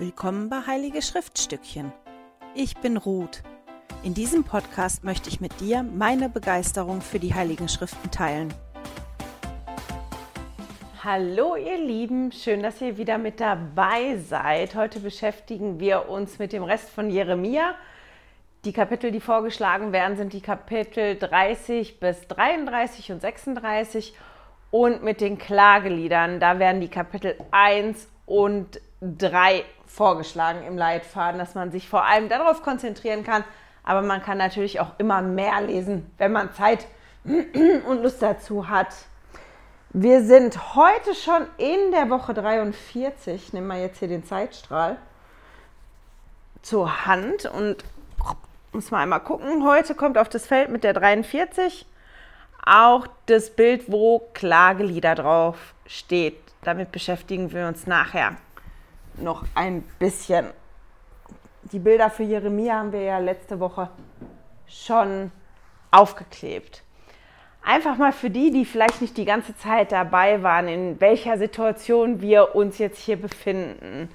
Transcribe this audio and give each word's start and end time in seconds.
Willkommen 0.00 0.48
bei 0.48 0.60
Heilige 0.64 1.02
Schriftstückchen. 1.02 1.92
Ich 2.54 2.76
bin 2.76 2.96
Ruth. 2.96 3.42
In 4.04 4.14
diesem 4.14 4.44
Podcast 4.44 5.02
möchte 5.02 5.28
ich 5.28 5.40
mit 5.40 5.58
dir 5.58 5.82
meine 5.82 6.28
Begeisterung 6.28 7.00
für 7.00 7.18
die 7.18 7.34
Heiligen 7.34 7.68
Schriften 7.68 8.08
teilen. 8.12 8.54
Hallo 11.02 11.56
ihr 11.56 11.78
Lieben, 11.78 12.30
schön, 12.30 12.62
dass 12.62 12.80
ihr 12.80 12.96
wieder 12.96 13.18
mit 13.18 13.40
dabei 13.40 14.18
seid. 14.18 14.76
Heute 14.76 15.00
beschäftigen 15.00 15.80
wir 15.80 16.08
uns 16.08 16.38
mit 16.38 16.52
dem 16.52 16.62
Rest 16.62 16.90
von 16.90 17.10
Jeremia. 17.10 17.74
Die 18.64 18.72
Kapitel, 18.72 19.10
die 19.10 19.18
vorgeschlagen 19.18 19.90
werden, 19.90 20.16
sind 20.16 20.32
die 20.32 20.42
Kapitel 20.42 21.18
30 21.18 21.98
bis 21.98 22.28
33 22.28 23.10
und 23.10 23.20
36 23.20 24.14
und 24.70 25.02
mit 25.02 25.20
den 25.20 25.38
Klageliedern, 25.38 26.38
da 26.38 26.60
werden 26.60 26.80
die 26.80 26.86
Kapitel 26.86 27.34
1 27.50 28.06
und 28.26 28.80
3 29.00 29.64
vorgeschlagen 29.86 30.62
im 30.66 30.76
Leitfaden, 30.76 31.38
dass 31.38 31.54
man 31.54 31.70
sich 31.70 31.88
vor 31.88 32.04
allem 32.04 32.28
darauf 32.28 32.62
konzentrieren 32.62 33.24
kann. 33.24 33.44
Aber 33.84 34.02
man 34.02 34.22
kann 34.22 34.38
natürlich 34.38 34.80
auch 34.80 34.92
immer 34.98 35.22
mehr 35.22 35.60
lesen, 35.60 36.10
wenn 36.18 36.32
man 36.32 36.52
Zeit 36.52 36.86
und 37.24 38.02
Lust 38.02 38.20
dazu 38.22 38.68
hat. 38.68 38.94
Wir 39.90 40.22
sind 40.22 40.74
heute 40.74 41.14
schon 41.14 41.46
in 41.56 41.92
der 41.92 42.10
Woche 42.10 42.34
43. 42.34 43.54
Nehmen 43.54 43.68
wir 43.68 43.80
jetzt 43.80 43.98
hier 43.98 44.08
den 44.08 44.24
Zeitstrahl 44.24 44.98
zur 46.60 47.06
Hand 47.06 47.46
und 47.46 47.84
muss 48.72 48.90
mal 48.90 49.02
einmal 49.02 49.20
gucken. 49.20 49.64
Heute 49.64 49.94
kommt 49.94 50.18
auf 50.18 50.28
das 50.28 50.46
Feld 50.46 50.68
mit 50.70 50.84
der 50.84 50.92
43 50.92 51.86
auch 52.64 53.06
das 53.26 53.50
Bild, 53.50 53.90
wo 53.90 54.28
Klagelieder 54.34 55.14
drauf 55.14 55.74
steht. 55.86 56.38
Damit 56.62 56.92
beschäftigen 56.92 57.50
wir 57.52 57.66
uns 57.66 57.86
nachher 57.86 58.36
noch 59.22 59.44
ein 59.54 59.82
bisschen. 59.98 60.50
Die 61.72 61.78
Bilder 61.78 62.10
für 62.10 62.22
Jeremia 62.22 62.76
haben 62.76 62.92
wir 62.92 63.02
ja 63.02 63.18
letzte 63.18 63.60
Woche 63.60 63.90
schon 64.66 65.30
aufgeklebt. 65.90 66.82
Einfach 67.62 67.98
mal 67.98 68.12
für 68.12 68.30
die, 68.30 68.50
die 68.50 68.64
vielleicht 68.64 69.02
nicht 69.02 69.16
die 69.16 69.24
ganze 69.24 69.56
Zeit 69.56 69.92
dabei 69.92 70.42
waren, 70.42 70.68
in 70.68 71.00
welcher 71.00 71.36
Situation 71.36 72.20
wir 72.20 72.54
uns 72.54 72.78
jetzt 72.78 72.98
hier 72.98 73.20
befinden. 73.20 74.08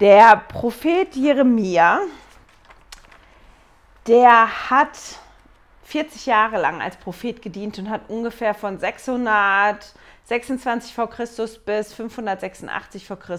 Der 0.00 0.42
Prophet 0.48 1.16
Jeremia, 1.16 2.00
der 4.06 4.70
hat 4.70 4.98
40 5.84 6.26
Jahre 6.26 6.60
lang 6.60 6.82
als 6.82 6.96
Prophet 6.96 7.40
gedient 7.42 7.78
und 7.78 7.90
hat 7.90 8.02
ungefähr 8.08 8.54
von 8.54 8.78
626 8.78 10.94
v. 10.94 11.06
Chr. 11.06 11.26
bis 11.64 11.94
586 11.94 13.06
v. 13.06 13.16
Chr. 13.16 13.38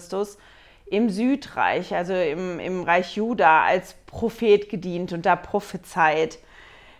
Im 0.86 1.10
Südreich, 1.10 1.94
also 1.94 2.14
im, 2.14 2.58
im 2.60 2.82
Reich 2.82 3.16
Juda, 3.16 3.64
als 3.64 3.94
Prophet 4.06 4.68
gedient 4.68 5.12
und 5.12 5.26
da 5.26 5.36
prophezeit. 5.36 6.38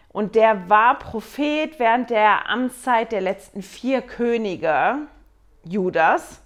Und 0.09 0.35
der 0.35 0.69
war 0.69 0.99
Prophet 0.99 1.79
während 1.79 2.11
der 2.11 2.49
Amtszeit 2.49 3.13
der 3.13 3.21
letzten 3.21 3.63
vier 3.63 4.03
Könige 4.03 4.99
Judas. 5.65 6.41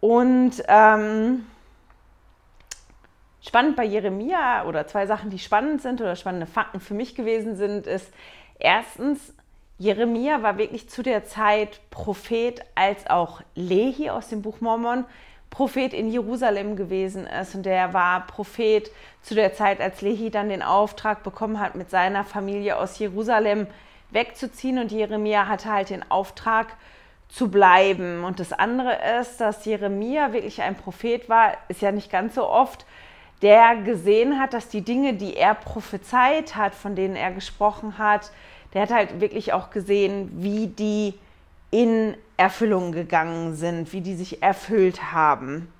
Und 0.00 0.62
ähm, 0.68 1.46
Spannend 3.46 3.76
bei 3.76 3.84
Jeremia 3.84 4.64
oder 4.64 4.86
zwei 4.86 5.06
Sachen, 5.06 5.28
die 5.28 5.38
spannend 5.38 5.82
sind 5.82 6.00
oder 6.00 6.16
spannende 6.16 6.46
Fakten 6.46 6.80
für 6.80 6.94
mich 6.94 7.14
gewesen 7.14 7.56
sind, 7.56 7.86
ist 7.86 8.10
erstens, 8.58 9.34
Jeremia 9.76 10.42
war 10.42 10.56
wirklich 10.56 10.88
zu 10.88 11.02
der 11.02 11.26
Zeit 11.26 11.78
Prophet, 11.90 12.64
als 12.74 13.06
auch 13.06 13.42
Lehi 13.54 14.08
aus 14.08 14.28
dem 14.30 14.40
Buch 14.40 14.62
Mormon 14.62 15.04
Prophet 15.54 15.94
in 15.94 16.10
Jerusalem 16.10 16.74
gewesen 16.74 17.26
ist. 17.26 17.54
Und 17.54 17.64
der 17.64 17.94
war 17.94 18.26
Prophet 18.26 18.90
zu 19.22 19.34
der 19.34 19.54
Zeit, 19.54 19.80
als 19.80 20.02
Lehi 20.02 20.30
dann 20.30 20.48
den 20.48 20.62
Auftrag 20.62 21.22
bekommen 21.22 21.60
hat, 21.60 21.76
mit 21.76 21.90
seiner 21.90 22.24
Familie 22.24 22.76
aus 22.76 22.98
Jerusalem 22.98 23.68
wegzuziehen. 24.10 24.78
Und 24.78 24.90
Jeremia 24.90 25.46
hatte 25.46 25.72
halt 25.72 25.90
den 25.90 26.10
Auftrag, 26.10 26.76
zu 27.34 27.50
bleiben. 27.50 28.22
Und 28.22 28.38
das 28.38 28.52
andere 28.52 28.96
ist, 29.20 29.40
dass 29.40 29.64
Jeremia 29.64 30.32
wirklich 30.32 30.62
ein 30.62 30.76
Prophet 30.76 31.28
war, 31.28 31.54
ist 31.68 31.82
ja 31.82 31.90
nicht 31.90 32.10
ganz 32.10 32.36
so 32.36 32.48
oft, 32.48 32.86
der 33.42 33.76
gesehen 33.76 34.38
hat, 34.38 34.54
dass 34.54 34.68
die 34.68 34.82
Dinge, 34.82 35.14
die 35.14 35.36
er 35.36 35.54
prophezeit 35.54 36.54
hat, 36.54 36.74
von 36.74 36.94
denen 36.94 37.16
er 37.16 37.32
gesprochen 37.32 37.98
hat, 37.98 38.30
der 38.72 38.82
hat 38.82 38.90
halt 38.90 39.20
wirklich 39.20 39.52
auch 39.52 39.70
gesehen, 39.70 40.30
wie 40.42 40.68
die 40.68 41.14
in 41.74 42.16
Erfüllung 42.36 42.92
gegangen 42.92 43.56
sind, 43.56 43.92
wie 43.92 44.00
die 44.00 44.14
sich 44.14 44.44
erfüllt 44.44 45.10
haben. 45.12 45.72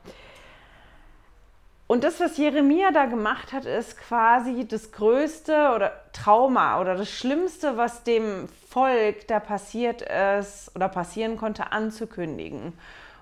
Und 1.86 2.02
das, 2.02 2.18
was 2.18 2.36
Jeremia 2.36 2.90
da 2.90 3.04
gemacht 3.04 3.52
hat, 3.52 3.64
ist 3.64 3.96
quasi 3.96 4.66
das 4.66 4.90
größte 4.90 5.70
oder 5.72 5.92
Trauma 6.12 6.80
oder 6.80 6.96
das 6.96 7.08
Schlimmste, 7.10 7.76
was 7.76 8.02
dem 8.02 8.48
Volk 8.68 9.28
da 9.28 9.38
passiert 9.38 10.02
ist 10.02 10.74
oder 10.74 10.88
passieren 10.88 11.36
konnte, 11.36 11.70
anzukündigen. 11.70 12.72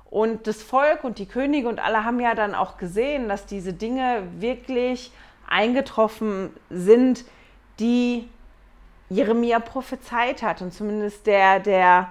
Und 0.09 0.47
das 0.47 0.63
Volk 0.63 1.05
und 1.05 1.19
die 1.19 1.27
Könige 1.27 1.69
und 1.69 1.79
alle 1.79 2.07
haben 2.07 2.21
ja 2.21 2.35
dann 2.35 2.55
auch 2.55 2.79
gesehen, 2.79 3.29
dass 3.29 3.45
diese 3.45 3.75
Dinge 3.75 4.23
wirklich 4.39 5.13
eingetroffen 5.47 6.57
sind, 6.71 7.27
die 7.79 8.31
Jeremia 9.11 9.59
prophezeit 9.59 10.43
hat. 10.43 10.63
Und 10.63 10.73
zumindest 10.73 11.27
der, 11.27 11.61
der, 11.61 12.09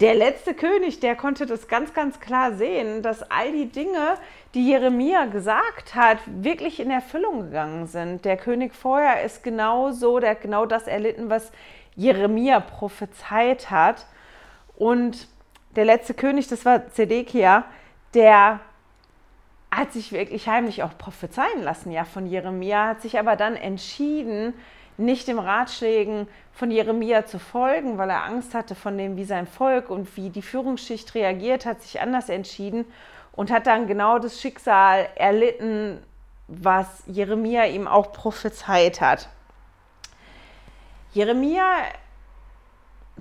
der 0.00 0.14
letzte 0.14 0.52
König, 0.52 1.00
der 1.00 1.16
konnte 1.16 1.46
das 1.46 1.68
ganz, 1.68 1.94
ganz 1.94 2.20
klar 2.20 2.54
sehen, 2.54 3.02
dass 3.02 3.30
all 3.30 3.50
die 3.52 3.66
Dinge, 3.66 4.18
die 4.52 4.68
Jeremia 4.68 5.24
gesagt 5.26 5.94
hat, 5.94 6.18
wirklich 6.26 6.80
in 6.80 6.90
Erfüllung 6.90 7.44
gegangen 7.44 7.86
sind. 7.86 8.24
Der 8.26 8.36
König 8.36 8.74
vorher 8.74 9.22
ist 9.22 9.42
genau 9.42 9.92
so, 9.92 10.18
der 10.18 10.32
hat 10.32 10.42
genau 10.42 10.66
das 10.66 10.86
erlitten, 10.86 11.30
was 11.30 11.50
Jeremia 11.94 12.60
prophezeit 12.60 13.70
hat. 13.70 14.06
Und 14.76 15.28
der 15.76 15.86
letzte 15.86 16.12
König, 16.12 16.48
das 16.48 16.66
war 16.66 16.90
Zedekia, 16.90 17.64
der 18.12 18.60
hat 19.70 19.92
sich 19.92 20.12
wirklich 20.12 20.46
heimlich 20.46 20.82
auch 20.82 20.96
prophezeien 20.96 21.62
lassen, 21.62 21.90
ja, 21.90 22.04
von 22.04 22.26
Jeremia, 22.26 22.88
hat 22.88 23.02
sich 23.02 23.18
aber 23.18 23.36
dann 23.36 23.56
entschieden, 23.56 24.54
nicht 24.98 25.28
dem 25.28 25.38
Ratschlägen 25.38 26.28
von 26.52 26.70
Jeremia 26.70 27.26
zu 27.26 27.38
folgen, 27.38 27.98
weil 27.98 28.10
er 28.10 28.24
Angst 28.24 28.54
hatte 28.54 28.74
von 28.74 28.96
dem, 28.96 29.16
wie 29.16 29.24
sein 29.24 29.46
Volk 29.46 29.90
und 29.90 30.16
wie 30.16 30.30
die 30.30 30.42
Führungsschicht 30.42 31.14
reagiert, 31.14 31.66
hat 31.66 31.82
sich 31.82 32.00
anders 32.00 32.28
entschieden 32.28 32.86
und 33.32 33.50
hat 33.50 33.66
dann 33.66 33.86
genau 33.86 34.18
das 34.18 34.40
Schicksal 34.40 35.08
erlitten, 35.14 36.02
was 36.48 37.02
Jeremia 37.06 37.66
ihm 37.66 37.86
auch 37.86 38.12
prophezeit 38.12 39.00
hat. 39.00 39.28
Jeremia 41.12 41.64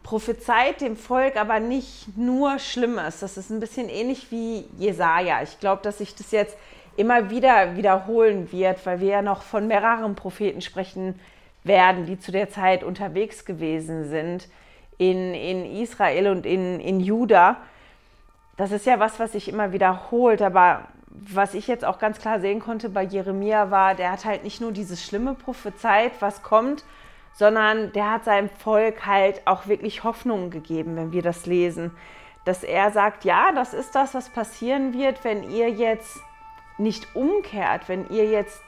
prophezeit 0.03 0.81
dem 0.81 0.96
Volk 0.96 1.35
aber 1.35 1.59
nicht 1.59 2.18
nur 2.18 2.59
Schlimmes. 2.59 3.19
Das 3.19 3.38
ist 3.38 3.50
ein 3.50 3.59
bisschen 3.59 3.90
ähnlich 3.90 4.31
wie 4.31 4.66
Jesaja. 4.78 5.41
Ich 5.41 5.59
glaube, 5.59 5.81
dass 5.81 5.97
sich 5.97 6.14
das 6.14 6.31
jetzt 6.31 6.58
immer 6.96 7.30
wieder 7.30 7.75
wiederholen 7.75 8.52
wird, 8.52 8.85
weil 8.85 9.00
wir 9.00 9.09
ja 9.09 9.22
noch 9.22 9.41
von 9.41 9.68
mehreren 9.68 10.16
Propheten 10.16 10.62
sprechen 10.62 11.19
werden, 11.66 12.06
die 12.06 12.20
zu 12.20 12.31
der 12.31 12.50
Zeit 12.50 12.84
unterwegs 12.84 13.44
gewesen 13.44 14.08
sind 14.09 14.48
in, 14.98 15.34
in 15.34 15.66
Israel 15.66 16.30
und 16.30 16.46
in, 16.46 16.80
in 16.80 17.00
Juda. 17.00 17.58
Das 18.56 18.72
ist 18.72 18.86
ja 18.86 19.00
was, 19.00 19.20
was 19.20 19.34
sich 19.34 19.50
immer 19.50 19.74
wiederholt, 19.74 20.42
aber 20.42 20.88
was 21.09 21.53
ich 21.53 21.68
jetzt 21.68 21.86
auch 21.86 22.00
ganz 22.00 22.20
klar 22.20 22.40
sehen 22.40 22.59
konnte 22.59 22.90
bei 22.90 23.03
Jeremia 23.03 23.72
war, 23.72 23.96
der 23.96 24.12
hat 24.12 24.26
halt 24.26 24.44
nicht 24.44 24.62
nur 24.62 24.72
dieses 24.72 25.03
Schlimme 25.03 25.34
prophezeit, 25.34 26.12
was 26.20 26.44
kommt, 26.44 26.84
sondern 27.34 27.92
der 27.94 28.12
hat 28.12 28.26
seinem 28.26 28.50
Volk 28.50 29.06
halt 29.06 29.42
auch 29.46 29.68
wirklich 29.68 30.03
Hoffnung 30.03 30.50
gegeben, 30.50 30.96
wenn 30.96 31.12
wir 31.12 31.22
das 31.22 31.46
lesen. 31.46 31.92
Dass 32.46 32.64
er 32.64 32.92
sagt, 32.92 33.26
ja, 33.26 33.52
das 33.53 33.74
ist 33.74 33.96
das, 33.96 34.14
was 34.14 34.29
passieren 34.29 34.94
wird, 34.94 35.23
wenn 35.23 35.50
ihr 35.50 35.70
jetzt 35.70 36.17
nicht 36.78 37.16
umkehrt, 37.16 37.90
wenn 37.90 38.09
ihr 38.09 38.26
jetzt 38.26 38.62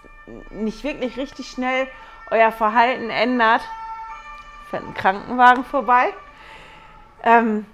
nicht 0.51 0.83
wirklich 0.83 1.17
richtig 1.17 1.47
schnell 1.47 1.87
euer 2.31 2.51
Verhalten 2.51 3.09
ändert. 3.09 3.61
Fährt 4.69 4.83
ein 4.83 4.93
Krankenwagen 4.93 5.63
vorbei. 5.63 6.13
Ähm, 7.23 7.65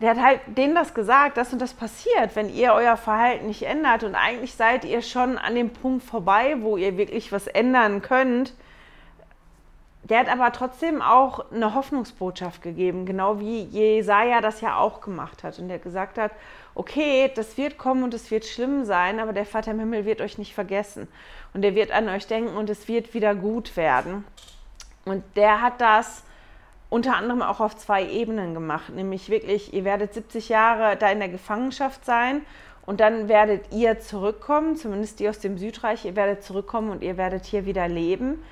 der 0.00 0.10
hat 0.10 0.22
halt 0.22 0.40
denen 0.46 0.74
das 0.74 0.94
gesagt, 0.94 1.36
das 1.36 1.52
und 1.52 1.60
das 1.60 1.74
passiert, 1.74 2.34
wenn 2.34 2.48
ihr 2.48 2.72
euer 2.72 2.96
Verhalten 2.96 3.46
nicht 3.46 3.62
ändert. 3.62 4.02
Und 4.02 4.14
eigentlich 4.14 4.54
seid 4.54 4.84
ihr 4.84 5.02
schon 5.02 5.36
an 5.36 5.54
dem 5.54 5.70
Punkt 5.70 6.04
vorbei, 6.04 6.56
wo 6.60 6.76
ihr 6.76 6.96
wirklich 6.96 7.32
was 7.32 7.46
ändern 7.46 8.00
könnt. 8.00 8.54
Der 10.10 10.18
hat 10.18 10.28
aber 10.28 10.52
trotzdem 10.52 11.00
auch 11.00 11.50
eine 11.52 11.74
Hoffnungsbotschaft 11.74 12.62
gegeben, 12.62 13.06
genau 13.06 13.38
wie 13.38 13.62
Jesaja 13.62 14.40
das 14.40 14.60
ja 14.60 14.76
auch 14.76 15.00
gemacht 15.00 15.44
hat. 15.44 15.58
Und 15.60 15.68
der 15.68 15.78
gesagt 15.78 16.18
hat: 16.18 16.32
Okay, 16.74 17.30
das 17.34 17.56
wird 17.56 17.78
kommen 17.78 18.02
und 18.02 18.12
es 18.12 18.30
wird 18.30 18.44
schlimm 18.44 18.84
sein, 18.84 19.20
aber 19.20 19.32
der 19.32 19.46
Vater 19.46 19.70
im 19.70 19.78
Himmel 19.78 20.04
wird 20.04 20.20
euch 20.20 20.36
nicht 20.36 20.54
vergessen. 20.54 21.06
Und 21.54 21.64
er 21.64 21.76
wird 21.76 21.92
an 21.92 22.08
euch 22.08 22.26
denken 22.26 22.56
und 22.56 22.68
es 22.68 22.88
wird 22.88 23.14
wieder 23.14 23.34
gut 23.36 23.76
werden. 23.76 24.24
Und 25.04 25.22
der 25.36 25.62
hat 25.62 25.80
das 25.80 26.24
unter 26.90 27.16
anderem 27.16 27.40
auch 27.40 27.60
auf 27.60 27.76
zwei 27.76 28.04
Ebenen 28.04 28.52
gemacht, 28.52 28.92
nämlich 28.92 29.30
wirklich, 29.30 29.72
ihr 29.72 29.84
werdet 29.84 30.12
70 30.12 30.48
Jahre 30.48 30.96
da 30.96 31.08
in 31.10 31.20
der 31.20 31.28
Gefangenschaft 31.28 32.04
sein 32.04 32.42
und 32.84 32.98
dann 32.98 33.28
werdet 33.28 33.72
ihr 33.72 34.00
zurückkommen, 34.00 34.74
zumindest 34.74 35.20
die 35.20 35.28
aus 35.28 35.38
dem 35.38 35.56
Südreich, 35.56 36.04
ihr 36.04 36.16
werdet 36.16 36.42
zurückkommen 36.42 36.90
und 36.90 37.02
ihr 37.04 37.16
werdet 37.16 37.44
hier 37.44 37.64
wieder 37.64 37.86
leben. 37.86 38.42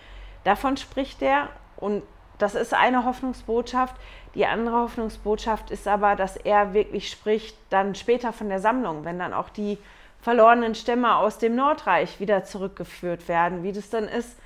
Davon 0.45 0.77
spricht 0.77 1.23
er 1.23 1.49
und 1.77 2.03
das 2.39 2.55
ist 2.55 2.73
eine 2.73 3.05
Hoffnungsbotschaft. 3.05 3.95
Die 4.35 4.47
andere 4.47 4.77
Hoffnungsbotschaft 4.77 5.71
ist 5.71 5.89
aber, 5.89 6.15
dass 6.15 6.37
er 6.37 6.73
wirklich 6.73 7.11
spricht 7.11 7.57
dann 7.71 7.95
später 7.95 8.33
von 8.33 8.49
der 8.49 8.61
Sammlung, 8.61 9.05
wenn 9.05 9.19
dann 9.19 9.33
auch 9.33 9.49
die 9.49 9.79
verlorenen 10.21 10.75
Stämme 10.75 11.17
aus 11.17 11.39
dem 11.39 11.57
Nordreich 11.57 12.21
wieder 12.21 12.45
zurückgeführt 12.45 13.29
werden, 13.29 13.63
wie 13.63 13.73
das 13.73 13.91
dann 13.91 14.05
ist, 14.05 14.37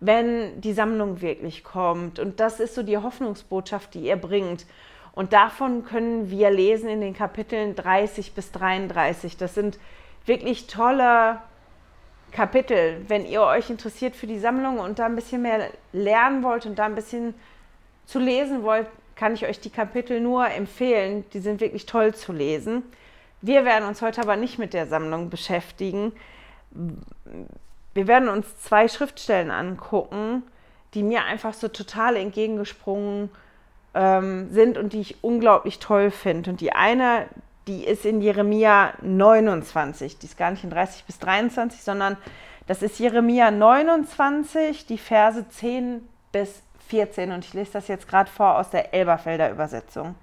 wenn 0.00 0.60
die 0.60 0.72
Sammlung 0.72 1.20
wirklich 1.20 1.64
kommt. 1.64 2.18
Und 2.18 2.40
das 2.40 2.60
ist 2.60 2.74
so 2.74 2.82
die 2.82 2.98
Hoffnungsbotschaft, 2.98 3.94
die 3.94 4.06
er 4.06 4.16
bringt. 4.16 4.66
Und 5.14 5.32
davon 5.32 5.84
können 5.84 6.30
wir 6.30 6.50
lesen 6.50 6.88
in 6.88 7.00
den 7.00 7.14
Kapiteln 7.14 7.76
30 7.76 8.34
bis 8.34 8.50
33. 8.52 9.36
Das 9.36 9.54
sind 9.54 9.78
wirklich 10.24 10.66
tolle 10.66 11.38
Kapitel. 12.32 13.04
Wenn 13.08 13.26
ihr 13.26 13.42
euch 13.42 13.70
interessiert 13.70 14.16
für 14.16 14.26
die 14.26 14.38
Sammlung 14.38 14.78
und 14.78 14.98
da 14.98 15.06
ein 15.06 15.14
bisschen 15.14 15.42
mehr 15.42 15.68
lernen 15.92 16.42
wollt 16.42 16.66
und 16.66 16.78
da 16.78 16.86
ein 16.86 16.94
bisschen 16.94 17.34
zu 18.06 18.18
lesen 18.18 18.62
wollt, 18.62 18.86
kann 19.14 19.34
ich 19.34 19.46
euch 19.46 19.60
die 19.60 19.70
Kapitel 19.70 20.20
nur 20.20 20.48
empfehlen. 20.48 21.24
Die 21.32 21.40
sind 21.40 21.60
wirklich 21.60 21.86
toll 21.86 22.14
zu 22.14 22.32
lesen. 22.32 22.82
Wir 23.40 23.64
werden 23.64 23.86
uns 23.88 24.02
heute 24.02 24.22
aber 24.22 24.36
nicht 24.36 24.58
mit 24.58 24.72
der 24.72 24.86
Sammlung 24.86 25.30
beschäftigen. 25.30 26.12
Wir 27.94 28.06
werden 28.06 28.28
uns 28.28 28.58
zwei 28.60 28.88
Schriftstellen 28.88 29.50
angucken, 29.50 30.42
die 30.94 31.02
mir 31.02 31.24
einfach 31.24 31.52
so 31.52 31.68
total 31.68 32.16
entgegengesprungen 32.16 33.30
ähm, 33.94 34.48
sind 34.50 34.78
und 34.78 34.92
die 34.92 35.00
ich 35.00 35.22
unglaublich 35.22 35.78
toll 35.78 36.10
finde. 36.10 36.50
Und 36.50 36.60
die 36.60 36.72
eine, 36.72 37.26
die 37.66 37.84
ist 37.84 38.04
in 38.04 38.20
Jeremia 38.20 38.92
29, 39.02 40.18
die 40.18 40.26
ist 40.26 40.36
gar 40.36 40.50
nicht 40.50 40.64
in 40.64 40.70
30 40.70 41.04
bis 41.04 41.18
23, 41.18 41.82
sondern 41.82 42.16
das 42.66 42.82
ist 42.82 42.98
Jeremia 42.98 43.50
29, 43.50 44.86
die 44.86 44.98
Verse 44.98 45.48
10 45.48 46.06
bis 46.32 46.62
14. 46.88 47.32
Und 47.32 47.44
ich 47.44 47.54
lese 47.54 47.72
das 47.72 47.88
jetzt 47.88 48.08
gerade 48.08 48.30
vor 48.30 48.58
aus 48.58 48.70
der 48.70 48.94
Elberfelder 48.94 49.50
Übersetzung. 49.50 50.14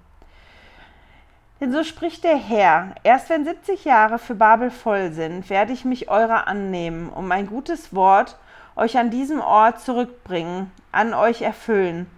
Denn 1.60 1.72
so 1.72 1.84
spricht 1.84 2.24
der 2.24 2.36
Herr, 2.36 2.94
erst 3.02 3.28
wenn 3.28 3.44
70 3.44 3.84
Jahre 3.84 4.18
für 4.18 4.34
Babel 4.34 4.70
voll 4.70 5.12
sind, 5.12 5.50
werde 5.50 5.72
ich 5.74 5.84
mich 5.84 6.08
eurer 6.08 6.46
annehmen, 6.46 7.10
um 7.10 7.30
ein 7.32 7.46
gutes 7.46 7.94
Wort 7.94 8.38
euch 8.76 8.96
an 8.96 9.10
diesem 9.10 9.40
Ort 9.40 9.80
zurückbringen, 9.80 10.70
an 10.90 11.12
euch 11.12 11.42
erfüllen. 11.42 12.10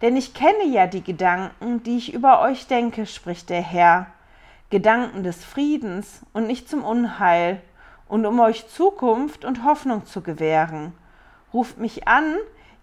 Denn 0.00 0.16
ich 0.16 0.34
kenne 0.34 0.66
ja 0.70 0.86
die 0.86 1.02
Gedanken, 1.02 1.82
die 1.82 1.96
ich 1.96 2.14
über 2.14 2.40
euch 2.40 2.68
denke, 2.68 3.06
spricht 3.06 3.50
der 3.50 3.62
Herr, 3.62 4.06
Gedanken 4.74 5.22
des 5.22 5.44
Friedens 5.44 6.22
und 6.32 6.48
nicht 6.48 6.68
zum 6.68 6.82
Unheil, 6.82 7.62
und 8.08 8.26
um 8.26 8.40
euch 8.40 8.66
Zukunft 8.66 9.44
und 9.44 9.62
Hoffnung 9.62 10.04
zu 10.04 10.20
gewähren. 10.20 10.92
Ruft 11.52 11.78
mich 11.78 12.08
an, 12.08 12.34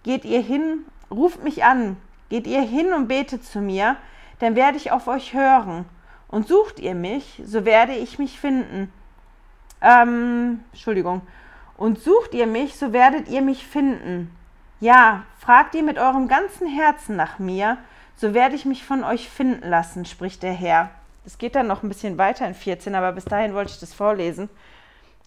geht 0.03 0.23
ihr 0.23 0.39
hin, 0.39 0.85
ruft 1.11 1.43
mich 1.43 1.65
an, 1.65 1.97
geht 2.29 2.47
ihr 2.47 2.61
hin 2.61 2.93
und 2.93 3.09
betet 3.09 3.43
zu 3.43 3.59
mir, 3.59 3.97
dann 4.39 4.55
werde 4.55 4.77
ich 4.77 4.93
auf 4.93 5.09
euch 5.09 5.33
hören 5.33 5.83
und 6.29 6.47
sucht 6.47 6.79
ihr 6.79 6.95
mich, 6.95 7.41
so 7.45 7.65
werde 7.65 7.91
ich 7.93 8.19
mich 8.19 8.39
finden. 8.39 8.89
Ähm, 9.81 10.61
Entschuldigung. 10.71 11.21
Und 11.75 11.99
sucht 11.99 12.33
ihr 12.33 12.47
mich, 12.47 12.77
so 12.77 12.93
werdet 12.93 13.27
ihr 13.27 13.41
mich 13.41 13.67
finden. 13.67 14.33
Ja, 14.79 15.23
fragt 15.39 15.75
ihr 15.75 15.83
mit 15.83 15.97
eurem 15.97 16.29
ganzen 16.29 16.67
Herzen 16.67 17.17
nach 17.17 17.37
mir, 17.37 17.77
so 18.15 18.33
werde 18.33 18.55
ich 18.55 18.63
mich 18.63 18.85
von 18.85 19.03
euch 19.03 19.29
finden 19.29 19.67
lassen, 19.67 20.05
spricht 20.05 20.41
der 20.41 20.53
Herr. 20.53 20.89
Das 21.23 21.37
geht 21.37 21.55
dann 21.55 21.67
noch 21.67 21.83
ein 21.83 21.89
bisschen 21.89 22.17
weiter 22.17 22.47
in 22.47 22.55
14, 22.55 22.95
aber 22.95 23.11
bis 23.11 23.25
dahin 23.25 23.53
wollte 23.53 23.71
ich 23.71 23.79
das 23.79 23.93
vorlesen. 23.93 24.49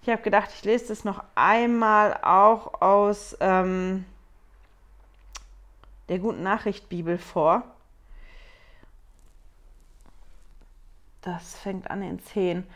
Ich 0.02 0.08
habe 0.08 0.22
gedacht, 0.22 0.50
ich 0.54 0.64
lese 0.64 0.88
das 0.88 1.04
noch 1.04 1.22
einmal 1.34 2.18
auch 2.22 2.82
aus 2.82 3.36
ähm, 3.40 4.04
der 6.08 6.18
Guten 6.18 6.42
Nachricht 6.42 6.88
Bibel 6.88 7.16
vor. 7.16 7.62
Das 11.22 11.56
fängt 11.58 11.90
an 11.90 12.02
in 12.02 12.22
10. 12.22 12.66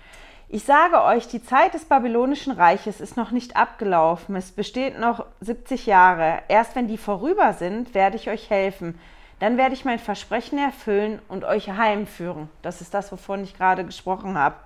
Ich 0.48 0.64
sage 0.64 1.02
euch, 1.02 1.28
die 1.28 1.42
Zeit 1.42 1.74
des 1.74 1.84
babylonischen 1.84 2.54
Reiches 2.54 3.02
ist 3.02 3.18
noch 3.18 3.30
nicht 3.30 3.56
abgelaufen. 3.56 4.34
Es 4.34 4.50
besteht 4.50 4.98
noch 4.98 5.26
70 5.40 5.84
Jahre. 5.84 6.40
Erst 6.48 6.74
wenn 6.74 6.88
die 6.88 6.96
vorüber 6.96 7.52
sind, 7.52 7.94
werde 7.94 8.16
ich 8.16 8.30
euch 8.30 8.48
helfen. 8.48 8.98
Dann 9.38 9.56
werde 9.56 9.74
ich 9.74 9.84
mein 9.84 9.98
Versprechen 9.98 10.58
erfüllen 10.58 11.20
und 11.28 11.44
euch 11.44 11.70
heimführen. 11.70 12.48
Das 12.62 12.80
ist 12.80 12.94
das, 12.94 13.12
wovon 13.12 13.44
ich 13.44 13.56
gerade 13.56 13.84
gesprochen 13.84 14.36
habe. 14.36 14.56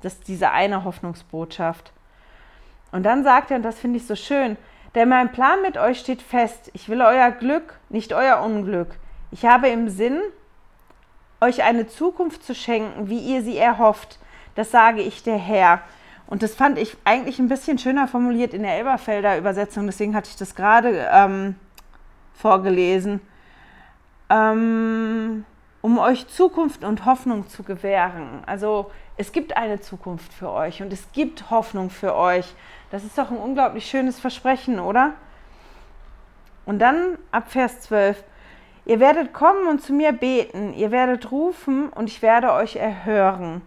Das 0.00 0.14
ist 0.14 0.28
diese 0.28 0.50
eine 0.50 0.84
Hoffnungsbotschaft. 0.84 1.92
Und 2.92 3.02
dann 3.02 3.24
sagt 3.24 3.50
er, 3.50 3.58
und 3.58 3.62
das 3.62 3.78
finde 3.78 3.98
ich 3.98 4.06
so 4.06 4.14
schön, 4.14 4.56
denn 4.94 5.08
mein 5.08 5.32
Plan 5.32 5.60
mit 5.62 5.76
euch 5.76 5.98
steht 5.98 6.22
fest. 6.22 6.70
Ich 6.74 6.88
will 6.88 7.02
euer 7.02 7.30
Glück, 7.32 7.78
nicht 7.88 8.12
euer 8.12 8.40
Unglück. 8.40 8.96
Ich 9.30 9.44
habe 9.44 9.68
im 9.68 9.88
Sinn, 9.88 10.20
euch 11.40 11.62
eine 11.62 11.86
Zukunft 11.86 12.44
zu 12.44 12.54
schenken, 12.54 13.10
wie 13.10 13.18
ihr 13.18 13.42
sie 13.42 13.58
erhofft. 13.58 14.18
Das 14.54 14.70
sage 14.70 15.02
ich 15.02 15.22
der 15.22 15.36
Herr. 15.36 15.80
Und 16.26 16.42
das 16.42 16.54
fand 16.54 16.78
ich 16.78 16.96
eigentlich 17.04 17.38
ein 17.38 17.48
bisschen 17.48 17.78
schöner 17.78 18.08
formuliert 18.08 18.54
in 18.54 18.62
der 18.62 18.76
Elberfelder 18.76 19.36
Übersetzung, 19.36 19.86
deswegen 19.86 20.14
hatte 20.14 20.30
ich 20.30 20.36
das 20.36 20.54
gerade 20.54 21.06
ähm, 21.12 21.56
vorgelesen. 22.32 23.20
Ähm, 24.34 25.44
um 25.80 25.98
euch 25.98 26.26
Zukunft 26.28 26.82
und 26.82 27.04
Hoffnung 27.04 27.46
zu 27.48 27.62
gewähren. 27.62 28.42
Also 28.46 28.90
es 29.16 29.32
gibt 29.32 29.56
eine 29.56 29.80
Zukunft 29.80 30.32
für 30.32 30.50
euch 30.50 30.82
und 30.82 30.92
es 30.92 31.12
gibt 31.12 31.50
Hoffnung 31.50 31.90
für 31.90 32.16
euch. 32.16 32.54
Das 32.90 33.04
ist 33.04 33.16
doch 33.16 33.30
ein 33.30 33.36
unglaublich 33.36 33.86
schönes 33.86 34.18
Versprechen, 34.18 34.80
oder? 34.80 35.12
Und 36.66 36.80
dann 36.80 37.18
ab 37.30 37.52
Vers 37.52 37.82
12. 37.82 38.24
Ihr 38.86 38.98
werdet 38.98 39.32
kommen 39.32 39.68
und 39.68 39.82
zu 39.82 39.92
mir 39.92 40.12
beten, 40.12 40.74
ihr 40.74 40.90
werdet 40.90 41.30
rufen 41.30 41.90
und 41.90 42.08
ich 42.08 42.22
werde 42.22 42.52
euch 42.52 42.76
erhören. 42.76 43.62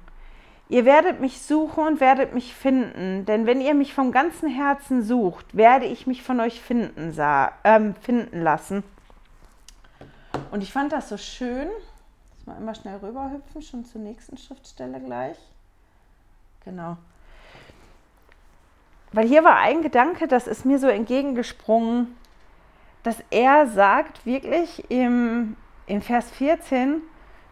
Ihr 0.69 0.84
werdet 0.84 1.22
mich 1.22 1.42
suchen 1.42 1.88
und 1.88 2.02
werdet 2.02 2.34
mich 2.34 2.54
finden, 2.54 3.25
denn 3.25 3.46
wenn 3.46 3.62
ihr 3.62 3.74
mich 3.74 3.94
vom 3.94 4.12
ganzen 4.12 4.50
Herzen 4.50 5.02
sucht, 5.02 5.56
werde 5.56 5.86
ich 5.86 6.08
mich 6.08 6.24
von 6.24 6.40
euch 6.42 6.60
finden, 6.60 7.18
äh, 7.18 7.94
finden 8.02 8.42
lassen. 8.42 8.84
Und 10.51 10.61
ich 10.63 10.71
fand 10.71 10.91
das 10.91 11.09
so 11.09 11.17
schön. 11.17 11.67
Jetzt 12.35 12.47
mal 12.47 12.57
immer 12.57 12.75
schnell 12.75 12.97
rüberhüpfen, 12.97 13.61
schon 13.61 13.85
zur 13.85 14.01
nächsten 14.01 14.38
Schriftstelle 14.38 14.99
gleich. 14.99 15.38
Genau. 16.63 16.97
Weil 19.13 19.27
hier 19.27 19.44
war 19.44 19.57
ein 19.57 19.81
Gedanke, 19.81 20.27
das 20.27 20.47
ist 20.47 20.66
mir 20.66 20.80
so 20.80 20.87
entgegengesprungen, 20.87 22.16
dass 23.04 23.23
er 23.30 23.68
sagt 23.68 24.25
wirklich 24.25 24.92
im, 24.92 25.56
im 25.85 26.01
Vers 26.01 26.30
14, 26.31 27.01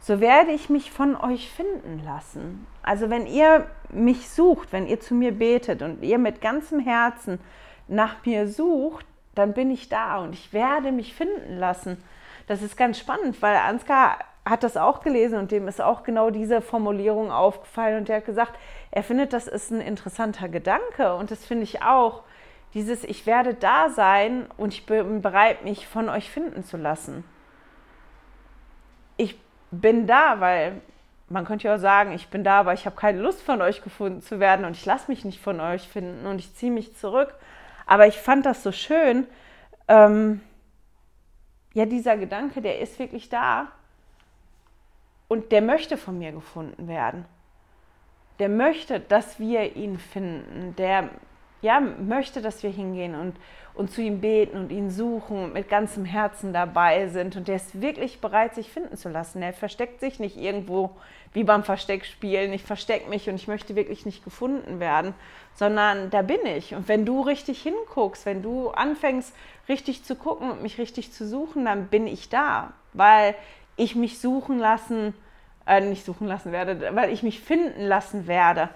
so 0.02 0.20
werde 0.20 0.52
ich 0.52 0.70
mich 0.70 0.92
von 0.92 1.16
euch 1.16 1.50
finden 1.50 2.04
lassen. 2.04 2.68
Also 2.84 3.10
wenn 3.10 3.26
ihr 3.26 3.68
mich 3.90 4.30
sucht, 4.30 4.74
wenn 4.74 4.86
ihr 4.86 5.00
zu 5.00 5.16
mir 5.16 5.32
betet 5.32 5.82
und 5.82 6.04
ihr 6.04 6.20
mit 6.20 6.42
ganzem 6.42 6.80
Herzen 6.80 7.40
nach 7.88 8.26
mir 8.26 8.48
sucht, 8.48 9.06
dann 9.34 9.54
bin 9.54 9.72
ich 9.72 9.90
da 9.90 10.20
und 10.20 10.34
ich 10.34 10.54
werde 10.54 10.92
mich 10.92 11.16
finden 11.16 11.58
lassen. 11.58 12.04
Das 12.48 12.62
ist 12.62 12.78
ganz 12.78 13.00
spannend, 13.00 13.42
weil 13.42 13.56
Ansgar 13.56 14.20
hat 14.46 14.64
das 14.64 14.78
auch 14.78 15.02
gelesen 15.02 15.40
und 15.40 15.52
dem 15.52 15.68
ist 15.68 15.82
auch 15.82 16.04
genau 16.04 16.30
diese 16.30 16.62
Formulierung 16.62 17.32
aufgefallen 17.32 17.98
und 17.98 18.08
der 18.08 18.18
hat 18.18 18.26
gesagt, 18.26 18.54
er 18.92 19.04
findet, 19.04 19.34
das 19.34 19.48
ist 19.48 19.72
ein 19.72 19.82
interessanter 19.82 20.50
Gedanke 20.50 21.16
und 21.16 21.32
das 21.32 21.44
finde 21.46 21.64
ich 21.64 21.82
auch 21.82 22.22
dieses 22.76 23.04
Ich 23.04 23.26
werde 23.26 23.56
da 23.56 23.90
sein 23.90 24.48
und 24.58 24.74
ich 24.74 24.86
bin 24.86 25.22
bereit, 25.22 25.64
mich 25.64 25.88
von 25.88 26.10
euch 26.10 26.30
finden 26.30 26.64
zu 26.64 26.78
lassen. 26.78 27.24
Ich 29.18 29.40
bin 29.72 30.06
da, 30.06 30.40
weil 30.42 30.82
man 31.30 31.46
könnte 31.46 31.68
ja 31.68 31.76
auch 31.76 31.80
sagen, 31.80 32.12
ich 32.12 32.28
bin 32.28 32.44
da, 32.44 32.60
aber 32.60 32.74
ich 32.74 32.86
habe 32.86 32.96
keine 32.96 33.22
Lust 33.22 33.42
von 33.42 33.62
euch 33.62 33.82
gefunden 33.82 34.22
zu 34.22 34.40
werden 34.40 34.66
und 34.66 34.76
ich 34.76 34.86
lasse 34.86 35.10
mich 35.10 35.26
nicht 35.26 35.42
von 35.42 35.60
euch 35.60 35.88
finden 35.88 36.28
und 36.28 36.38
ich 36.38 36.54
ziehe 36.54 36.72
mich 36.72 36.96
zurück. 36.96 37.34
Aber 37.88 38.06
ich 38.06 38.20
fand 38.20 38.46
das 38.46 38.62
so 38.62 38.72
schön. 38.72 39.26
Ähm, 39.88 40.42
ja, 41.76 41.86
dieser 41.86 42.18
Gedanke, 42.18 42.62
der 42.62 42.80
ist 42.80 42.98
wirklich 42.98 43.30
da 43.30 43.68
und 45.28 45.52
der 45.52 45.62
möchte 45.62 45.98
von 45.98 46.18
mir 46.18 46.32
gefunden 46.32 46.88
werden. 46.88 47.26
Der 48.40 48.50
möchte, 48.50 49.00
dass 49.00 49.40
wir 49.40 49.76
ihn 49.76 50.00
finden. 50.00 50.74
Der 50.78 51.10
ja, 51.62 51.80
möchte, 51.80 52.42
dass 52.42 52.64
wir 52.64 52.70
hingehen 52.70 53.16
und, 53.16 53.36
und 53.74 53.92
zu 53.92 54.02
ihm 54.02 54.22
beten 54.22 54.58
und 54.58 54.72
ihn 54.72 54.90
suchen 54.92 55.46
und 55.46 55.54
mit 55.54 55.70
ganzem 55.70 56.06
Herzen 56.06 56.54
dabei 56.54 57.08
sind. 57.08 57.36
Und 57.36 57.48
der 57.48 57.56
ist 57.56 57.82
wirklich 57.82 58.22
bereit, 58.22 58.56
sich 58.56 58.70
finden 58.70 58.98
zu 58.98 59.10
lassen. 59.10 59.42
Er 59.42 59.54
versteckt 59.54 60.00
sich 60.00 60.20
nicht 60.20 60.38
irgendwo 60.38 60.92
wie 61.34 61.44
beim 61.44 61.64
Versteckspielen. 61.64 62.54
Ich 62.54 62.64
verstecke 62.64 63.10
mich 63.10 63.30
und 63.30 63.36
ich 63.36 63.48
möchte 63.48 63.76
wirklich 63.76 64.06
nicht 64.06 64.24
gefunden 64.24 64.80
werden, 64.80 65.14
sondern 65.54 66.10
da 66.10 66.22
bin 66.22 66.46
ich. 66.46 66.76
Und 66.76 66.88
wenn 66.88 67.06
du 67.06 67.22
richtig 67.22 67.62
hinguckst, 67.62 68.26
wenn 68.26 68.42
du 68.42 68.70
anfängst, 68.70 69.34
richtig 69.68 70.04
zu 70.04 70.16
gucken 70.16 70.52
und 70.52 70.62
mich 70.62 70.78
richtig 70.78 71.12
zu 71.12 71.28
suchen, 71.28 71.66
dann 71.66 71.88
bin 71.88 72.08
ich 72.08 72.30
da, 72.30 72.74
weil 72.94 73.36
ich 73.76 73.96
mich 73.96 74.20
suchen 74.20 74.60
lassen, 74.60 75.14
äh, 75.68 75.82
nicht 75.82 76.06
suchen 76.06 76.28
lassen 76.28 76.52
werde, 76.52 76.96
weil 76.96 77.12
ich 77.12 77.24
mich 77.24 77.42
finden 77.42 77.82
lassen 77.82 78.28
werde 78.28 78.70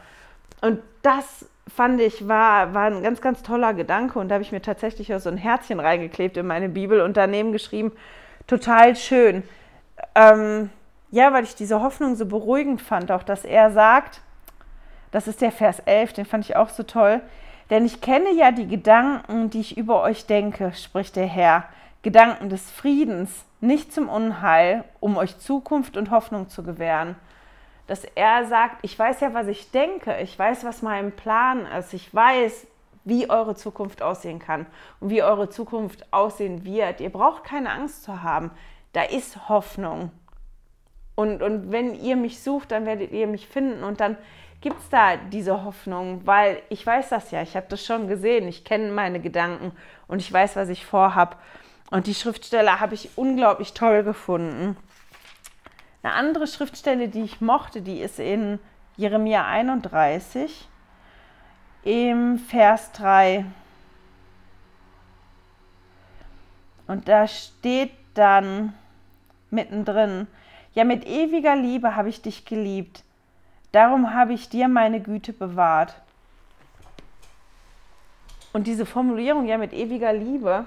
Und 0.61 0.79
das 1.01 1.45
fand 1.69 2.01
ich, 2.01 2.27
war, 2.27 2.73
war 2.73 2.85
ein 2.85 3.03
ganz, 3.03 3.21
ganz 3.21 3.43
toller 3.43 3.73
Gedanke. 3.73 4.19
Und 4.19 4.29
da 4.29 4.35
habe 4.35 4.43
ich 4.43 4.51
mir 4.51 4.61
tatsächlich 4.61 5.13
auch 5.13 5.19
so 5.19 5.29
ein 5.29 5.37
Herzchen 5.37 5.79
reingeklebt 5.79 6.37
in 6.37 6.47
meine 6.47 6.69
Bibel 6.69 7.01
und 7.01 7.17
daneben 7.17 7.51
geschrieben, 7.51 7.91
total 8.47 8.95
schön. 8.95 9.43
Ähm, 10.15 10.69
ja, 11.11 11.33
weil 11.33 11.43
ich 11.43 11.55
diese 11.55 11.81
Hoffnung 11.81 12.15
so 12.15 12.25
beruhigend 12.25 12.81
fand, 12.81 13.11
auch 13.11 13.23
dass 13.23 13.45
er 13.45 13.71
sagt, 13.71 14.21
das 15.11 15.27
ist 15.27 15.41
der 15.41 15.51
Vers 15.51 15.79
11, 15.85 16.13
den 16.13 16.25
fand 16.25 16.45
ich 16.45 16.55
auch 16.55 16.69
so 16.69 16.83
toll. 16.83 17.21
Denn 17.69 17.85
ich 17.85 18.01
kenne 18.01 18.31
ja 18.33 18.51
die 18.51 18.67
Gedanken, 18.67 19.49
die 19.49 19.59
ich 19.59 19.77
über 19.77 20.01
euch 20.01 20.25
denke, 20.25 20.73
spricht 20.73 21.15
der 21.15 21.27
Herr. 21.27 21.65
Gedanken 22.01 22.49
des 22.49 22.71
Friedens, 22.71 23.45
nicht 23.61 23.93
zum 23.93 24.07
Unheil, 24.07 24.85
um 24.99 25.17
euch 25.17 25.37
Zukunft 25.39 25.97
und 25.97 26.11
Hoffnung 26.11 26.49
zu 26.49 26.63
gewähren. 26.63 27.15
Dass 27.89 28.05
er 28.05 28.45
sagt, 28.45 28.77
ich 28.83 28.97
weiß 28.97 29.19
ja, 29.21 29.33
was 29.33 29.47
ich 29.47 29.71
denke, 29.71 30.15
ich 30.21 30.37
weiß, 30.37 30.63
was 30.63 30.83
mein 30.83 31.11
Plan 31.11 31.65
ist, 31.65 31.91
ich 31.95 32.13
weiß, 32.13 32.67
wie 33.03 33.31
eure 33.31 33.55
Zukunft 33.55 34.03
aussehen 34.03 34.37
kann 34.37 34.67
und 34.99 35.09
wie 35.09 35.23
eure 35.23 35.49
Zukunft 35.49 36.13
aussehen 36.13 36.63
wird. 36.63 37.01
Ihr 37.01 37.09
braucht 37.09 37.43
keine 37.43 37.71
Angst 37.71 38.03
zu 38.03 38.21
haben. 38.21 38.51
Da 38.93 39.01
ist 39.01 39.49
Hoffnung. 39.49 40.11
Und, 41.15 41.41
und 41.41 41.71
wenn 41.71 41.95
ihr 41.95 42.15
mich 42.15 42.41
sucht, 42.41 42.71
dann 42.71 42.85
werdet 42.85 43.11
ihr 43.11 43.25
mich 43.25 43.47
finden 43.47 43.83
und 43.83 43.99
dann 43.99 44.17
gibt 44.61 44.79
es 44.79 44.89
da 44.89 45.17
diese 45.17 45.63
Hoffnung, 45.63 46.21
weil 46.25 46.61
ich 46.69 46.85
weiß 46.85 47.09
das 47.09 47.31
ja, 47.31 47.41
ich 47.41 47.55
habe 47.55 47.65
das 47.69 47.83
schon 47.83 48.07
gesehen, 48.07 48.47
ich 48.47 48.65
kenne 48.65 48.91
meine 48.91 49.19
Gedanken 49.19 49.71
und 50.07 50.19
ich 50.19 50.31
weiß, 50.31 50.55
was 50.55 50.69
ich 50.69 50.85
vorhab. 50.85 51.41
Und 51.89 52.05
die 52.05 52.13
Schriftstelle 52.13 52.79
habe 52.79 52.93
ich 52.93 53.09
unglaublich 53.15 53.73
toll 53.73 54.03
gefunden. 54.03 54.77
Eine 56.01 56.13
andere 56.13 56.47
Schriftstelle, 56.47 57.09
die 57.09 57.23
ich 57.23 57.41
mochte, 57.41 57.81
die 57.81 57.99
ist 57.99 58.19
in 58.19 58.59
Jeremia 58.95 59.45
31 59.45 60.67
im 61.83 62.37
Vers 62.37 62.91
3. 62.93 63.45
Und 66.87 67.07
da 67.07 67.27
steht 67.27 67.91
dann 68.13 68.73
mittendrin, 69.49 70.27
ja 70.73 70.83
mit 70.83 71.05
ewiger 71.05 71.55
Liebe 71.55 71.95
habe 71.95 72.09
ich 72.09 72.21
dich 72.21 72.45
geliebt 72.45 73.03
Darum 73.71 74.13
habe 74.13 74.33
ich 74.33 74.49
dir 74.49 74.67
meine 74.67 74.99
Güte 74.99 75.31
bewahrt. 75.31 75.93
Und 78.51 78.65
diese 78.65 78.85
Formulierung 78.85 79.45
ja 79.45 79.59
mit 79.59 79.73
ewiger 79.73 80.11
Liebe, 80.11 80.65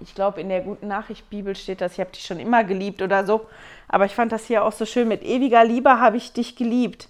ich 0.00 0.14
glaube, 0.14 0.40
in 0.40 0.48
der 0.48 0.62
guten 0.62 0.88
Nachricht 0.88 1.28
Bibel 1.30 1.54
steht 1.54 1.80
das, 1.80 1.92
ich 1.94 2.00
habe 2.00 2.10
dich 2.10 2.24
schon 2.24 2.40
immer 2.40 2.64
geliebt 2.64 3.02
oder 3.02 3.24
so. 3.24 3.46
Aber 3.88 4.06
ich 4.06 4.14
fand 4.14 4.32
das 4.32 4.46
hier 4.46 4.64
auch 4.64 4.72
so 4.72 4.86
schön, 4.86 5.08
mit 5.08 5.22
ewiger 5.22 5.64
Liebe 5.64 6.00
habe 6.00 6.16
ich 6.16 6.32
dich 6.32 6.56
geliebt. 6.56 7.08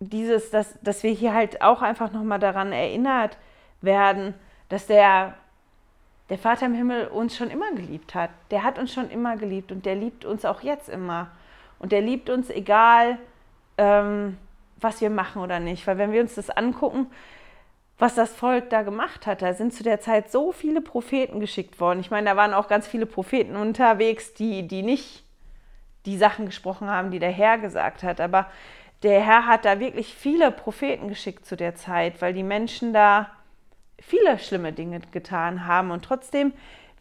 Dieses, 0.00 0.50
dass, 0.50 0.78
dass 0.82 1.02
wir 1.02 1.12
hier 1.12 1.32
halt 1.32 1.62
auch 1.62 1.82
einfach 1.82 2.12
nochmal 2.12 2.38
daran 2.38 2.72
erinnert 2.72 3.38
werden, 3.80 4.34
dass 4.68 4.86
der, 4.86 5.34
der 6.30 6.38
Vater 6.38 6.66
im 6.66 6.74
Himmel 6.74 7.06
uns 7.06 7.36
schon 7.36 7.50
immer 7.50 7.70
geliebt 7.72 8.14
hat. 8.14 8.30
Der 8.50 8.64
hat 8.64 8.78
uns 8.78 8.92
schon 8.92 9.10
immer 9.10 9.36
geliebt 9.36 9.70
und 9.72 9.86
der 9.86 9.94
liebt 9.94 10.24
uns 10.24 10.44
auch 10.44 10.62
jetzt 10.62 10.88
immer. 10.88 11.30
Und 11.78 11.92
der 11.92 12.00
liebt 12.00 12.28
uns, 12.28 12.50
egal 12.50 13.18
ähm, 13.78 14.36
was 14.80 15.00
wir 15.00 15.10
machen 15.10 15.42
oder 15.42 15.60
nicht. 15.60 15.86
Weil 15.86 15.98
wenn 15.98 16.12
wir 16.12 16.20
uns 16.20 16.34
das 16.34 16.50
angucken, 16.50 17.06
was 17.98 18.14
das 18.14 18.32
Volk 18.32 18.70
da 18.70 18.82
gemacht 18.82 19.26
hat, 19.26 19.42
da 19.42 19.54
sind 19.54 19.72
zu 19.72 19.82
der 19.82 20.00
Zeit 20.00 20.30
so 20.30 20.52
viele 20.52 20.80
Propheten 20.80 21.38
geschickt 21.38 21.78
worden. 21.78 22.00
Ich 22.00 22.10
meine, 22.10 22.30
da 22.30 22.36
waren 22.36 22.52
auch 22.52 22.68
ganz 22.68 22.86
viele 22.86 23.06
Propheten 23.06 23.56
unterwegs, 23.56 24.34
die, 24.34 24.66
die 24.66 24.82
nicht 24.82 25.24
die 26.06 26.18
Sachen 26.18 26.46
gesprochen 26.46 26.88
haben, 26.88 27.10
die 27.10 27.18
der 27.18 27.30
Herr 27.30 27.58
gesagt 27.58 28.02
hat. 28.02 28.20
Aber 28.20 28.46
der 29.02 29.20
Herr 29.20 29.46
hat 29.46 29.64
da 29.64 29.78
wirklich 29.80 30.14
viele 30.14 30.50
Propheten 30.50 31.08
geschickt 31.08 31.46
zu 31.46 31.56
der 31.56 31.76
Zeit, 31.76 32.20
weil 32.20 32.34
die 32.34 32.42
Menschen 32.42 32.92
da 32.92 33.30
viele 34.00 34.38
schlimme 34.38 34.72
Dinge 34.72 35.00
getan 35.12 35.66
haben. 35.66 35.90
Und 35.90 36.04
trotzdem 36.04 36.52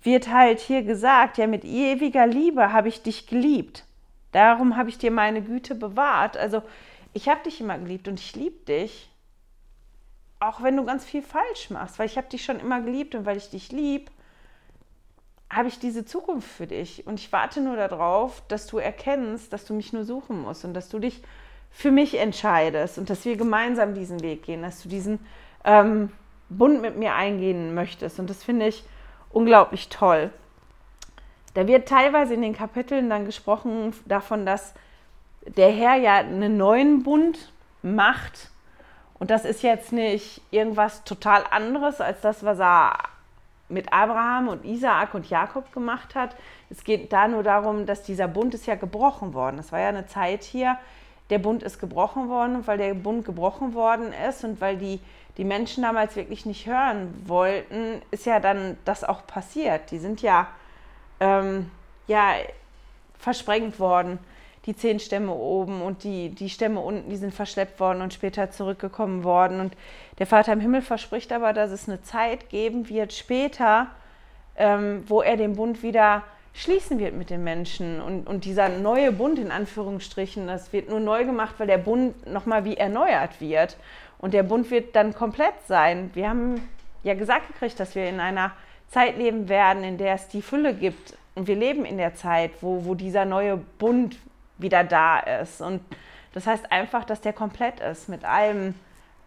wird 0.03 0.29
halt 0.31 0.59
hier 0.59 0.83
gesagt, 0.83 1.37
ja, 1.37 1.47
mit 1.47 1.63
ewiger 1.65 2.27
Liebe 2.27 2.71
habe 2.71 2.89
ich 2.89 3.01
dich 3.01 3.27
geliebt. 3.27 3.85
Darum 4.31 4.77
habe 4.77 4.89
ich 4.89 4.97
dir 4.97 5.11
meine 5.11 5.41
Güte 5.41 5.75
bewahrt. 5.75 6.37
Also 6.37 6.61
ich 7.13 7.29
habe 7.29 7.43
dich 7.43 7.61
immer 7.61 7.77
geliebt 7.77 8.07
und 8.07 8.19
ich 8.19 8.35
liebe 8.35 8.65
dich. 8.65 9.09
Auch 10.43 10.61
wenn 10.61 10.75
du 10.75 10.83
ganz 10.83 11.05
viel 11.05 11.21
falsch 11.21 11.69
machst, 11.69 11.97
weil 11.97 12.05
ich 12.05 12.17
habe 12.17 12.27
dich 12.27 12.43
schon 12.43 12.59
immer 12.59 12.81
geliebt 12.81 13.15
und 13.15 13.25
weil 13.25 13.37
ich 13.37 13.49
dich 13.49 13.71
lieb, 13.71 14.11
habe 15.49 15.69
ich 15.69 15.79
diese 15.79 16.03
Zukunft 16.03 16.49
für 16.49 16.67
dich. 16.67 17.07
Und 17.07 17.17
ich 17.17 17.31
warte 17.31 17.61
nur 17.61 17.77
darauf, 17.77 18.43
dass 18.49 18.67
du 18.67 18.77
erkennst, 18.77 19.53
dass 19.53 19.63
du 19.63 19.73
mich 19.73 19.93
nur 19.93 20.03
suchen 20.03 20.41
musst 20.41 20.65
und 20.65 20.73
dass 20.73 20.89
du 20.89 20.99
dich 20.99 21.23
für 21.71 21.91
mich 21.91 22.19
entscheidest 22.19 22.97
und 22.97 23.09
dass 23.09 23.23
wir 23.23 23.37
gemeinsam 23.37 23.93
diesen 23.93 24.21
Weg 24.21 24.43
gehen, 24.43 24.63
dass 24.63 24.83
du 24.83 24.89
diesen 24.89 25.25
ähm, 25.63 26.11
Bund 26.49 26.81
mit 26.81 26.97
mir 26.97 27.15
eingehen 27.15 27.73
möchtest. 27.73 28.19
Und 28.19 28.29
das 28.29 28.43
finde 28.43 28.67
ich 28.67 28.83
unglaublich 29.29 29.87
toll. 29.87 30.29
Da 31.53 31.67
wird 31.67 31.87
teilweise 31.87 32.33
in 32.33 32.41
den 32.41 32.53
Kapiteln 32.53 33.09
dann 33.09 33.25
gesprochen 33.25 33.93
davon, 34.07 34.45
dass 34.45 34.73
der 35.45 35.71
Herr 35.71 35.95
ja 35.95 36.17
einen 36.17 36.57
neuen 36.57 37.03
Bund 37.03 37.53
macht. 37.81 38.49
Und 39.19 39.31
das 39.31 39.45
ist 39.45 39.63
jetzt 39.63 39.93
nicht 39.93 40.41
irgendwas 40.51 41.03
total 41.03 41.43
anderes 41.49 42.01
als 42.01 42.21
das, 42.21 42.43
was 42.43 42.59
er 42.59 42.97
mit 43.69 43.91
Abraham 43.93 44.49
und 44.49 44.65
Isaak 44.65 45.13
und 45.13 45.29
Jakob 45.29 45.71
gemacht 45.71 46.15
hat. 46.15 46.35
Es 46.69 46.83
geht 46.83 47.11
da 47.13 47.27
nur 47.27 47.43
darum, 47.43 47.85
dass 47.85 48.03
dieser 48.03 48.27
Bund 48.27 48.53
ist 48.53 48.65
ja 48.65 48.75
gebrochen 48.75 49.33
worden. 49.33 49.57
Das 49.57 49.71
war 49.71 49.79
ja 49.79 49.89
eine 49.89 50.05
Zeit 50.05 50.43
hier, 50.43 50.77
der 51.29 51.39
Bund 51.39 51.63
ist 51.63 51.79
gebrochen 51.79 52.29
worden 52.29 52.57
und 52.57 52.67
weil 52.67 52.77
der 52.77 52.93
Bund 52.93 53.25
gebrochen 53.25 53.73
worden 53.73 54.13
ist 54.27 54.43
und 54.43 54.59
weil 54.61 54.77
die, 54.77 54.99
die 55.37 55.45
Menschen 55.45 55.83
damals 55.83 56.15
wirklich 56.15 56.45
nicht 56.45 56.67
hören 56.67 57.13
wollten, 57.25 58.01
ist 58.11 58.25
ja 58.25 58.39
dann 58.39 58.77
das 58.85 59.03
auch 59.03 59.25
passiert. 59.25 59.89
Die 59.91 59.99
sind 59.99 60.21
ja 60.21 60.47
ähm, 61.19 61.71
ja, 62.07 62.33
versprengt 63.17 63.79
worden. 63.79 64.19
Die 64.65 64.75
zehn 64.75 64.99
Stämme 64.99 65.33
oben 65.33 65.81
und 65.81 66.03
die, 66.03 66.29
die 66.29 66.49
Stämme 66.49 66.79
unten, 66.79 67.09
die 67.09 67.17
sind 67.17 67.33
verschleppt 67.33 67.79
worden 67.79 68.01
und 68.01 68.13
später 68.13 68.49
zurückgekommen 68.49 69.23
worden. 69.23 69.59
Und 69.59 69.75
der 70.19 70.27
Vater 70.27 70.53
im 70.53 70.61
Himmel 70.61 70.81
verspricht 70.81 71.33
aber, 71.33 71.51
dass 71.51 71.71
es 71.71 71.89
eine 71.89 72.01
Zeit 72.01 72.49
geben 72.49 72.87
wird 72.87 73.11
später, 73.11 73.87
ähm, 74.55 75.03
wo 75.07 75.21
er 75.21 75.35
den 75.35 75.55
Bund 75.55 75.83
wieder 75.83 76.23
schließen 76.53 76.99
wird 76.99 77.15
mit 77.15 77.29
den 77.29 77.43
Menschen. 77.43 78.01
Und, 78.01 78.27
und 78.27 78.45
dieser 78.45 78.69
neue 78.69 79.11
Bund 79.11 79.39
in 79.39 79.51
Anführungsstrichen, 79.51 80.47
das 80.47 80.71
wird 80.71 80.89
nur 80.89 80.99
neu 80.99 81.25
gemacht, 81.25 81.55
weil 81.57 81.67
der 81.67 81.79
Bund 81.79 82.25
nochmal 82.31 82.63
wie 82.63 82.77
erneuert 82.77 83.41
wird. 83.41 83.77
Und 84.19 84.33
der 84.33 84.43
Bund 84.43 84.71
wird 84.71 84.95
dann 84.95 85.13
komplett 85.13 85.55
sein. 85.67 86.11
Wir 86.13 86.29
haben 86.29 86.69
ja 87.03 87.15
gesagt 87.15 87.47
gekriegt, 87.47 87.79
dass 87.79 87.95
wir 87.95 88.07
in 88.07 88.19
einer 88.19 88.51
Zeit 88.87 89.17
leben 89.17 89.49
werden, 89.49 89.83
in 89.83 89.97
der 89.97 90.13
es 90.13 90.27
die 90.27 90.41
Fülle 90.41 90.73
gibt. 90.73 91.17
Und 91.35 91.47
wir 91.47 91.55
leben 91.55 91.83
in 91.83 91.97
der 91.97 92.13
Zeit, 92.13 92.51
wo, 92.61 92.85
wo 92.85 92.93
dieser 92.95 93.25
neue 93.25 93.57
Bund 93.57 94.15
wieder 94.57 94.83
da 94.83 95.19
ist. 95.19 95.61
Und 95.61 95.81
das 96.33 96.47
heißt 96.47 96.71
einfach, 96.71 97.03
dass 97.03 97.21
der 97.21 97.33
komplett 97.33 97.79
ist 97.79 98.09
mit 98.09 98.25
allem, 98.25 98.75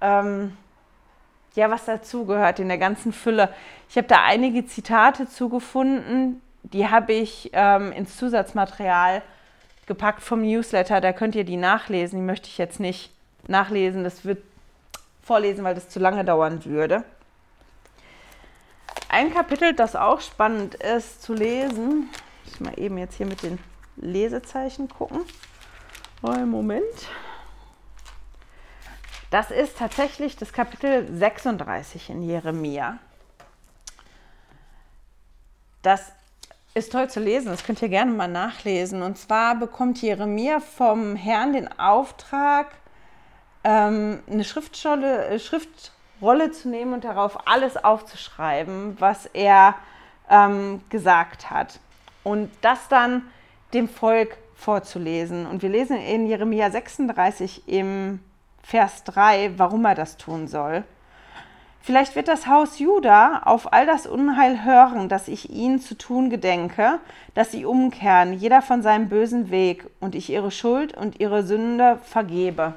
ähm, 0.01 0.57
ja, 1.55 1.71
was 1.71 1.85
dazugehört 1.85 2.59
in 2.59 2.69
der 2.69 2.79
ganzen 2.79 3.13
Fülle. 3.13 3.49
Ich 3.89 3.97
habe 3.97 4.09
da 4.09 4.25
einige 4.25 4.67
Zitate 4.67 5.29
zugefunden, 5.29 6.43
die 6.65 6.89
habe 6.89 7.13
ich 7.13 7.51
ähm, 7.53 7.93
ins 7.93 8.17
Zusatzmaterial 8.17 9.23
gepackt 9.87 10.23
vom 10.23 10.43
Newsletter. 10.43 11.01
Da 11.01 11.13
könnt 11.13 11.35
ihr 11.35 11.45
die 11.45 11.57
nachlesen. 11.57 12.19
Die 12.19 12.25
möchte 12.25 12.49
ich 12.49 12.59
jetzt 12.59 12.81
nicht 12.81 13.13
nachlesen. 13.47 14.03
Das 14.03 14.25
wird 14.25 14.43
vorlesen, 15.23 15.65
weil 15.65 15.75
das 15.75 15.89
zu 15.89 16.01
lange 16.01 16.25
dauern 16.25 16.65
würde. 16.65 17.05
Ein 19.09 19.33
Kapitel, 19.33 19.73
das 19.73 19.97
auch 19.97 20.21
spannend 20.21 20.75
ist 20.75 21.23
zu 21.23 21.33
lesen, 21.33 22.11
ich 22.45 22.61
mal 22.61 22.79
eben 22.79 22.99
jetzt 22.99 23.15
hier 23.17 23.27
mit 23.27 23.43
den 23.43 23.59
Lesezeichen 23.97 24.89
gucken. 24.89 25.21
Oh, 26.23 26.33
Moment. 26.33 26.85
Das 29.31 29.51
ist 29.51 29.79
tatsächlich 29.79 30.37
das 30.37 30.53
Kapitel 30.53 31.15
36 31.15 32.11
in 32.11 32.23
Jeremia. 32.23 32.99
Das 35.83 36.13
ist 36.75 36.93
toll 36.93 37.09
zu 37.09 37.21
lesen, 37.21 37.49
das 37.49 37.65
könnt 37.65 37.81
ihr 37.81 37.89
gerne 37.89 38.13
mal 38.13 38.29
nachlesen. 38.29 39.03
Und 39.03 39.19
zwar 39.19 39.55
bekommt 39.57 40.03
Jeremia 40.03 40.61
vom 40.61 41.17
Herrn 41.17 41.55
den 41.55 41.79
Auftrag, 41.79 42.69
ähm, 43.65 44.23
eine 44.31 44.45
Schriftschule, 44.45 45.27
äh, 45.27 45.39
Schrift, 45.39 45.93
Rolle 46.21 46.51
zu 46.53 46.69
nehmen 46.69 46.95
und 46.95 47.05
darauf 47.05 47.47
alles 47.49 47.77
aufzuschreiben, 47.77 48.97
was 49.01 49.27
er 49.27 49.75
ähm, 50.31 50.83
gesagt 50.89 51.51
hat. 51.51 51.81
Und 52.25 52.51
das 52.61 52.89
dann 52.89 53.23
dem 53.73 53.89
Volk 53.89 54.37
vorzulesen. 54.55 55.47
Und 55.47 55.63
wir 55.63 55.69
lesen 55.69 55.99
in 55.99 56.27
Jeremia 56.27 56.71
36 56.71 57.69
im 57.69 58.21
Vers 58.63 59.05
3, 59.05 59.59
warum 59.59 59.85
er 59.85 59.95
das 59.95 60.17
tun 60.17 60.49
soll. 60.49 60.85
Vielleicht 61.87 62.17
wird 62.17 62.27
das 62.27 62.49
Haus 62.49 62.81
Juda 62.81 63.43
auf 63.45 63.73
all 63.73 63.87
das 63.87 64.09
Unheil 64.09 64.65
hören, 64.65 65.09
das 65.09 65.29
ich 65.29 65.51
ihnen 65.51 65.79
zu 65.79 65.97
tun 65.97 66.31
gedenke, 66.31 66.99
dass 67.35 67.53
sie 67.53 67.65
umkehren, 67.65 68.33
jeder 68.33 68.61
von 68.61 68.83
seinem 68.83 69.09
bösen 69.09 69.51
Weg, 69.51 69.89
und 70.01 70.17
ich 70.17 70.29
ihre 70.29 70.51
Schuld 70.51 70.97
und 70.97 71.21
ihre 71.21 71.45
Sünde 71.45 72.01
vergebe. 72.03 72.75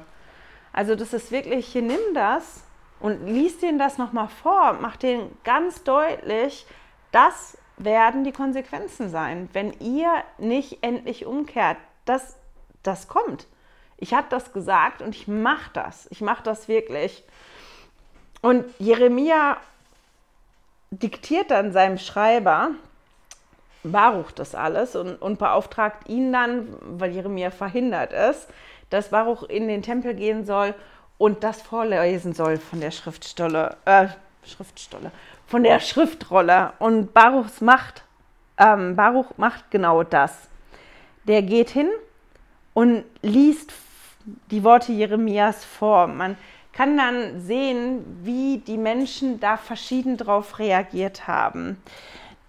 Also 0.72 0.94
das 0.94 1.12
ist 1.12 1.32
wirklich, 1.32 1.66
hier 1.66 1.82
nimm 1.82 1.98
das 2.14 2.62
und 3.00 3.26
lies 3.26 3.58
denen 3.58 3.80
das 3.80 3.98
nochmal 3.98 4.28
vor, 4.28 4.78
mach 4.80 4.94
denen 4.94 5.36
ganz 5.42 5.82
deutlich, 5.82 6.64
das 7.10 7.58
werden 7.84 8.24
die 8.24 8.32
Konsequenzen 8.32 9.08
sein, 9.08 9.48
wenn 9.52 9.72
ihr 9.80 10.10
nicht 10.38 10.82
endlich 10.82 11.26
umkehrt. 11.26 11.78
Das, 12.04 12.36
das 12.82 13.08
kommt. 13.08 13.46
Ich 13.96 14.14
habe 14.14 14.26
das 14.30 14.52
gesagt 14.52 15.02
und 15.02 15.14
ich 15.14 15.28
mache 15.28 15.70
das. 15.72 16.06
Ich 16.10 16.20
mache 16.20 16.42
das 16.42 16.68
wirklich. 16.68 17.22
Und 18.42 18.64
Jeremia 18.78 19.58
diktiert 20.90 21.50
dann 21.50 21.72
seinem 21.72 21.98
Schreiber, 21.98 22.70
Baruch 23.82 24.32
das 24.32 24.54
alles 24.54 24.94
und, 24.94 25.16
und 25.22 25.38
beauftragt 25.38 26.08
ihn 26.08 26.32
dann, 26.32 26.76
weil 26.82 27.12
Jeremia 27.12 27.50
verhindert 27.50 28.12
ist, 28.12 28.48
dass 28.90 29.10
Baruch 29.10 29.44
in 29.44 29.68
den 29.68 29.82
Tempel 29.82 30.14
gehen 30.14 30.44
soll 30.44 30.74
und 31.16 31.44
das 31.44 31.62
vorlesen 31.62 32.34
soll 32.34 32.58
von 32.58 32.80
der 32.80 32.90
Schriftstolle, 32.90 33.76
äh, 33.84 34.08
Schriftstolle, 34.44 35.10
von 35.46 35.62
der 35.62 35.80
Schriftrolle. 35.80 36.72
Und 36.78 37.12
Baruchs 37.14 37.60
macht, 37.60 38.04
ähm, 38.58 38.96
Baruch 38.96 39.36
macht 39.36 39.70
genau 39.70 40.02
das. 40.02 40.48
Der 41.24 41.42
geht 41.42 41.70
hin 41.70 41.88
und 42.74 43.04
liest 43.22 43.72
die 44.50 44.64
Worte 44.64 44.92
Jeremias 44.92 45.64
vor. 45.64 46.06
Man 46.06 46.36
kann 46.72 46.96
dann 46.96 47.40
sehen, 47.40 48.04
wie 48.22 48.58
die 48.58 48.78
Menschen 48.78 49.40
da 49.40 49.56
verschieden 49.56 50.16
drauf 50.16 50.58
reagiert 50.58 51.26
haben. 51.26 51.82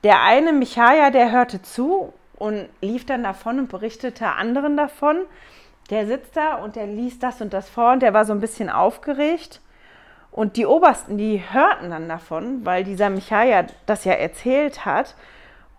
Der 0.04 0.22
eine, 0.22 0.54
Michaja, 0.54 1.10
der 1.10 1.32
hörte 1.32 1.62
zu 1.62 2.14
und 2.36 2.68
lief 2.82 3.06
dann 3.06 3.24
davon 3.24 3.60
und 3.60 3.70
berichtete 3.70 4.28
anderen 4.28 4.78
davon. 4.78 5.18
Der 5.90 6.08
sitzt 6.08 6.36
da 6.36 6.56
und 6.56 6.76
der 6.76 6.88
liest 6.88 7.22
das 7.22 7.42
und 7.42 7.54
das 7.54 7.70
vor 7.70 7.92
und 7.92 8.02
der 8.02 8.14
war 8.14 8.26
so 8.26 8.34
ein 8.34 8.40
bisschen 8.40 8.70
aufgeregt. 8.70 9.61
Und 10.32 10.56
die 10.56 10.66
Obersten, 10.66 11.18
die 11.18 11.44
hörten 11.52 11.90
dann 11.90 12.08
davon, 12.08 12.66
weil 12.66 12.84
dieser 12.84 13.10
Michaja 13.10 13.66
das 13.86 14.06
ja 14.06 14.14
erzählt 14.14 14.86
hat 14.86 15.16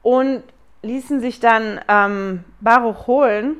und 0.03 0.43
ließen 0.83 1.21
sich 1.21 1.41
dann 1.41 1.81
ähm, 1.89 2.45
Baruch 2.61 3.07
holen 3.07 3.57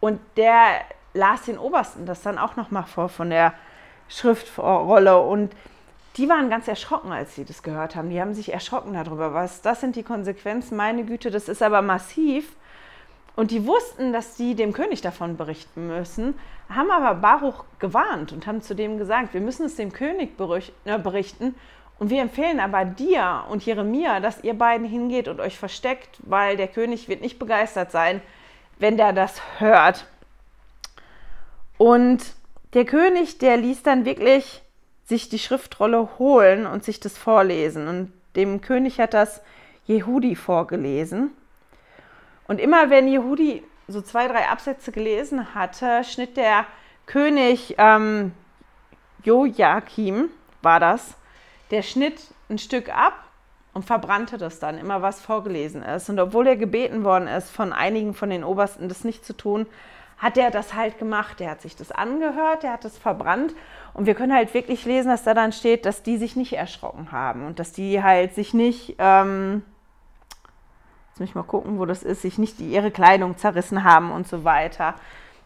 und 0.00 0.20
der 0.36 0.80
las 1.14 1.42
den 1.42 1.58
Obersten 1.58 2.04
das 2.04 2.22
dann 2.22 2.38
auch 2.38 2.56
nochmal 2.56 2.84
vor 2.84 3.08
von 3.08 3.30
der 3.30 3.54
Schriftrolle 4.08 5.18
und 5.18 5.52
die 6.16 6.28
waren 6.28 6.50
ganz 6.50 6.66
erschrocken, 6.66 7.12
als 7.12 7.36
sie 7.36 7.44
das 7.44 7.62
gehört 7.62 7.94
haben. 7.94 8.10
Die 8.10 8.20
haben 8.20 8.34
sich 8.34 8.52
erschrocken 8.52 8.92
darüber, 8.92 9.34
was 9.34 9.62
das 9.62 9.80
sind 9.80 9.94
die 9.94 10.02
Konsequenzen. 10.02 10.76
Meine 10.76 11.04
Güte, 11.04 11.30
das 11.30 11.48
ist 11.48 11.62
aber 11.62 11.80
massiv. 11.80 12.56
Und 13.36 13.52
die 13.52 13.66
wussten, 13.66 14.12
dass 14.12 14.36
sie 14.36 14.56
dem 14.56 14.72
König 14.72 15.00
davon 15.00 15.36
berichten 15.36 15.86
müssen, 15.86 16.34
haben 16.68 16.90
aber 16.90 17.14
Baruch 17.14 17.64
gewarnt 17.78 18.32
und 18.32 18.46
haben 18.46 18.62
zu 18.62 18.74
dem 18.74 18.98
gesagt, 18.98 19.34
wir 19.34 19.40
müssen 19.40 19.66
es 19.66 19.76
dem 19.76 19.92
König 19.92 20.38
äh, 20.84 20.98
berichten. 20.98 21.54
Und 21.98 22.10
wir 22.10 22.22
empfehlen 22.22 22.60
aber 22.60 22.84
dir 22.84 23.44
und 23.50 23.64
Jeremia, 23.64 24.20
dass 24.20 24.44
ihr 24.44 24.54
beiden 24.54 24.86
hingeht 24.86 25.26
und 25.26 25.40
euch 25.40 25.58
versteckt, 25.58 26.18
weil 26.20 26.56
der 26.56 26.68
König 26.68 27.08
wird 27.08 27.22
nicht 27.22 27.38
begeistert 27.38 27.90
sein, 27.90 28.22
wenn 28.78 28.96
der 28.96 29.12
das 29.12 29.40
hört. 29.58 30.06
Und 31.76 32.24
der 32.74 32.84
König, 32.84 33.38
der 33.38 33.56
ließ 33.56 33.82
dann 33.82 34.04
wirklich 34.04 34.62
sich 35.06 35.28
die 35.28 35.38
Schriftrolle 35.38 36.08
holen 36.18 36.66
und 36.66 36.84
sich 36.84 37.00
das 37.00 37.16
vorlesen. 37.16 37.88
Und 37.88 38.12
dem 38.36 38.60
König 38.60 39.00
hat 39.00 39.14
das 39.14 39.40
Jehudi 39.86 40.36
vorgelesen. 40.36 41.30
Und 42.46 42.60
immer 42.60 42.90
wenn 42.90 43.08
Jehudi 43.08 43.64
so 43.88 44.00
zwei, 44.02 44.28
drei 44.28 44.48
Absätze 44.48 44.92
gelesen 44.92 45.54
hatte, 45.54 46.04
schnitt 46.04 46.36
der 46.36 46.66
König 47.06 47.74
ähm, 47.78 48.32
Joachim, 49.24 50.28
war 50.62 50.78
das, 50.78 51.14
der 51.70 51.82
schnitt 51.82 52.20
ein 52.50 52.58
Stück 52.58 52.94
ab 52.94 53.24
und 53.72 53.84
verbrannte 53.84 54.38
das 54.38 54.58
dann, 54.58 54.78
immer 54.78 55.02
was 55.02 55.20
vorgelesen 55.20 55.82
ist. 55.82 56.08
Und 56.10 56.18
obwohl 56.18 56.46
er 56.46 56.56
gebeten 56.56 57.04
worden 57.04 57.28
ist 57.28 57.50
von 57.50 57.72
einigen 57.72 58.14
von 58.14 58.30
den 58.30 58.44
Obersten, 58.44 58.88
das 58.88 59.04
nicht 59.04 59.24
zu 59.24 59.36
tun, 59.36 59.66
hat 60.18 60.36
er 60.36 60.50
das 60.50 60.74
halt 60.74 60.98
gemacht. 60.98 61.40
Der 61.40 61.50
hat 61.50 61.62
sich 61.62 61.76
das 61.76 61.92
angehört, 61.92 62.64
der 62.64 62.72
hat 62.72 62.84
es 62.84 62.98
verbrannt. 62.98 63.54
Und 63.94 64.06
wir 64.06 64.14
können 64.14 64.34
halt 64.34 64.52
wirklich 64.52 64.84
lesen, 64.84 65.08
dass 65.08 65.24
da 65.24 65.32
dann 65.32 65.52
steht, 65.52 65.86
dass 65.86 66.02
die 66.02 66.16
sich 66.16 66.36
nicht 66.36 66.54
erschrocken 66.54 67.12
haben 67.12 67.46
und 67.46 67.58
dass 67.58 67.72
die 67.72 68.02
halt 68.02 68.34
sich 68.34 68.52
nicht, 68.52 68.96
ähm, 68.98 69.62
jetzt 71.18 71.20
muss 71.20 71.28
ich 71.30 71.34
mal 71.34 71.42
gucken, 71.42 71.80
wo 71.80 71.84
das 71.84 72.04
ist, 72.04 72.22
sich 72.22 72.38
nicht 72.38 72.60
ihre 72.60 72.92
Kleidung 72.92 73.36
zerrissen 73.36 73.82
haben 73.82 74.12
und 74.12 74.28
so 74.28 74.44
weiter. 74.44 74.94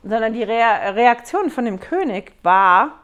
Sondern 0.03 0.35
die 0.35 0.43
Re 0.43 0.95
Reaktion 0.95 1.49
von 1.49 1.65
dem 1.65 1.81
König 1.81 2.33
war, 2.43 3.01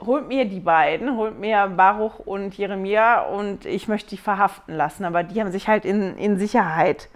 holt 0.00 0.28
mir 0.28 0.46
die 0.46 0.60
beiden, 0.60 1.14
holt 1.16 1.38
mir 1.38 1.66
Baruch 1.66 2.20
und 2.20 2.56
Jeremia 2.56 3.20
und 3.20 3.66
ich 3.66 3.86
möchte 3.86 4.10
die 4.10 4.16
verhaften 4.16 4.74
lassen. 4.74 5.04
Aber 5.04 5.22
die 5.24 5.38
haben 5.40 5.52
sich 5.52 5.68
halt 5.68 5.84
in, 5.84 6.16
in 6.16 6.38
Sicherheit 6.38 7.10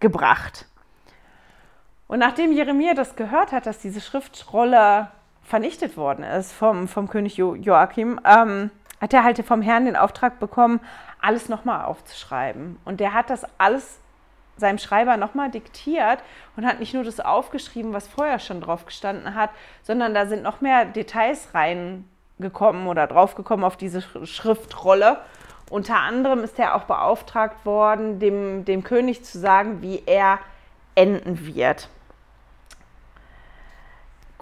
gebracht. 0.00 0.66
Und 2.08 2.18
nachdem 2.20 2.50
Jeremia 2.50 2.94
das 2.94 3.14
gehört 3.14 3.52
hat, 3.52 3.66
dass 3.66 3.78
diese 3.78 4.00
Schriftrolle 4.00 5.08
vernichtet 5.42 5.98
worden 5.98 6.24
ist 6.24 6.52
vom, 6.52 6.88
vom 6.88 7.08
König 7.10 7.36
jo 7.36 7.54
Joachim, 7.56 8.18
ähm, 8.24 8.70
hat 9.04 9.12
er 9.12 9.22
halt 9.22 9.44
vom 9.44 9.60
Herrn 9.60 9.84
den 9.84 9.96
Auftrag 9.96 10.40
bekommen, 10.40 10.80
alles 11.20 11.50
nochmal 11.50 11.84
aufzuschreiben. 11.84 12.78
Und 12.86 13.00
der 13.00 13.12
hat 13.12 13.28
das 13.28 13.44
alles 13.58 14.00
seinem 14.56 14.78
Schreiber 14.78 15.18
nochmal 15.18 15.50
diktiert 15.50 16.20
und 16.56 16.64
hat 16.64 16.80
nicht 16.80 16.94
nur 16.94 17.04
das 17.04 17.20
aufgeschrieben, 17.20 17.92
was 17.92 18.08
vorher 18.08 18.38
schon 18.38 18.62
drauf 18.62 18.86
gestanden 18.86 19.34
hat, 19.34 19.50
sondern 19.82 20.14
da 20.14 20.24
sind 20.24 20.42
noch 20.42 20.62
mehr 20.62 20.86
Details 20.86 21.48
reingekommen 21.52 22.86
oder 22.86 23.06
draufgekommen 23.06 23.66
auf 23.66 23.76
diese 23.76 24.00
Schriftrolle. 24.00 25.18
Unter 25.68 25.96
anderem 25.96 26.42
ist 26.42 26.58
er 26.58 26.74
auch 26.74 26.84
beauftragt 26.84 27.66
worden, 27.66 28.20
dem, 28.20 28.64
dem 28.64 28.84
König 28.84 29.22
zu 29.22 29.38
sagen, 29.38 29.82
wie 29.82 30.02
er 30.06 30.38
enden 30.94 31.44
wird. 31.44 31.90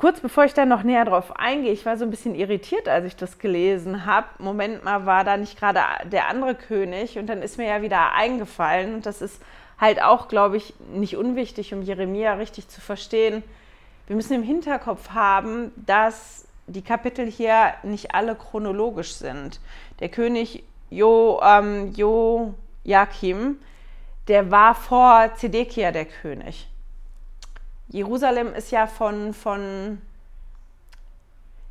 Kurz 0.03 0.19
bevor 0.19 0.45
ich 0.45 0.53
dann 0.53 0.69
noch 0.69 0.83
näher 0.83 1.05
drauf 1.05 1.37
eingehe, 1.39 1.71
ich 1.71 1.87
war 1.87 1.97
so 1.97 2.05
ein 2.05 2.11
bisschen 2.11 2.35
irritiert, 2.35 2.89
als 2.89 3.07
ich 3.07 3.15
das 3.15 3.39
gelesen 3.39 4.05
habe. 4.05 4.27
Moment 4.39 4.83
mal, 4.83 5.07
war 5.07 5.23
da 5.23 5.37
nicht 5.37 5.57
gerade 5.57 5.79
der 6.09 6.27
andere 6.27 6.57
König? 6.57 7.21
Und 7.21 7.29
dann 7.29 7.41
ist 7.41 7.57
mir 7.57 7.69
ja 7.69 7.83
wieder 7.83 8.11
eingefallen, 8.13 8.95
und 8.95 9.07
das 9.07 9.23
ist 9.23 9.41
halt 9.79 10.03
auch, 10.03 10.27
glaube 10.27 10.57
ich, 10.57 10.75
nicht 10.93 11.17
unwichtig, 11.17 11.73
um 11.73 11.83
Jeremia 11.83 12.35
richtig 12.35 12.67
zu 12.67 12.81
verstehen. 12.81 13.45
Wir 14.09 14.17
müssen 14.17 14.33
im 14.33 14.43
Hinterkopf 14.43 15.11
haben, 15.11 15.71
dass 15.77 16.49
die 16.67 16.83
Kapitel 16.83 17.31
hier 17.31 17.73
nicht 17.85 18.13
alle 18.13 18.35
chronologisch 18.35 19.13
sind. 19.13 19.61
Der 20.01 20.09
König 20.09 20.65
jo, 20.91 21.41
ähm, 21.45 21.95
Joachim, 21.95 23.61
der 24.27 24.51
war 24.51 24.75
vor 24.75 25.31
Zedekia 25.37 25.93
der 25.93 26.07
König. 26.07 26.72
Jerusalem 27.93 28.55
ist 28.55 28.71
ja 28.71 28.87
von, 28.87 29.35
von 29.35 30.01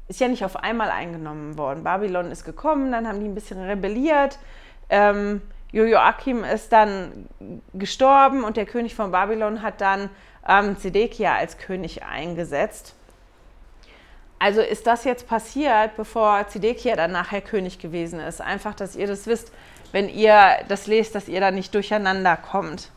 ist 0.07 0.19
ja 0.19 0.27
nicht 0.27 0.45
auf 0.45 0.55
einmal 0.55 0.91
eingenommen 0.91 1.57
worden. 1.57 1.83
Babylon 1.83 2.31
ist 2.31 2.45
gekommen, 2.45 2.91
dann 2.91 3.07
haben 3.07 3.19
die 3.19 3.25
ein 3.25 3.33
bisschen 3.33 3.59
rebelliert. 3.59 4.37
Ähm, 4.89 5.41
Joachim 5.71 6.43
ist 6.43 6.71
dann 6.71 7.27
gestorben 7.73 8.43
und 8.43 8.55
der 8.55 8.65
König 8.65 8.93
von 8.93 9.11
Babylon 9.11 9.63
hat 9.63 9.81
dann 9.81 10.09
ähm, 10.47 10.77
Zedekia 10.77 11.35
als 11.35 11.57
König 11.57 12.03
eingesetzt. 12.03 12.93
Also 14.37 14.61
ist 14.61 14.85
das 14.85 15.03
jetzt 15.05 15.27
passiert, 15.27 15.95
bevor 15.95 16.47
Zedekia 16.47 16.95
dann 16.95 17.13
nachher 17.13 17.41
König 17.41 17.79
gewesen 17.79 18.19
ist. 18.19 18.41
Einfach, 18.41 18.75
dass 18.75 18.95
ihr 18.95 19.07
das 19.07 19.27
wisst, 19.27 19.51
wenn 19.91 20.09
ihr 20.09 20.57
das 20.67 20.87
lest, 20.87 21.15
dass 21.15 21.27
ihr 21.27 21.39
da 21.39 21.51
nicht 21.51 21.73
durcheinander 21.73 22.37
kommt. 22.37 22.91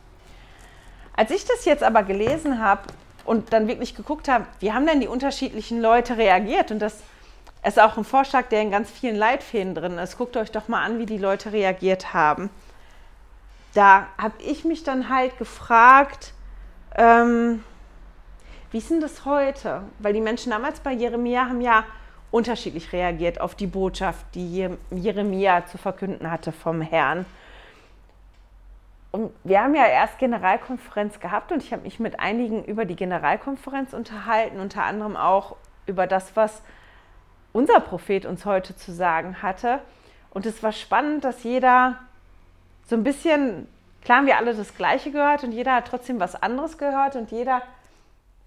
Als 1.16 1.30
ich 1.30 1.44
das 1.44 1.64
jetzt 1.64 1.82
aber 1.82 2.02
gelesen 2.02 2.60
habe, 2.60 2.82
und 3.24 3.52
dann 3.52 3.68
wirklich 3.68 3.94
geguckt 3.94 4.28
habe, 4.28 4.46
wie 4.60 4.72
haben 4.72 4.86
denn 4.86 5.00
die 5.00 5.08
unterschiedlichen 5.08 5.80
Leute 5.80 6.16
reagiert? 6.16 6.70
Und 6.70 6.78
das 6.78 7.02
ist 7.66 7.80
auch 7.80 7.96
ein 7.96 8.04
Vorschlag, 8.04 8.48
der 8.48 8.62
in 8.62 8.70
ganz 8.70 8.90
vielen 8.90 9.16
Leitfäden 9.16 9.74
drin 9.74 9.98
ist. 9.98 10.18
Guckt 10.18 10.36
euch 10.36 10.50
doch 10.50 10.68
mal 10.68 10.82
an, 10.82 10.98
wie 10.98 11.06
die 11.06 11.18
Leute 11.18 11.52
reagiert 11.52 12.12
haben. 12.12 12.50
Da 13.72 14.06
habe 14.18 14.34
ich 14.42 14.64
mich 14.64 14.84
dann 14.84 15.08
halt 15.08 15.38
gefragt, 15.38 16.32
ähm, 16.96 17.64
wie 18.70 18.78
ist 18.78 18.90
denn 18.90 19.00
das 19.00 19.24
heute? 19.24 19.82
Weil 19.98 20.12
die 20.12 20.20
Menschen 20.20 20.50
damals 20.50 20.80
bei 20.80 20.92
Jeremia 20.92 21.48
haben 21.48 21.60
ja 21.60 21.84
unterschiedlich 22.30 22.92
reagiert 22.92 23.40
auf 23.40 23.54
die 23.54 23.66
Botschaft, 23.66 24.26
die 24.34 24.68
Jeremia 24.90 25.66
zu 25.66 25.78
verkünden 25.78 26.30
hatte 26.30 26.52
vom 26.52 26.80
Herrn. 26.80 27.26
Und 29.14 29.32
wir 29.44 29.62
haben 29.62 29.76
ja 29.76 29.86
erst 29.86 30.18
Generalkonferenz 30.18 31.20
gehabt 31.20 31.52
und 31.52 31.62
ich 31.62 31.72
habe 31.72 31.82
mich 31.82 32.00
mit 32.00 32.18
einigen 32.18 32.64
über 32.64 32.84
die 32.84 32.96
Generalkonferenz 32.96 33.92
unterhalten, 33.92 34.58
unter 34.58 34.82
anderem 34.82 35.14
auch 35.16 35.54
über 35.86 36.08
das, 36.08 36.34
was 36.34 36.62
unser 37.52 37.78
Prophet 37.78 38.26
uns 38.26 38.44
heute 38.44 38.74
zu 38.74 38.92
sagen 38.92 39.40
hatte. 39.40 39.78
Und 40.30 40.46
es 40.46 40.64
war 40.64 40.72
spannend, 40.72 41.22
dass 41.22 41.44
jeder 41.44 42.00
so 42.88 42.96
ein 42.96 43.04
bisschen, 43.04 43.68
klar 44.02 44.18
haben 44.18 44.26
wir 44.26 44.36
alle 44.36 44.52
das 44.52 44.74
Gleiche 44.74 45.12
gehört 45.12 45.44
und 45.44 45.52
jeder 45.52 45.76
hat 45.76 45.86
trotzdem 45.86 46.18
was 46.18 46.34
anderes 46.34 46.76
gehört 46.76 47.14
und 47.14 47.30
jeder 47.30 47.62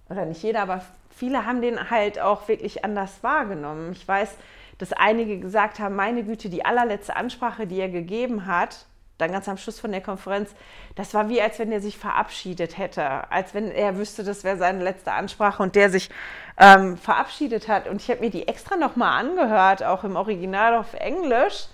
oder 0.10 0.26
nicht 0.26 0.44
jeder, 0.44 0.64
aber 0.64 0.82
viele 1.12 1.46
haben 1.46 1.62
den 1.62 1.90
halt 1.90 2.20
auch 2.20 2.50
wirklich 2.50 2.84
anders 2.84 3.24
wahrgenommen. 3.24 3.94
Ich 3.94 4.06
weiß, 4.06 4.36
dass 4.80 4.92
einige 4.92 5.40
gesagt 5.40 5.80
haben, 5.80 5.96
meine 5.96 6.26
Güte, 6.26 6.50
die 6.50 6.66
allerletzte 6.66 7.16
Ansprache, 7.16 7.68
die 7.68 7.80
er 7.80 7.88
gegeben 7.88 8.48
hat, 8.48 8.86
dann 9.18 9.32
ganz 9.32 9.50
am 9.50 9.58
Schluss 9.58 9.80
von 9.80 9.92
der 9.92 10.02
Konferenz, 10.02 10.54
das 10.96 11.14
war 11.14 11.30
wie, 11.30 11.42
als 11.42 11.58
wenn 11.60 11.72
er 11.72 11.82
sich 11.82 11.98
verabschiedet 11.98 12.78
hätte, 12.78 13.32
als 13.32 13.54
wenn 13.54 13.72
er 13.72 13.98
wüsste, 13.98 14.24
das 14.24 14.44
wäre 14.44 14.58
seine 14.58 14.84
letzte 14.84 15.12
Ansprache 15.12 15.64
und 15.64 15.76
der 15.76 15.90
sich 15.90 16.10
ähm, 16.58 16.98
verabschiedet 16.98 17.68
hat. 17.68 17.88
Und 17.88 18.02
ich 18.02 18.10
habe 18.10 18.22
mir 18.22 18.30
die 18.30 18.48
extra 18.48 18.76
nochmal 18.76 19.20
angehört, 19.20 19.84
auch 19.84 20.04
im 20.04 20.16
Original 20.16 20.76
auf 20.76 20.94
Englisch 20.94 21.66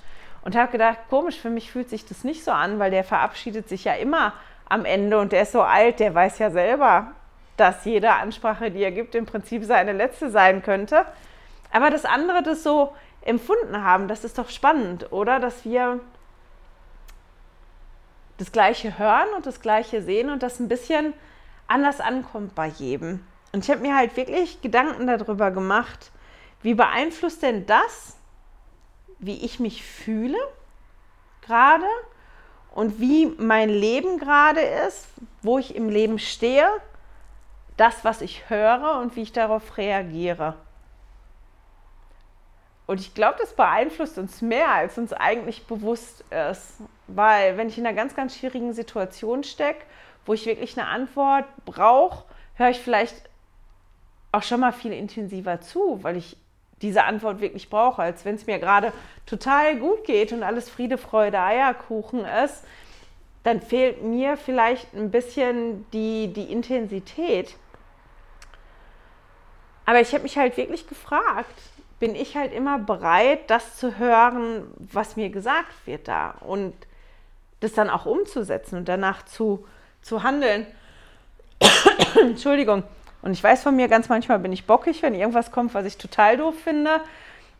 und 0.43 0.55
habe 0.55 0.71
gedacht, 0.71 0.97
komisch, 1.09 1.39
für 1.39 1.49
mich 1.49 1.71
fühlt 1.71 1.89
sich 1.89 2.05
das 2.05 2.23
nicht 2.23 2.43
so 2.43 2.51
an, 2.51 2.79
weil 2.79 2.91
der 2.91 3.03
verabschiedet 3.03 3.67
sich 3.67 3.83
ja 3.85 3.93
immer 3.93 4.33
am 4.69 4.85
Ende 4.85 5.19
und 5.19 5.31
der 5.31 5.43
ist 5.43 5.51
so 5.51 5.61
alt, 5.61 5.99
der 5.99 6.15
weiß 6.15 6.39
ja 6.39 6.49
selber, 6.49 7.11
dass 7.57 7.85
jede 7.85 8.13
Ansprache, 8.13 8.71
die 8.71 8.81
er 8.81 8.91
gibt, 8.91 9.15
im 9.15 9.25
Prinzip 9.25 9.63
seine 9.65 9.91
letzte 9.91 10.31
sein 10.31 10.63
könnte. 10.63 11.05
Aber 11.71 11.89
dass 11.89 12.05
andere 12.05 12.41
das 12.41 12.63
so 12.63 12.93
empfunden 13.21 13.83
haben, 13.83 14.07
das 14.07 14.23
ist 14.23 14.37
doch 14.37 14.49
spannend, 14.49 15.11
oder? 15.11 15.39
Dass 15.39 15.65
wir 15.65 15.99
das 18.37 18.51
Gleiche 18.51 18.97
hören 18.97 19.27
und 19.35 19.45
das 19.45 19.61
Gleiche 19.61 20.01
sehen 20.01 20.29
und 20.29 20.43
das 20.43 20.59
ein 20.59 20.67
bisschen 20.67 21.13
anders 21.67 21.99
ankommt 21.99 22.55
bei 22.55 22.67
jedem. 22.67 23.25
Und 23.51 23.63
ich 23.63 23.71
habe 23.71 23.81
mir 23.81 23.95
halt 23.95 24.17
wirklich 24.17 24.61
Gedanken 24.61 25.07
darüber 25.07 25.51
gemacht, 25.51 26.11
wie 26.61 26.73
beeinflusst 26.73 27.43
denn 27.43 27.65
das, 27.65 28.17
wie 29.19 29.45
ich 29.45 29.59
mich 29.59 29.83
fühle 29.85 30.37
gerade 31.41 31.85
und 32.73 32.99
wie 32.99 33.27
mein 33.37 33.69
Leben 33.69 34.17
gerade 34.17 34.61
ist, 34.61 35.07
wo 35.41 35.59
ich 35.59 35.75
im 35.75 35.89
Leben 35.89 36.19
stehe, 36.19 36.67
das, 37.77 38.03
was 38.03 38.21
ich 38.21 38.49
höre 38.49 38.99
und 38.99 39.15
wie 39.15 39.21
ich 39.21 39.31
darauf 39.31 39.77
reagiere. 39.77 40.55
Und 42.85 42.99
ich 42.99 43.13
glaube, 43.13 43.37
das 43.39 43.55
beeinflusst 43.55 44.17
uns 44.17 44.41
mehr, 44.41 44.69
als 44.69 44.97
uns 44.97 45.13
eigentlich 45.13 45.65
bewusst 45.65 46.25
ist. 46.51 46.81
Weil 47.07 47.57
wenn 47.57 47.69
ich 47.69 47.77
in 47.77 47.85
einer 47.85 47.95
ganz, 47.95 48.15
ganz 48.15 48.37
schwierigen 48.37 48.73
Situation 48.73 49.43
stecke, 49.43 49.85
wo 50.25 50.33
ich 50.33 50.45
wirklich 50.45 50.77
eine 50.77 50.87
Antwort 50.87 51.45
brauche, 51.65 52.25
höre 52.55 52.69
ich 52.69 52.79
vielleicht 52.79 53.29
auch 54.31 54.43
schon 54.43 54.59
mal 54.59 54.73
viel 54.73 54.91
intensiver 54.91 55.61
zu, 55.61 56.03
weil 56.03 56.17
ich 56.17 56.37
diese 56.81 57.05
Antwort 57.05 57.39
wirklich 57.39 57.69
brauche, 57.69 58.01
als 58.01 58.25
wenn 58.25 58.35
es 58.35 58.45
mir 58.45 58.59
gerade 58.59 58.91
total 59.25 59.77
gut 59.77 60.03
geht 60.03 60.33
und 60.33 60.43
alles 60.43 60.69
Friede, 60.69 60.97
Freude, 60.97 61.39
Eierkuchen 61.39 62.25
ist, 62.25 62.65
dann 63.43 63.61
fehlt 63.61 64.03
mir 64.03 64.37
vielleicht 64.37 64.93
ein 64.93 65.11
bisschen 65.11 65.89
die, 65.91 66.31
die 66.33 66.51
Intensität. 66.51 67.55
Aber 69.85 70.01
ich 70.01 70.13
habe 70.13 70.23
mich 70.23 70.37
halt 70.37 70.57
wirklich 70.57 70.87
gefragt, 70.87 71.61
bin 72.03 72.15
ich 72.15 72.35
halt 72.35 72.51
immer 72.51 72.79
bereit, 72.79 73.49
das 73.49 73.77
zu 73.77 73.97
hören, 73.97 74.67
was 74.77 75.15
mir 75.15 75.29
gesagt 75.29 75.71
wird 75.85 76.09
da 76.09 76.31
und 76.41 76.73
das 77.61 77.71
dann 77.71 77.89
auch 77.89 78.05
umzusetzen 78.05 78.75
und 78.75 78.89
danach 78.89 79.23
zu, 79.23 79.65
zu 80.01 80.21
handeln. 80.21 80.67
Entschuldigung. 82.19 82.83
Und 83.21 83.31
ich 83.31 83.41
weiß 83.41 83.63
von 83.63 83.77
mir, 83.77 83.87
ganz 83.87 84.09
manchmal 84.09 84.39
bin 84.39 84.51
ich 84.51 84.67
bockig, 84.67 85.01
wenn 85.01 85.15
irgendwas 85.15 85.51
kommt, 85.51 85.73
was 85.73 85.85
ich 85.85 85.97
total 85.97 86.35
doof 86.35 86.55
finde. 86.61 86.99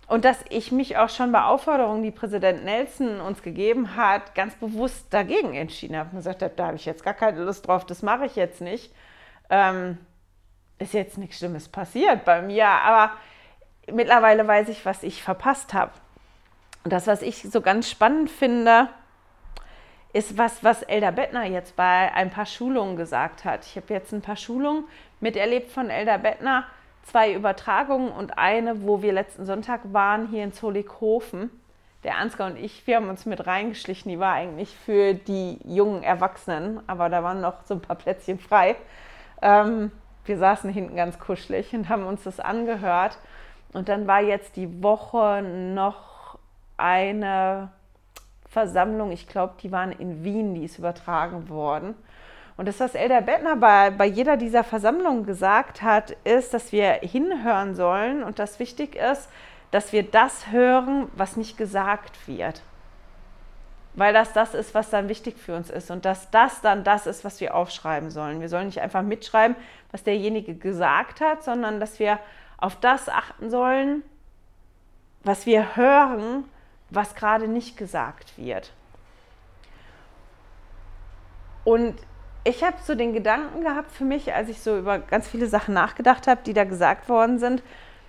Und 0.07 0.25
dass 0.25 0.39
ich 0.49 0.73
mich 0.73 0.97
auch 0.97 1.07
schon 1.07 1.31
bei 1.31 1.43
Aufforderungen, 1.43 2.03
die 2.03 2.11
Präsident 2.11 2.65
Nelson 2.65 3.21
uns 3.21 3.43
gegeben 3.43 3.95
hat, 3.95 4.35
ganz 4.35 4.55
bewusst 4.55 5.05
dagegen 5.11 5.53
entschieden 5.53 5.95
habe 5.95 6.09
und 6.09 6.17
gesagt 6.17 6.41
habe, 6.41 6.53
da 6.53 6.65
habe 6.65 6.75
ich 6.75 6.85
jetzt 6.85 7.05
gar 7.05 7.13
keine 7.13 7.41
Lust 7.45 7.65
drauf, 7.65 7.85
das 7.85 8.01
mache 8.01 8.25
ich 8.25 8.35
jetzt 8.35 8.59
nicht. 8.59 8.93
Ähm, 9.49 9.99
ist 10.79 10.93
jetzt 10.93 11.17
nichts 11.17 11.37
Schlimmes 11.37 11.69
passiert 11.69 12.25
bei 12.25 12.41
mir, 12.41 12.67
aber 12.67 13.13
mittlerweile 13.91 14.47
weiß 14.47 14.69
ich, 14.69 14.85
was 14.85 15.03
ich 15.03 15.23
verpasst 15.23 15.73
habe. 15.73 15.91
Und 16.83 16.91
das, 16.91 17.07
was 17.07 17.21
ich 17.21 17.43
so 17.43 17.61
ganz 17.61 17.89
spannend 17.89 18.29
finde, 18.29 18.89
ist 20.13 20.37
was, 20.37 20.63
was 20.63 20.83
Elda 20.83 21.11
Bettner 21.11 21.45
jetzt 21.45 21.75
bei 21.75 22.13
ein 22.13 22.29
paar 22.29 22.45
Schulungen 22.45 22.95
gesagt 22.95 23.45
hat. 23.45 23.65
Ich 23.65 23.75
habe 23.75 23.93
jetzt 23.93 24.13
ein 24.13 24.21
paar 24.21 24.35
Schulungen 24.35 24.85
miterlebt 25.19 25.71
von 25.71 25.89
Elda 25.89 26.17
Bettner, 26.17 26.65
zwei 27.03 27.33
Übertragungen 27.33 28.11
und 28.11 28.37
eine, 28.37 28.83
wo 28.83 29.01
wir 29.01 29.11
letzten 29.11 29.45
Sonntag 29.45 29.81
waren, 29.85 30.27
hier 30.27 30.43
in 30.43 30.53
Zolikhofen. 30.53 31.49
Der 32.03 32.17
Ansgar 32.17 32.47
und 32.51 32.57
ich, 32.57 32.85
wir 32.85 32.97
haben 32.97 33.09
uns 33.09 33.25
mit 33.25 33.47
reingeschlichen. 33.47 34.11
Die 34.11 34.19
war 34.19 34.33
eigentlich 34.33 34.75
für 34.75 35.13
die 35.13 35.57
jungen 35.63 36.03
Erwachsenen, 36.03 36.81
aber 36.85 37.09
da 37.09 37.23
waren 37.23 37.41
noch 37.41 37.63
so 37.63 37.75
ein 37.75 37.81
paar 37.81 37.95
Plätzchen 37.95 38.39
frei. 38.39 38.75
Ähm, 39.41 39.91
wir 40.25 40.37
saßen 40.37 40.69
hinten 40.69 40.95
ganz 40.95 41.17
kuschelig 41.17 41.73
und 41.73 41.89
haben 41.89 42.05
uns 42.05 42.23
das 42.23 42.39
angehört. 42.39 43.17
Und 43.73 43.89
dann 43.89 44.07
war 44.07 44.21
jetzt 44.21 44.55
die 44.55 44.83
Woche 44.83 45.41
noch 45.41 46.37
eine 46.77 47.69
Versammlung, 48.47 49.11
ich 49.11 49.27
glaube, 49.27 49.55
die 49.61 49.71
waren 49.71 49.91
in 49.91 50.23
Wien, 50.23 50.53
die 50.53 50.65
ist 50.65 50.77
übertragen 50.77 51.49
worden. 51.49 51.95
Und 52.55 52.67
das, 52.67 52.79
was 52.79 52.93
Elder 52.93 53.21
Bettner 53.21 53.55
bei, 53.55 53.89
bei 53.89 54.05
jeder 54.05 54.37
dieser 54.37 54.63
Versammlungen 54.63 55.25
gesagt 55.25 55.81
hat, 55.81 56.11
ist, 56.23 56.53
dass 56.53 56.71
wir 56.71 56.99
hinhören 57.01 57.73
sollen 57.73 58.23
und 58.23 58.37
dass 58.37 58.59
wichtig 58.59 58.95
ist, 58.95 59.27
dass 59.71 59.91
wir 59.91 60.03
das 60.03 60.51
hören, 60.51 61.07
was 61.15 61.35
nicht 61.35 61.57
gesagt 61.57 62.27
wird. 62.27 62.61
Weil 63.95 64.13
das 64.13 64.33
das 64.33 64.53
ist, 64.53 64.75
was 64.75 64.91
dann 64.91 65.09
wichtig 65.09 65.37
für 65.37 65.55
uns 65.55 65.71
ist 65.71 65.89
und 65.89 66.05
dass 66.05 66.29
das 66.29 66.61
dann 66.61 66.83
das 66.83 67.07
ist, 67.07 67.25
was 67.25 67.41
wir 67.41 67.55
aufschreiben 67.55 68.11
sollen. 68.11 68.39
Wir 68.39 68.49
sollen 68.49 68.67
nicht 68.67 68.81
einfach 68.81 69.01
mitschreiben, 69.01 69.55
was 69.91 70.03
derjenige 70.03 70.53
gesagt 70.53 71.21
hat, 71.21 71.43
sondern 71.43 71.79
dass 71.79 71.97
wir 71.99 72.19
auf 72.63 72.77
das 72.77 73.09
achten 73.09 73.49
sollen, 73.49 74.03
was 75.23 75.45
wir 75.45 75.75
hören, 75.75 76.45
was 76.89 77.13
gerade 77.13 77.49
nicht 77.49 77.75
gesagt 77.75 78.37
wird. 78.37 78.71
Und 81.65 81.95
ich 82.45 82.63
habe 82.63 82.77
so 82.81 82.95
den 82.95 83.11
Gedanken 83.11 83.61
gehabt 83.63 83.91
für 83.91 84.05
mich, 84.05 84.33
als 84.33 84.47
ich 84.47 84.61
so 84.61 84.77
über 84.77 84.99
ganz 84.99 85.27
viele 85.27 85.47
Sachen 85.47 85.73
nachgedacht 85.73 86.25
habe, 86.25 86.41
die 86.45 86.53
da 86.53 86.63
gesagt 86.63 87.09
worden 87.09 87.37
sind, 87.37 87.61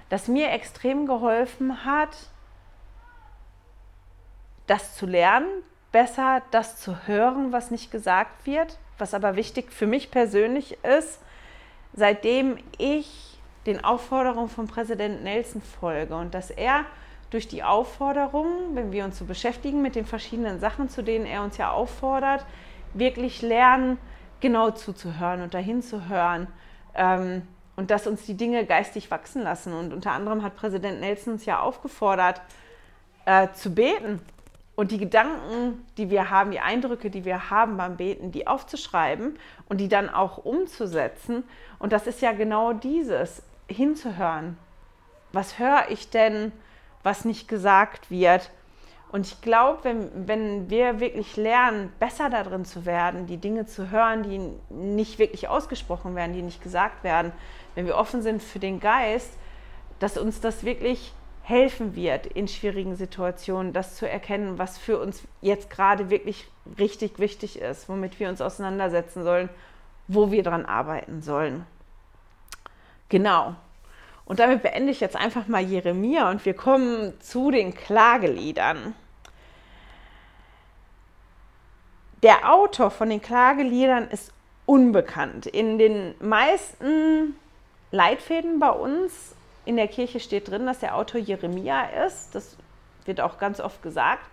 dass 0.09 0.29
mir 0.29 0.53
extrem 0.53 1.07
geholfen 1.07 1.85
hat, 1.85 2.17
das 4.69 4.95
zu 4.95 5.07
lernen, 5.07 5.49
besser 5.91 6.43
das 6.53 6.81
zu 6.81 7.09
hören, 7.09 7.51
was 7.51 7.73
nicht 7.73 7.91
gesagt 7.91 8.47
wird, 8.47 8.79
was 8.99 9.15
aber 9.15 9.35
wichtig 9.35 9.73
für 9.73 9.89
mich 9.89 10.13
persönlich 10.13 10.79
ist, 10.85 11.21
seitdem 11.93 12.59
ich 12.79 13.34
den 13.67 13.85
Aufforderungen 13.85 14.49
von 14.49 14.67
Präsident 14.67 15.23
Nelson 15.25 15.63
folge 15.63 16.15
und 16.15 16.35
dass 16.35 16.51
er 16.51 16.85
durch 17.31 17.49
die 17.49 17.63
Aufforderungen, 17.63 18.77
wenn 18.77 18.93
wir 18.93 19.05
uns 19.05 19.19
so 19.19 19.25
beschäftigen 19.25 19.83
mit 19.83 19.97
den 19.97 20.07
verschiedenen 20.07 20.61
Sachen, 20.61 20.89
zu 20.89 21.03
denen 21.03 21.27
er 21.27 21.43
uns 21.43 21.57
ja 21.57 21.71
auffordert, 21.73 22.45
wirklich 22.93 23.43
lernen, 23.43 23.99
genau 24.41 24.71
zuzuhören 24.71 25.43
und 25.43 25.55
dahin 25.55 25.83
zu 25.83 26.09
hören 26.09 26.47
ähm, 26.95 27.43
und 27.77 27.91
dass 27.91 28.07
uns 28.07 28.25
die 28.25 28.37
Dinge 28.37 28.67
geistig 28.67 29.11
wachsen 29.11 29.43
lassen. 29.43 29.73
Und 29.73 29.93
unter 29.93 30.13
anderem 30.13 30.43
hat 30.43 30.55
Präsident 30.55 31.01
Nelson 31.01 31.35
uns 31.35 31.45
ja 31.45 31.61
aufgefordert, 31.61 32.41
äh, 33.25 33.49
zu 33.53 33.75
beten 33.75 34.21
und 34.77 34.91
die 34.91 34.99
Gedanken, 34.99 35.85
die 35.97 36.11
wir 36.11 36.31
haben, 36.31 36.51
die 36.51 36.61
Eindrücke, 36.61 37.11
die 37.11 37.25
wir 37.25 37.51
haben 37.51 37.77
beim 37.77 37.97
Beten, 37.97 38.33
die 38.33 38.47
aufzuschreiben 38.47 39.39
und 39.69 39.79
die 39.79 39.89
dann 39.89 40.11
auch 40.11 40.39
umzusetzen. 40.39 41.45
Und 41.79 41.93
das 41.93 42.07
ist 42.07 42.21
ja 42.23 42.33
genau 42.33 42.73
dieses 42.73 43.43
hinzuhören. 43.69 44.57
Was 45.33 45.59
höre 45.59 45.91
ich 45.91 46.11
denn, 46.11 46.53
was 47.03 47.25
nicht 47.25 47.49
gesagt 47.49 48.11
wird? 48.11 48.51
Und 49.11 49.27
ich 49.27 49.41
glaube, 49.43 49.85
wenn, 49.85 50.27
wenn 50.27 50.71
wir 50.71 50.99
wirklich 50.99 51.37
lernen, 51.37 51.93
besser 52.01 52.31
darin 52.31 52.65
zu 52.65 52.85
werden, 52.85 53.27
die 53.27 53.37
Dinge 53.37 53.65
zu 53.65 53.91
hören, 53.91 54.25
die 54.25 54.41
nicht 54.75 55.21
wirklich 55.21 55.47
ausgesprochen 55.47 56.17
werden, 56.17 56.33
die 56.33 56.43
nicht 56.43 56.63
gesagt 56.63 57.05
werden, 57.05 57.31
wenn 57.77 57.87
wir 57.87 57.97
offen 57.97 58.23
sind 58.23 58.43
für 58.43 58.59
den 58.59 58.81
Geist, 58.81 59.33
dass 60.01 60.19
uns 60.19 60.41
das 60.41 60.65
wirklich 60.65 61.13
helfen 61.45 61.95
wird 61.95 62.27
in 62.27 62.49
schwierigen 62.49 62.97
Situationen, 62.97 63.73
das 63.73 63.97
zu 63.97 64.09
erkennen, 64.09 64.59
was 64.59 64.79
für 64.79 64.99
uns 64.99 65.23
jetzt 65.43 65.71
gerade 65.71 66.11
wirklich 66.11 66.49
richtig 66.79 67.19
wichtig 67.19 67.61
ist, 67.61 67.89
womit 67.89 68.19
wir 68.19 68.29
uns 68.31 68.41
auseinandersetzen 68.41 69.23
sollen, 69.23 69.49
wo 70.09 70.33
wir 70.33 70.43
dran 70.43 70.67
arbeiten 70.67 71.23
sollen. 71.23 71.67
Genau. 73.15 73.55
Und 74.25 74.41
damit 74.41 74.65
beende 74.65 74.91
ich 74.91 74.99
jetzt 74.99 75.15
einfach 75.15 75.47
mal 75.47 75.63
Jeremia 75.63 76.29
und 76.31 76.45
wir 76.45 76.55
kommen 76.55 77.13
zu 77.21 77.53
den 77.53 77.73
Klageliedern. 77.73 78.93
Der 82.25 82.53
Autor 82.53 82.91
von 82.91 83.09
den 83.09 83.23
Klageliedern 83.23 84.09
ist 84.09 84.33
unbekannt. 84.67 85.47
In 85.47 85.79
den 85.79 86.17
meisten 86.21 87.37
Leitfäden 87.93 88.59
bei 88.59 88.71
uns 88.71 89.37
in 89.65 89.77
der 89.77 89.87
Kirche 89.87 90.19
steht 90.19 90.51
drin, 90.51 90.67
dass 90.67 90.81
der 90.81 90.97
Autor 90.97 91.21
Jeremia 91.21 91.85
ist. 92.05 92.35
Das 92.35 92.57
wird 93.05 93.21
auch 93.21 93.39
ganz 93.39 93.61
oft 93.61 93.81
gesagt. 93.81 94.29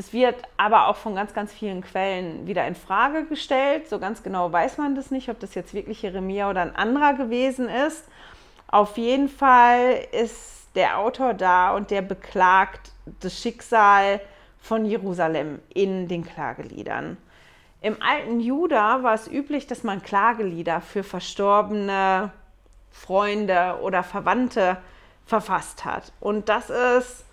Das 0.00 0.14
wird 0.14 0.36
aber 0.56 0.88
auch 0.88 0.96
von 0.96 1.14
ganz, 1.14 1.34
ganz 1.34 1.52
vielen 1.52 1.82
Quellen 1.82 2.46
wieder 2.46 2.66
in 2.66 2.74
Frage 2.74 3.26
gestellt. 3.26 3.86
So 3.86 3.98
ganz 3.98 4.22
genau 4.22 4.50
weiß 4.50 4.78
man 4.78 4.94
das 4.94 5.10
nicht, 5.10 5.28
ob 5.28 5.38
das 5.40 5.54
jetzt 5.54 5.74
wirklich 5.74 6.00
Jeremia 6.00 6.48
oder 6.48 6.62
ein 6.62 6.74
anderer 6.74 7.12
gewesen 7.12 7.68
ist. 7.68 8.08
Auf 8.66 8.96
jeden 8.96 9.28
Fall 9.28 10.06
ist 10.12 10.68
der 10.74 10.98
Autor 10.98 11.34
da 11.34 11.74
und 11.74 11.90
der 11.90 12.00
beklagt 12.00 12.92
das 13.20 13.38
Schicksal 13.38 14.22
von 14.58 14.86
Jerusalem 14.86 15.58
in 15.68 16.08
den 16.08 16.24
Klageliedern. 16.24 17.18
Im 17.82 18.00
alten 18.00 18.40
Juda 18.40 19.02
war 19.02 19.12
es 19.12 19.28
üblich, 19.28 19.66
dass 19.66 19.82
man 19.82 20.00
Klagelieder 20.00 20.80
für 20.80 21.04
verstorbene 21.04 22.32
Freunde 22.90 23.78
oder 23.82 24.02
Verwandte 24.02 24.78
verfasst 25.26 25.84
hat. 25.84 26.10
Und 26.20 26.48
das 26.48 26.70
ist, 26.70 27.26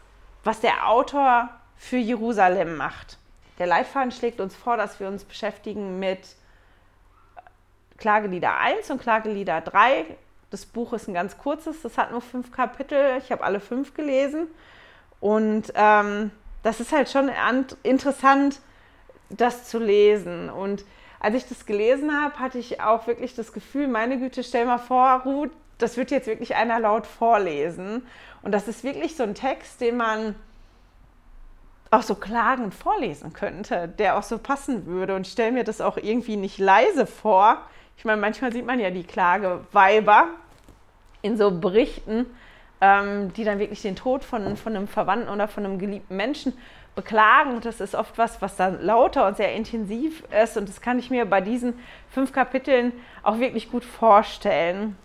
was 0.43 0.59
der 0.59 0.89
Autor 0.89 1.49
für 1.77 1.97
Jerusalem 1.97 2.75
macht. 2.75 3.17
Der 3.59 3.67
Leitfaden 3.67 4.11
schlägt 4.11 4.39
uns 4.39 4.55
vor, 4.55 4.77
dass 4.77 4.99
wir 4.99 5.07
uns 5.07 5.23
beschäftigen 5.23 5.99
mit 5.99 6.19
Klagelieder 7.97 8.57
1 8.57 8.91
und 8.91 9.01
Klagelieder 9.01 9.61
3. 9.61 10.05
Das 10.49 10.65
Buch 10.65 10.93
ist 10.93 11.07
ein 11.07 11.13
ganz 11.13 11.37
kurzes, 11.37 11.81
das 11.81 11.97
hat 11.97 12.11
nur 12.11 12.21
fünf 12.21 12.51
Kapitel. 12.51 13.17
Ich 13.17 13.31
habe 13.31 13.43
alle 13.43 13.59
fünf 13.59 13.93
gelesen. 13.93 14.47
Und 15.19 15.73
ähm, 15.75 16.31
das 16.63 16.79
ist 16.79 16.91
halt 16.91 17.09
schon 17.09 17.31
interessant, 17.83 18.59
das 19.29 19.65
zu 19.65 19.79
lesen. 19.79 20.49
Und 20.49 20.85
als 21.19 21.35
ich 21.35 21.47
das 21.47 21.65
gelesen 21.65 22.15
habe, 22.15 22.39
hatte 22.39 22.59
ich 22.59 22.81
auch 22.81 23.07
wirklich 23.07 23.35
das 23.35 23.51
Gefühl, 23.51 23.87
meine 23.87 24.19
Güte, 24.19 24.43
stell 24.43 24.65
mal 24.65 24.77
vor, 24.77 25.21
Ruth, 25.25 25.51
das 25.79 25.97
wird 25.97 26.11
jetzt 26.11 26.27
wirklich 26.27 26.55
einer 26.55 26.79
laut 26.79 27.07
vorlesen. 27.07 28.05
Und 28.41 28.51
das 28.51 28.67
ist 28.67 28.83
wirklich 28.83 29.15
so 29.15 29.23
ein 29.23 29.35
Text, 29.35 29.81
den 29.81 29.97
man 29.97 30.35
auch 31.91 32.01
so 32.01 32.15
klagend 32.15 32.73
vorlesen 32.73 33.33
könnte, 33.33 33.87
der 33.87 34.17
auch 34.17 34.23
so 34.23 34.37
passen 34.37 34.85
würde. 34.85 35.15
Und 35.15 35.25
ich 35.25 35.33
stelle 35.33 35.51
mir 35.51 35.63
das 35.63 35.81
auch 35.81 35.97
irgendwie 35.97 36.35
nicht 36.35 36.57
leise 36.57 37.05
vor. 37.05 37.57
Ich 37.97 38.05
meine, 38.05 38.21
manchmal 38.21 38.51
sieht 38.51 38.65
man 38.65 38.79
ja 38.79 38.89
die 38.89 39.03
Klageweiber 39.03 40.27
in 41.21 41.37
so 41.37 41.51
Berichten, 41.51 42.25
ähm, 42.81 43.33
die 43.33 43.43
dann 43.43 43.59
wirklich 43.59 43.81
den 43.81 43.95
Tod 43.95 44.23
von, 44.23 44.57
von 44.57 44.75
einem 44.75 44.87
Verwandten 44.87 45.29
oder 45.29 45.47
von 45.47 45.65
einem 45.65 45.79
geliebten 45.79 46.15
Menschen 46.15 46.53
beklagen. 46.95 47.55
Und 47.55 47.65
das 47.65 47.79
ist 47.79 47.95
oft 47.95 48.17
was, 48.17 48.41
was 48.41 48.55
dann 48.57 48.81
lauter 48.81 49.27
und 49.27 49.37
sehr 49.37 49.53
intensiv 49.55 50.23
ist. 50.43 50.57
Und 50.57 50.67
das 50.67 50.81
kann 50.81 50.99
ich 50.99 51.09
mir 51.09 51.25
bei 51.25 51.41
diesen 51.41 51.73
fünf 52.09 52.33
Kapiteln 52.33 52.91
auch 53.23 53.39
wirklich 53.39 53.71
gut 53.71 53.85
vorstellen. 53.85 54.97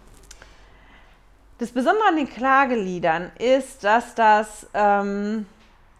Das 1.58 1.70
Besondere 1.70 2.08
an 2.08 2.16
den 2.16 2.28
Klageliedern 2.28 3.30
ist, 3.38 3.84
dass 3.84 4.16
das 4.16 4.66
ähm, 4.74 5.46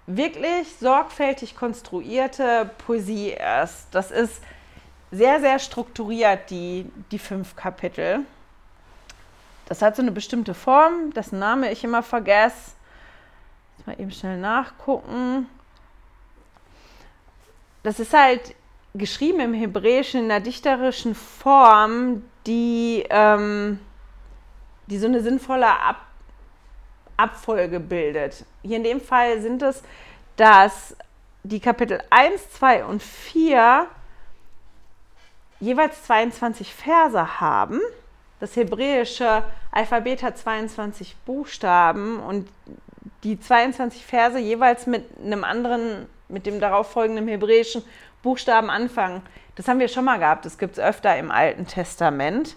wirklich 0.06 0.74
sorgfältig 0.80 1.54
konstruierte 1.56 2.70
Poesie 2.86 3.36
ist. 3.62 3.86
Das 3.92 4.10
ist 4.10 4.42
sehr, 5.10 5.40
sehr 5.40 5.58
strukturiert, 5.58 6.50
die, 6.50 6.90
die 7.10 7.18
fünf 7.18 7.54
Kapitel. 7.56 8.20
Das 9.66 9.82
hat 9.82 9.96
so 9.96 10.02
eine 10.02 10.12
bestimmte 10.12 10.54
Form, 10.54 11.12
dessen 11.14 11.38
Name 11.38 11.70
ich 11.72 11.84
immer 11.84 12.02
vergesse. 12.02 12.72
Jetzt 13.76 13.86
mal 13.86 14.00
eben 14.00 14.10
schnell 14.10 14.38
nachgucken 14.38 15.46
das 17.82 17.98
ist 17.98 18.12
halt 18.12 18.54
geschrieben 18.94 19.40
im 19.40 19.54
Hebräischen 19.54 20.24
in 20.24 20.30
einer 20.30 20.40
dichterischen 20.40 21.14
Form, 21.14 22.22
die, 22.46 23.04
ähm, 23.10 23.80
die 24.86 24.98
so 24.98 25.06
eine 25.06 25.20
sinnvolle 25.20 25.68
Ab 25.68 26.06
Abfolge 27.16 27.81
bildet. 27.81 28.44
Hier 28.62 28.77
in 28.77 28.85
dem 28.85 29.01
Fall 29.01 29.40
sind 29.40 29.62
es, 29.62 29.83
dass 30.37 30.96
die 31.44 31.61
Kapitel 31.61 32.03
1, 32.11 32.53
2 32.53 32.85
und 32.85 33.03
4 33.03 33.87
jeweils 35.61 36.03
22 36.05 36.75
Verse 36.75 37.40
haben. 37.40 37.81
Das 38.40 38.57
hebräische 38.57 39.44
Alphabet 39.70 40.22
hat 40.22 40.37
22 40.37 41.16
Buchstaben 41.25 42.18
und 42.18 42.48
die 43.22 43.38
22 43.38 44.05
Verse 44.05 44.38
jeweils 44.38 44.87
mit 44.87 45.05
einem 45.18 45.44
anderen 45.44 46.07
mit 46.29 46.46
dem 46.46 46.59
darauffolgenden 46.61 47.29
hebräischen 47.29 47.85
Buchstaben 48.22 48.70
anfangen. 48.70 49.22
Das 49.55 49.68
haben 49.68 49.79
wir 49.79 49.88
schon 49.88 50.05
mal 50.05 50.18
gehabt, 50.18 50.44
das 50.44 50.59
gibt 50.59 50.79
es 50.79 50.85
öfter 50.85 51.16
im 51.16 51.31
Alten 51.31 51.66
Testament. 51.66 52.57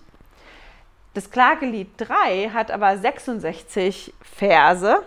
Das 1.16 1.32
Klagelied 1.32 1.88
3 1.98 2.52
hat 2.54 2.72
aber 2.72 2.98
66 2.98 4.14
Verse 4.22 5.02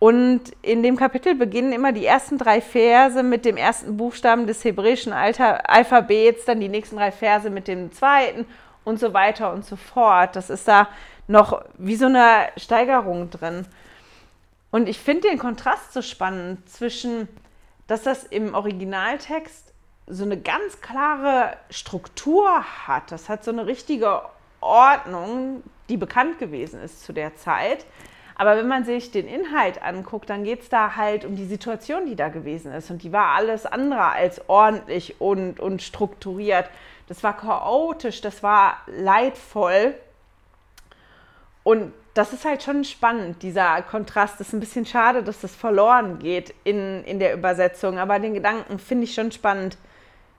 und 0.00 0.42
in 0.60 0.82
dem 0.82 0.96
Kapitel 0.96 1.34
beginnen 1.36 1.72
immer 1.72 1.92
die 1.92 2.04
ersten 2.04 2.36
drei 2.36 2.60
Verse 2.60 3.22
mit 3.22 3.44
dem 3.44 3.56
ersten 3.56 3.96
Buchstaben 3.96 4.46
des 4.46 4.64
hebräischen 4.64 5.12
Alphabets, 5.12 6.44
dann 6.44 6.60
die 6.60 6.68
nächsten 6.68 6.96
drei 6.96 7.12
Verse 7.12 7.48
mit 7.48 7.68
dem 7.68 7.92
zweiten 7.92 8.44
und 8.84 8.98
so 8.98 9.14
weiter 9.14 9.52
und 9.52 9.64
so 9.64 9.76
fort. 9.76 10.36
Das 10.36 10.50
ist 10.50 10.68
da 10.68 10.88
noch 11.28 11.64
wie 11.78 11.96
so 11.96 12.06
eine 12.06 12.48
Steigerung 12.56 13.30
drin. 13.30 13.66
Und 14.70 14.88
ich 14.88 14.98
finde 14.98 15.28
den 15.28 15.38
Kontrast 15.38 15.92
so 15.92 16.02
spannend 16.02 16.68
zwischen 16.68 17.28
dass 17.86 18.02
das 18.02 18.24
im 18.24 18.54
Originaltext 18.54 19.72
so 20.06 20.24
eine 20.24 20.38
ganz 20.38 20.82
klare 20.82 21.56
Struktur 21.70 22.62
hat. 22.86 23.10
Das 23.10 23.28
hat 23.30 23.44
so 23.44 23.50
eine 23.50 23.66
richtige 23.66 24.22
Ordnung, 24.60 25.62
die 25.88 25.96
bekannt 25.96 26.38
gewesen 26.38 26.80
ist 26.82 27.04
zu 27.04 27.12
der 27.12 27.36
Zeit. 27.36 27.86
Aber 28.34 28.56
wenn 28.56 28.68
man 28.68 28.84
sich 28.84 29.10
den 29.10 29.26
Inhalt 29.26 29.82
anguckt, 29.82 30.30
dann 30.30 30.44
geht 30.44 30.62
es 30.62 30.68
da 30.68 30.94
halt 30.94 31.24
um 31.24 31.34
die 31.34 31.46
Situation, 31.46 32.06
die 32.06 32.14
da 32.14 32.28
gewesen 32.28 32.72
ist. 32.72 32.88
Und 32.90 33.02
die 33.02 33.12
war 33.12 33.34
alles 33.34 33.66
andere 33.66 34.12
als 34.12 34.48
ordentlich 34.48 35.20
und, 35.20 35.58
und 35.58 35.82
strukturiert. 35.82 36.70
Das 37.08 37.24
war 37.24 37.36
chaotisch, 37.36 38.20
das 38.20 38.42
war 38.44 38.78
leidvoll. 38.86 39.94
Und 41.64 41.92
das 42.14 42.32
ist 42.32 42.44
halt 42.44 42.62
schon 42.62 42.84
spannend, 42.84 43.42
dieser 43.42 43.82
Kontrast. 43.82 44.38
Das 44.38 44.48
ist 44.48 44.52
ein 44.52 44.60
bisschen 44.60 44.86
schade, 44.86 45.22
dass 45.22 45.40
das 45.40 45.54
verloren 45.54 46.18
geht 46.18 46.54
in, 46.64 47.04
in 47.04 47.18
der 47.18 47.34
Übersetzung, 47.34 47.98
aber 47.98 48.18
den 48.18 48.34
Gedanken 48.34 48.78
finde 48.78 49.04
ich 49.04 49.14
schon 49.14 49.32
spannend, 49.32 49.78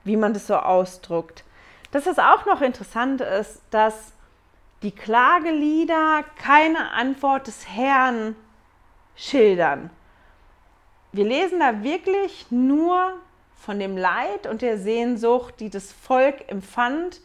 wie 0.04 0.16
man 0.16 0.32
das 0.32 0.46
so 0.46 0.56
ausdruckt. 0.56 1.44
Dass 1.90 2.06
es 2.06 2.18
auch 2.18 2.46
noch 2.46 2.60
interessant 2.60 3.20
ist, 3.20 3.62
dass 3.70 4.12
die 4.82 4.92
Klagelieder 4.92 6.24
keine 6.36 6.92
Antwort 6.92 7.46
des 7.46 7.68
Herrn 7.68 8.34
schildern. 9.14 9.90
Wir 11.12 11.24
lesen 11.24 11.60
da 11.60 11.82
wirklich 11.82 12.46
nur 12.50 13.18
von 13.56 13.78
dem 13.78 13.96
Leid 13.96 14.46
und 14.46 14.62
der 14.62 14.78
Sehnsucht, 14.78 15.60
die 15.60 15.68
das 15.68 15.92
Volk 15.92 16.48
empfand 16.48 17.20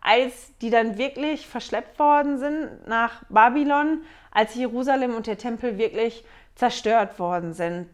als 0.00 0.56
die 0.58 0.70
dann 0.70 0.98
wirklich 0.98 1.46
verschleppt 1.46 1.98
worden 1.98 2.38
sind 2.38 2.86
nach 2.86 3.22
Babylon, 3.28 4.02
als 4.30 4.54
Jerusalem 4.54 5.14
und 5.14 5.26
der 5.26 5.38
Tempel 5.38 5.78
wirklich 5.78 6.24
zerstört 6.54 7.18
worden 7.18 7.52
sind. 7.52 7.88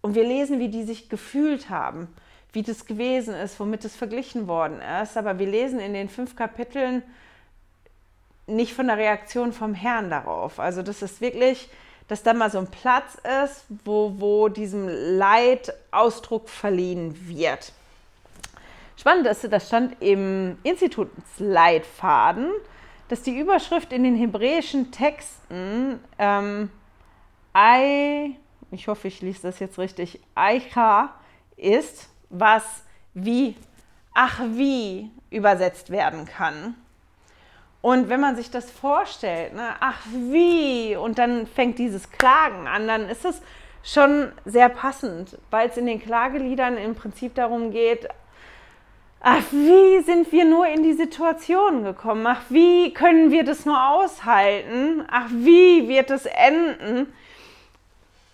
Und 0.00 0.14
wir 0.14 0.24
lesen, 0.24 0.58
wie 0.58 0.68
die 0.68 0.84
sich 0.84 1.08
gefühlt 1.08 1.68
haben, 1.68 2.08
wie 2.56 2.62
das 2.62 2.86
gewesen 2.86 3.34
ist, 3.34 3.60
womit 3.60 3.84
es 3.84 3.94
verglichen 3.94 4.48
worden 4.48 4.80
ist. 5.02 5.18
Aber 5.18 5.38
wir 5.38 5.46
lesen 5.46 5.78
in 5.78 5.92
den 5.92 6.08
fünf 6.08 6.36
Kapiteln 6.36 7.02
nicht 8.46 8.72
von 8.72 8.86
der 8.86 8.96
Reaktion 8.96 9.52
vom 9.52 9.74
Herrn 9.74 10.08
darauf. 10.08 10.58
Also 10.58 10.80
das 10.80 11.02
ist 11.02 11.20
wirklich, 11.20 11.68
dass 12.08 12.22
da 12.22 12.32
mal 12.32 12.50
so 12.50 12.58
ein 12.58 12.68
Platz 12.68 13.18
ist, 13.44 13.66
wo, 13.84 14.14
wo 14.16 14.48
diesem 14.48 14.88
Leid 14.88 15.74
Ausdruck 15.90 16.48
verliehen 16.48 17.28
wird. 17.28 17.72
Spannend 18.96 19.26
ist, 19.26 19.52
das 19.52 19.66
stand 19.66 20.00
im 20.00 20.56
Institutsleitfaden, 20.62 22.50
dass 23.08 23.22
die 23.22 23.38
Überschrift 23.38 23.92
in 23.92 24.02
den 24.02 24.16
hebräischen 24.16 24.92
Texten 24.92 26.00
ähm, 26.18 26.70
Ei, 27.52 28.30
ich 28.70 28.88
hoffe, 28.88 29.08
ich 29.08 29.20
lese 29.20 29.42
das 29.42 29.58
jetzt 29.58 29.78
richtig, 29.78 30.20
Eicha 30.34 31.12
ist, 31.58 32.08
was 32.30 32.64
wie, 33.14 33.56
ach 34.14 34.40
wie 34.52 35.10
übersetzt 35.30 35.90
werden 35.90 36.26
kann. 36.26 36.74
Und 37.82 38.08
wenn 38.08 38.20
man 38.20 38.36
sich 38.36 38.50
das 38.50 38.70
vorstellt, 38.70 39.54
ne, 39.54 39.74
ach 39.80 40.00
wie, 40.12 40.96
und 40.96 41.18
dann 41.18 41.46
fängt 41.46 41.78
dieses 41.78 42.10
Klagen 42.10 42.66
an, 42.66 42.88
dann 42.88 43.08
ist 43.08 43.24
es 43.24 43.40
schon 43.82 44.32
sehr 44.44 44.68
passend, 44.68 45.38
weil 45.50 45.68
es 45.68 45.76
in 45.76 45.86
den 45.86 46.02
Klageliedern 46.02 46.76
im 46.76 46.94
Prinzip 46.94 47.34
darum 47.34 47.70
geht, 47.70 48.08
Ach, 49.20 49.42
wie 49.50 50.02
sind 50.02 50.30
wir 50.30 50.44
nur 50.44 50.68
in 50.68 50.82
die 50.82 50.92
Situation 50.92 51.82
gekommen? 51.82 52.24
Ach, 52.26 52.42
wie 52.48 52.92
können 52.92 53.32
wir 53.32 53.44
das 53.44 53.64
nur 53.64 53.90
aushalten? 53.90 55.04
Ach, 55.10 55.28
wie 55.30 55.88
wird 55.88 56.10
es 56.10 56.26
enden? 56.26 57.12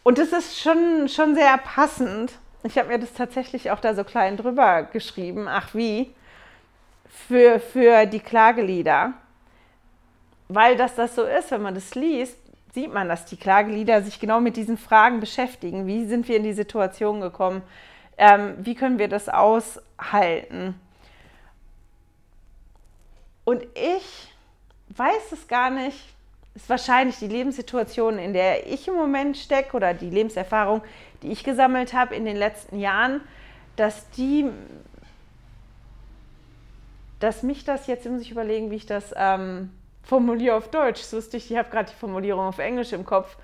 Und 0.02 0.18
das 0.18 0.33
ist 0.33 0.61
schon, 0.61 1.09
schon 1.09 1.35
sehr 1.35 1.57
passend. 1.57 2.33
Ich 2.64 2.79
habe 2.79 2.88
mir 2.88 2.98
das 2.98 3.12
tatsächlich 3.12 3.70
auch 3.70 3.81
da 3.81 3.94
so 3.94 4.05
klein 4.05 4.37
drüber 4.37 4.85
geschrieben. 4.85 5.48
Ach, 5.48 5.75
wie? 5.75 6.14
Für, 7.09 7.59
für 7.59 8.07
die 8.07 8.20
Klagelieder. 8.20 9.14
Weil 10.48 10.77
das 10.77 10.94
das 10.94 11.14
so 11.14 11.25
ist, 11.25 11.51
wenn 11.51 11.62
man 11.62 11.75
das 11.75 11.94
liest, 11.94 12.38
sieht 12.72 12.92
man, 12.92 13.09
dass 13.09 13.25
die 13.27 13.37
Klagelieder 13.37 14.03
sich 14.03 14.20
genau 14.20 14.40
mit 14.40 14.57
diesen 14.57 14.79
Fragen 14.79 15.20
beschäftigen. 15.20 15.87
Wie 15.87 16.07
sind 16.07 16.29
wir 16.29 16.37
in 16.37 16.44
die 16.44 16.53
Situation 16.53 17.20
gekommen? 17.20 17.62
Ähm, 18.16 18.55
wie 18.59 18.75
können 18.75 18.98
wir 18.98 19.09
das 19.09 19.29
aushalten? 19.29 20.79
Und 23.44 23.62
ich 23.75 24.33
weiß 24.96 25.33
es 25.33 25.48
gar 25.48 25.70
nicht, 25.70 25.98
ist 26.55 26.68
wahrscheinlich 26.68 27.18
die 27.18 27.29
Lebenssituation, 27.29 28.18
in 28.18 28.33
der 28.33 28.66
ich 28.66 28.87
im 28.88 28.94
Moment 28.94 29.37
stecke 29.37 29.77
oder 29.77 29.94
die 29.94 30.11
Lebenserfahrung, 30.11 30.83
die 31.22 31.32
ich 31.32 31.44
gesammelt 31.44 31.94
habe 31.94 32.14
in 32.14 32.24
den 32.24 32.37
letzten 32.37 32.78
Jahren, 32.78 33.20
dass 33.76 34.11
die, 34.11 34.50
dass 37.20 37.42
mich 37.42 37.64
das, 37.64 37.87
jetzt 37.87 38.06
muss 38.06 38.22
ich 38.22 38.30
überlegen, 38.30 38.70
wie 38.70 38.76
ich 38.76 38.87
das 38.87 39.14
ähm, 39.16 39.70
formuliere 40.02 40.56
auf 40.56 40.68
Deutsch, 40.68 41.00
das 41.00 41.12
wusste 41.12 41.37
ich, 41.37 41.50
ich 41.50 41.56
habe 41.56 41.70
gerade 41.70 41.90
die 41.90 41.96
Formulierung 41.96 42.44
auf 42.46 42.58
Englisch 42.58 42.92
im 42.92 43.04
Kopf, 43.04 43.37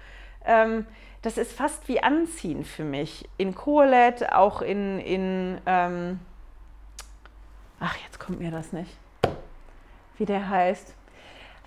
ähm, 0.44 0.86
das 1.22 1.36
ist 1.36 1.52
fast 1.52 1.88
wie 1.88 2.00
Anziehen 2.00 2.64
für 2.64 2.84
mich. 2.84 3.28
In 3.38 3.54
Kohelet, 3.54 4.32
auch 4.32 4.62
in, 4.62 5.00
in 5.00 5.60
ähm, 5.66 6.20
ach, 7.80 7.96
jetzt 8.04 8.20
kommt 8.20 8.40
mir 8.40 8.50
das 8.50 8.72
nicht, 8.72 8.96
wie 10.16 10.26
der 10.26 10.48
heißt. 10.48 10.94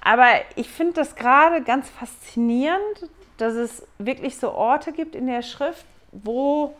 Aber 0.01 0.27
ich 0.55 0.69
finde 0.69 0.93
das 0.93 1.15
gerade 1.15 1.61
ganz 1.63 1.89
faszinierend, 1.89 3.09
dass 3.37 3.53
es 3.53 3.85
wirklich 3.97 4.37
so 4.37 4.51
Orte 4.51 4.93
gibt 4.93 5.15
in 5.15 5.27
der 5.27 5.41
Schrift, 5.41 5.85
wo 6.11 6.75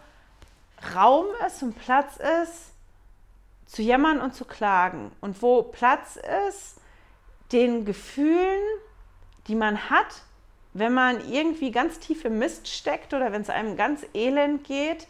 Raum 0.96 1.26
ist 1.46 1.63
und 1.63 1.78
Platz 1.78 2.17
ist, 2.17 2.72
zu 3.65 3.82
jammern 3.82 4.20
und 4.20 4.36
zu 4.36 4.46
klagen. 4.46 5.12
Und 5.22 5.41
wo 5.41 5.63
Platz 5.63 6.17
ist, 6.48 6.78
den 7.52 7.86
Gefühlen, 7.86 8.62
die 9.48 9.56
man 9.56 9.89
hat, 9.89 10.24
wenn 10.74 10.94
man 10.94 11.30
irgendwie 11.30 11.72
ganz 11.72 12.00
tief 12.00 12.26
im 12.26 12.39
Mist 12.39 12.67
steckt 12.67 13.13
oder 13.13 13.32
wenn 13.32 13.41
es 13.41 13.50
einem 13.50 13.76
ganz 13.76 14.06
elend 14.13 14.63
geht, 14.63 15.08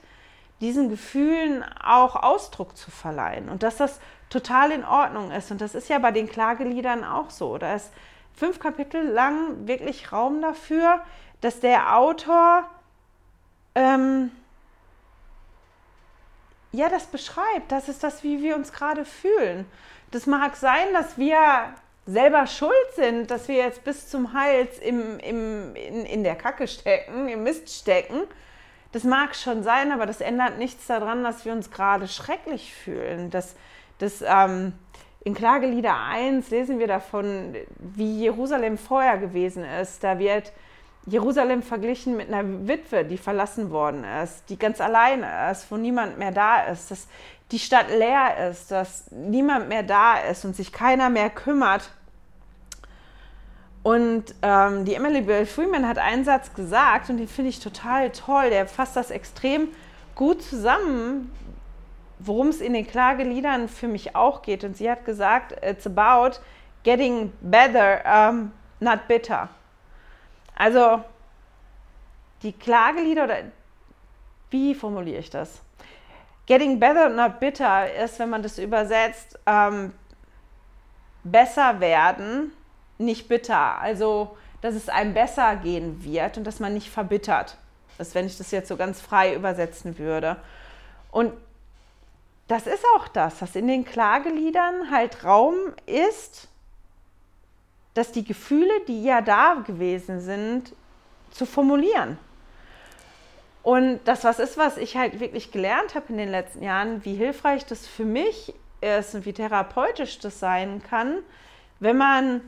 diesen 0.59 0.89
Gefühlen 0.89 1.63
auch 1.83 2.15
Ausdruck 2.15 2.77
zu 2.77 2.91
verleihen. 2.91 3.49
Und 3.49 3.63
dass 3.63 3.77
das 3.77 3.99
total 4.29 4.71
in 4.71 4.85
Ordnung 4.85 5.31
ist. 5.31 5.51
Und 5.51 5.61
das 5.61 5.75
ist 5.75 5.89
ja 5.89 5.99
bei 5.99 6.11
den 6.11 6.27
Klageliedern 6.27 7.03
auch 7.03 7.29
so. 7.29 7.57
Da 7.57 7.75
ist 7.75 7.91
fünf 8.33 8.59
Kapitel 8.59 9.05
lang 9.05 9.67
wirklich 9.67 10.11
Raum 10.11 10.41
dafür, 10.41 11.01
dass 11.41 11.59
der 11.59 11.97
Autor 11.97 12.69
ähm, 13.75 14.31
ja 16.71 16.89
das 16.89 17.05
beschreibt. 17.07 17.71
Das 17.71 17.89
ist 17.89 18.03
das, 18.03 18.23
wie 18.23 18.41
wir 18.41 18.55
uns 18.55 18.71
gerade 18.71 19.05
fühlen. 19.05 19.65
Das 20.11 20.25
mag 20.25 20.55
sein, 20.55 20.93
dass 20.93 21.17
wir 21.17 21.37
selber 22.05 22.47
schuld 22.47 22.73
sind, 22.95 23.31
dass 23.31 23.47
wir 23.47 23.55
jetzt 23.55 23.83
bis 23.83 24.09
zum 24.09 24.33
Hals 24.33 24.79
im, 24.79 25.19
im, 25.19 25.75
in, 25.75 26.05
in 26.05 26.23
der 26.23 26.35
Kacke 26.35 26.67
stecken, 26.67 27.29
im 27.29 27.43
Mist 27.43 27.69
stecken. 27.69 28.23
Das 28.91 29.03
mag 29.03 29.35
schon 29.35 29.63
sein, 29.63 29.91
aber 29.91 30.05
das 30.05 30.19
ändert 30.19 30.57
nichts 30.57 30.87
daran, 30.87 31.23
dass 31.23 31.45
wir 31.45 31.53
uns 31.53 31.71
gerade 31.71 32.07
schrecklich 32.07 32.73
fühlen. 32.73 33.29
Dass, 33.29 33.55
dass 33.99 34.21
ähm, 34.21 34.73
in 35.23 35.33
Klagelieder 35.33 35.95
1 35.97 36.49
lesen 36.49 36.79
wir 36.79 36.87
davon, 36.87 37.55
wie 37.77 38.19
Jerusalem 38.21 38.77
vorher 38.77 39.17
gewesen 39.17 39.63
ist. 39.63 40.03
Da 40.03 40.19
wird 40.19 40.51
Jerusalem 41.07 41.63
verglichen 41.63 42.15
mit 42.15 42.31
einer 42.31 42.67
Witwe, 42.67 43.03
die 43.03 43.17
verlassen 43.17 43.71
worden 43.71 44.03
ist, 44.23 44.49
die 44.49 44.57
ganz 44.57 44.79
alleine 44.79 45.51
ist, 45.51 45.71
wo 45.71 45.77
niemand 45.77 46.19
mehr 46.19 46.31
da 46.31 46.63
ist, 46.65 46.91
dass 46.91 47.07
die 47.51 47.59
Stadt 47.59 47.89
leer 47.89 48.49
ist, 48.49 48.71
dass 48.71 49.09
niemand 49.11 49.67
mehr 49.67 49.83
da 49.83 50.17
ist 50.19 50.45
und 50.45 50.55
sich 50.55 50.71
keiner 50.71 51.09
mehr 51.09 51.29
kümmert. 51.29 51.91
Und 53.83 54.35
ähm, 54.43 54.85
die 54.85 54.93
Emily 54.93 55.21
Bill 55.21 55.47
Freeman 55.47 55.87
hat 55.87 55.97
einen 55.97 56.23
Satz 56.23 56.53
gesagt 56.53 57.09
und 57.09 57.17
den 57.17 57.27
finde 57.27 57.49
ich 57.49 57.59
total 57.59 58.11
toll. 58.11 58.51
Der 58.51 58.67
fasst 58.67 58.95
das 58.95 59.09
extrem 59.09 59.69
gut 60.13 60.43
zusammen, 60.43 61.31
worum 62.19 62.49
es 62.49 62.61
in 62.61 62.73
den 62.73 62.85
Klageliedern 62.85 63.67
für 63.67 63.87
mich 63.87 64.15
auch 64.15 64.43
geht. 64.43 64.63
Und 64.63 64.77
sie 64.77 64.89
hat 64.89 65.03
gesagt, 65.03 65.55
it's 65.63 65.87
about 65.87 66.39
getting 66.83 67.33
better, 67.41 68.29
um, 68.29 68.51
not 68.79 69.07
bitter. 69.07 69.49
Also 70.55 71.03
die 72.43 72.53
Klagelieder 72.53 73.25
oder 73.25 73.37
wie 74.49 74.75
formuliere 74.75 75.19
ich 75.19 75.29
das? 75.29 75.61
Getting 76.45 76.79
better, 76.79 77.09
not 77.09 77.39
bitter 77.39 77.93
ist, 77.93 78.19
wenn 78.19 78.29
man 78.29 78.43
das 78.43 78.57
übersetzt, 78.57 79.39
ähm, 79.45 79.93
besser 81.23 81.79
werden, 81.79 82.51
nicht 82.97 83.27
bitter. 83.27 83.79
Also, 83.79 84.37
dass 84.61 84.75
es 84.75 84.89
einem 84.89 85.13
besser 85.13 85.55
gehen 85.55 86.03
wird 86.03 86.37
und 86.37 86.43
dass 86.43 86.59
man 86.59 86.73
nicht 86.73 86.89
verbittert 86.89 87.57
ist, 87.97 88.15
wenn 88.15 88.25
ich 88.25 88.37
das 88.37 88.51
jetzt 88.51 88.67
so 88.67 88.77
ganz 88.77 88.99
frei 88.99 89.35
übersetzen 89.35 89.97
würde. 89.97 90.37
Und 91.11 91.33
das 92.47 92.67
ist 92.67 92.83
auch 92.95 93.07
das, 93.07 93.39
dass 93.39 93.55
in 93.55 93.67
den 93.67 93.85
Klageliedern 93.85 94.91
halt 94.91 95.23
Raum 95.23 95.55
ist, 95.85 96.49
dass 97.93 98.11
die 98.11 98.23
Gefühle, 98.23 98.73
die 98.87 99.03
ja 99.03 99.21
da 99.21 99.55
gewesen 99.65 100.21
sind, 100.21 100.73
zu 101.31 101.45
formulieren. 101.45 102.17
Und 103.63 103.99
das 104.05 104.23
was 104.23 104.39
ist, 104.39 104.57
was 104.57 104.77
ich 104.77 104.97
halt 104.97 105.19
wirklich 105.19 105.51
gelernt 105.51 105.93
habe 105.93 106.07
in 106.09 106.17
den 106.17 106.29
letzten 106.29 106.63
Jahren, 106.63 107.05
wie 107.05 107.13
hilfreich 107.13 107.65
das 107.65 107.85
für 107.85 108.05
mich 108.05 108.53
ist 108.81 109.13
und 109.13 109.25
wie 109.25 109.33
therapeutisch 109.33 110.19
das 110.19 110.39
sein 110.39 110.81
kann, 110.89 111.19
wenn 111.79 111.97
man 111.97 112.41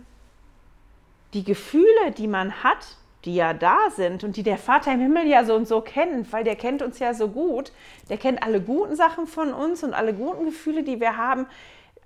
die 1.34 1.43
Gefühle, 1.43 2.12
die 2.17 2.27
man 2.27 2.63
hat, 2.63 2.97
die 3.25 3.36
ja 3.36 3.53
da 3.53 3.89
sind 3.95 4.23
und 4.23 4.36
die 4.36 4.43
der 4.43 4.58
Vater 4.58 4.91
im 4.91 4.99
Himmel 4.99 5.27
ja 5.27 5.45
so 5.45 5.56
und 5.56 5.67
so 5.67 5.82
kennt, 5.82 6.32
weil 6.34 6.43
der 6.43 6.56
kennt 6.56 6.82
uns 6.82 6.99
ja 6.99 7.13
so 7.13 7.29
gut, 7.29 7.71
der 8.10 8.17
kennt 8.17 8.43
alle 8.43 8.60
guten 8.60 8.95
Sachen 8.95 9.27
von 9.27 9.53
uns 9.53 9.84
und 9.84 9.93
alle 9.93 10.13
guten 10.13 10.45
Gefühle, 10.45 10.84
die 10.84 10.99
wir 10.99 11.15
haben, 11.15 11.45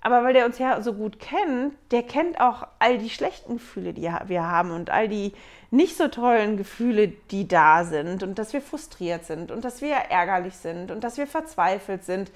aber 0.00 0.22
weil 0.24 0.32
der 0.32 0.46
uns 0.46 0.58
ja 0.58 0.80
so 0.80 0.92
gut 0.92 1.18
kennt, 1.18 1.74
der 1.90 2.02
kennt 2.02 2.40
auch 2.40 2.66
all 2.78 2.98
die 2.98 3.10
schlechten 3.10 3.54
Gefühle, 3.54 3.92
die 3.92 4.10
wir 4.26 4.46
haben 4.46 4.70
und 4.70 4.90
all 4.90 5.08
die 5.08 5.32
nicht 5.70 5.96
so 5.96 6.08
tollen 6.08 6.56
Gefühle, 6.56 7.08
die 7.08 7.46
da 7.46 7.84
sind 7.84 8.22
und 8.22 8.38
dass 8.38 8.52
wir 8.52 8.62
frustriert 8.62 9.24
sind 9.24 9.50
und 9.50 9.64
dass 9.64 9.82
wir 9.82 9.94
ärgerlich 9.94 10.56
sind 10.56 10.90
und 10.90 11.04
dass 11.04 11.18
wir 11.18 11.26
verzweifelt 11.26 12.04
sind. 12.04 12.30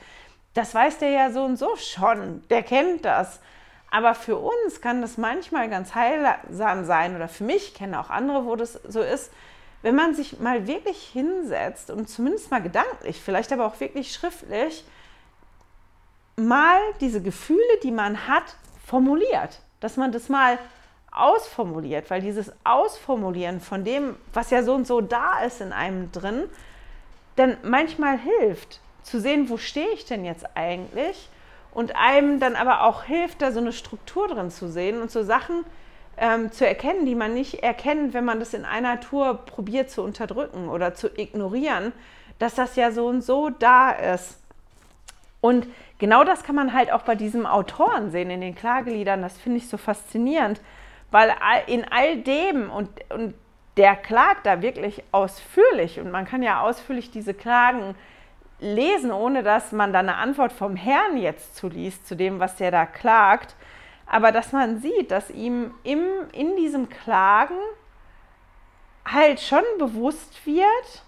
Das 0.54 0.74
weiß 0.74 0.98
der 0.98 1.10
ja 1.10 1.30
so 1.30 1.44
und 1.44 1.56
so 1.56 1.76
schon. 1.76 2.42
Der 2.50 2.62
kennt 2.62 3.04
das. 3.04 3.40
Aber 3.90 4.14
für 4.14 4.36
uns 4.36 4.80
kann 4.80 5.02
das 5.02 5.18
manchmal 5.18 5.68
ganz 5.68 5.94
heilsam 5.94 6.84
sein 6.84 7.14
oder 7.14 7.28
für 7.28 7.44
mich 7.44 7.74
kenne 7.74 8.00
auch 8.00 8.10
andere, 8.10 8.46
wo 8.46 8.56
das 8.56 8.72
so 8.72 9.00
ist, 9.00 9.30
wenn 9.82 9.94
man 9.94 10.14
sich 10.14 10.40
mal 10.40 10.66
wirklich 10.66 11.10
hinsetzt 11.12 11.90
und 11.90 12.08
zumindest 12.08 12.50
mal 12.50 12.62
gedanklich, 12.62 13.20
vielleicht 13.20 13.52
aber 13.52 13.66
auch 13.66 13.80
wirklich 13.80 14.12
schriftlich, 14.12 14.84
mal 16.36 16.78
diese 17.00 17.22
Gefühle, 17.22 17.60
die 17.82 17.90
man 17.90 18.26
hat, 18.26 18.56
formuliert. 18.84 19.60
Dass 19.80 19.96
man 19.96 20.12
das 20.12 20.28
mal 20.28 20.58
ausformuliert, 21.10 22.10
weil 22.10 22.22
dieses 22.22 22.52
Ausformulieren 22.64 23.60
von 23.60 23.84
dem, 23.84 24.16
was 24.32 24.50
ja 24.50 24.62
so 24.62 24.74
und 24.74 24.86
so 24.86 25.00
da 25.00 25.40
ist 25.40 25.60
in 25.60 25.72
einem 25.72 26.10
drin, 26.10 26.44
dann 27.36 27.56
manchmal 27.62 28.18
hilft, 28.18 28.80
zu 29.02 29.20
sehen, 29.20 29.48
wo 29.48 29.56
stehe 29.56 29.90
ich 29.90 30.04
denn 30.04 30.24
jetzt 30.24 30.46
eigentlich 30.54 31.28
und 31.72 31.96
einem 31.96 32.40
dann 32.40 32.56
aber 32.56 32.84
auch 32.84 33.04
hilft, 33.04 33.42
da 33.42 33.52
so 33.52 33.60
eine 33.60 33.72
Struktur 33.72 34.28
drin 34.28 34.50
zu 34.50 34.68
sehen 34.68 35.00
und 35.00 35.10
so 35.10 35.22
Sachen 35.22 35.64
ähm, 36.16 36.52
zu 36.52 36.66
erkennen, 36.66 37.06
die 37.06 37.14
man 37.14 37.34
nicht 37.34 37.62
erkennt, 37.62 38.14
wenn 38.14 38.24
man 38.24 38.38
das 38.38 38.54
in 38.54 38.64
einer 38.64 39.00
Tour 39.00 39.34
probiert 39.46 39.90
zu 39.90 40.02
unterdrücken 40.02 40.68
oder 40.68 40.94
zu 40.94 41.08
ignorieren, 41.18 41.92
dass 42.38 42.54
das 42.54 42.76
ja 42.76 42.90
so 42.92 43.06
und 43.06 43.22
so 43.22 43.50
da 43.50 43.90
ist. 43.90 44.41
Und 45.42 45.66
genau 45.98 46.22
das 46.22 46.44
kann 46.44 46.54
man 46.54 46.72
halt 46.72 46.92
auch 46.92 47.02
bei 47.02 47.16
diesem 47.16 47.46
Autoren 47.46 48.10
sehen 48.10 48.30
in 48.30 48.40
den 48.40 48.54
Klageliedern. 48.54 49.20
Das 49.20 49.36
finde 49.36 49.58
ich 49.58 49.68
so 49.68 49.76
faszinierend, 49.76 50.62
weil 51.10 51.34
in 51.66 51.84
all 51.90 52.18
dem 52.18 52.70
und, 52.70 52.88
und 53.10 53.34
der 53.76 53.96
klagt 53.96 54.46
da 54.46 54.62
wirklich 54.62 55.02
ausführlich 55.10 55.98
und 55.98 56.12
man 56.12 56.26
kann 56.26 56.42
ja 56.44 56.60
ausführlich 56.60 57.10
diese 57.10 57.34
Klagen 57.34 57.96
lesen, 58.60 59.10
ohne 59.10 59.42
dass 59.42 59.72
man 59.72 59.92
da 59.92 59.98
eine 59.98 60.14
Antwort 60.14 60.52
vom 60.52 60.76
Herrn 60.76 61.16
jetzt 61.16 61.56
zuliest 61.56 62.06
zu 62.06 62.14
dem, 62.14 62.38
was 62.38 62.54
der 62.56 62.70
da 62.70 62.86
klagt. 62.86 63.56
Aber 64.06 64.30
dass 64.30 64.52
man 64.52 64.78
sieht, 64.78 65.10
dass 65.10 65.28
ihm 65.28 65.74
im, 65.82 66.04
in 66.32 66.54
diesem 66.54 66.88
Klagen 66.88 67.58
halt 69.04 69.40
schon 69.40 69.64
bewusst 69.78 70.46
wird, 70.46 71.02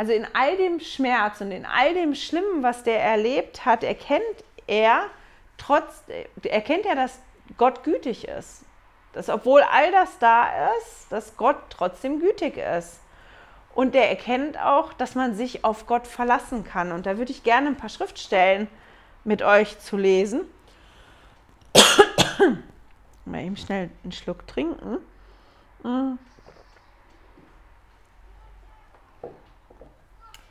also 0.00 0.12
in 0.12 0.26
all 0.32 0.56
dem 0.56 0.80
Schmerz 0.80 1.42
und 1.42 1.50
in 1.50 1.66
all 1.66 1.92
dem 1.92 2.14
Schlimmen, 2.14 2.62
was 2.62 2.84
der 2.84 3.04
erlebt 3.04 3.66
hat, 3.66 3.84
erkennt 3.84 4.22
er 4.66 5.02
trotz, 5.58 6.04
erkennt 6.42 6.86
er, 6.86 6.94
dass 6.94 7.18
Gott 7.58 7.84
gütig 7.84 8.26
ist. 8.26 8.62
Dass 9.12 9.28
obwohl 9.28 9.60
all 9.60 9.92
das 9.92 10.18
da 10.18 10.70
ist, 10.78 11.12
dass 11.12 11.36
Gott 11.36 11.58
trotzdem 11.68 12.18
gütig 12.18 12.56
ist. 12.56 13.00
Und 13.74 13.94
der 13.94 14.08
erkennt 14.08 14.58
auch, 14.58 14.94
dass 14.94 15.16
man 15.16 15.34
sich 15.34 15.66
auf 15.66 15.86
Gott 15.86 16.06
verlassen 16.06 16.64
kann. 16.64 16.92
Und 16.92 17.04
da 17.04 17.18
würde 17.18 17.32
ich 17.32 17.42
gerne 17.42 17.66
ein 17.66 17.76
paar 17.76 17.90
Schriftstellen 17.90 18.68
mit 19.24 19.42
euch 19.42 19.80
zu 19.80 19.98
lesen. 19.98 20.46
Mal 23.26 23.42
eben 23.42 23.58
schnell 23.58 23.90
einen 24.02 24.12
Schluck 24.12 24.46
trinken. 24.46 24.96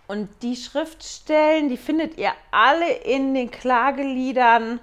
Und 0.09 0.27
die 0.41 0.55
Schriftstellen, 0.55 1.69
die 1.69 1.77
findet 1.77 2.17
ihr 2.17 2.31
alle 2.49 2.91
in 2.91 3.35
den 3.35 3.51
Klageliedern 3.51 4.79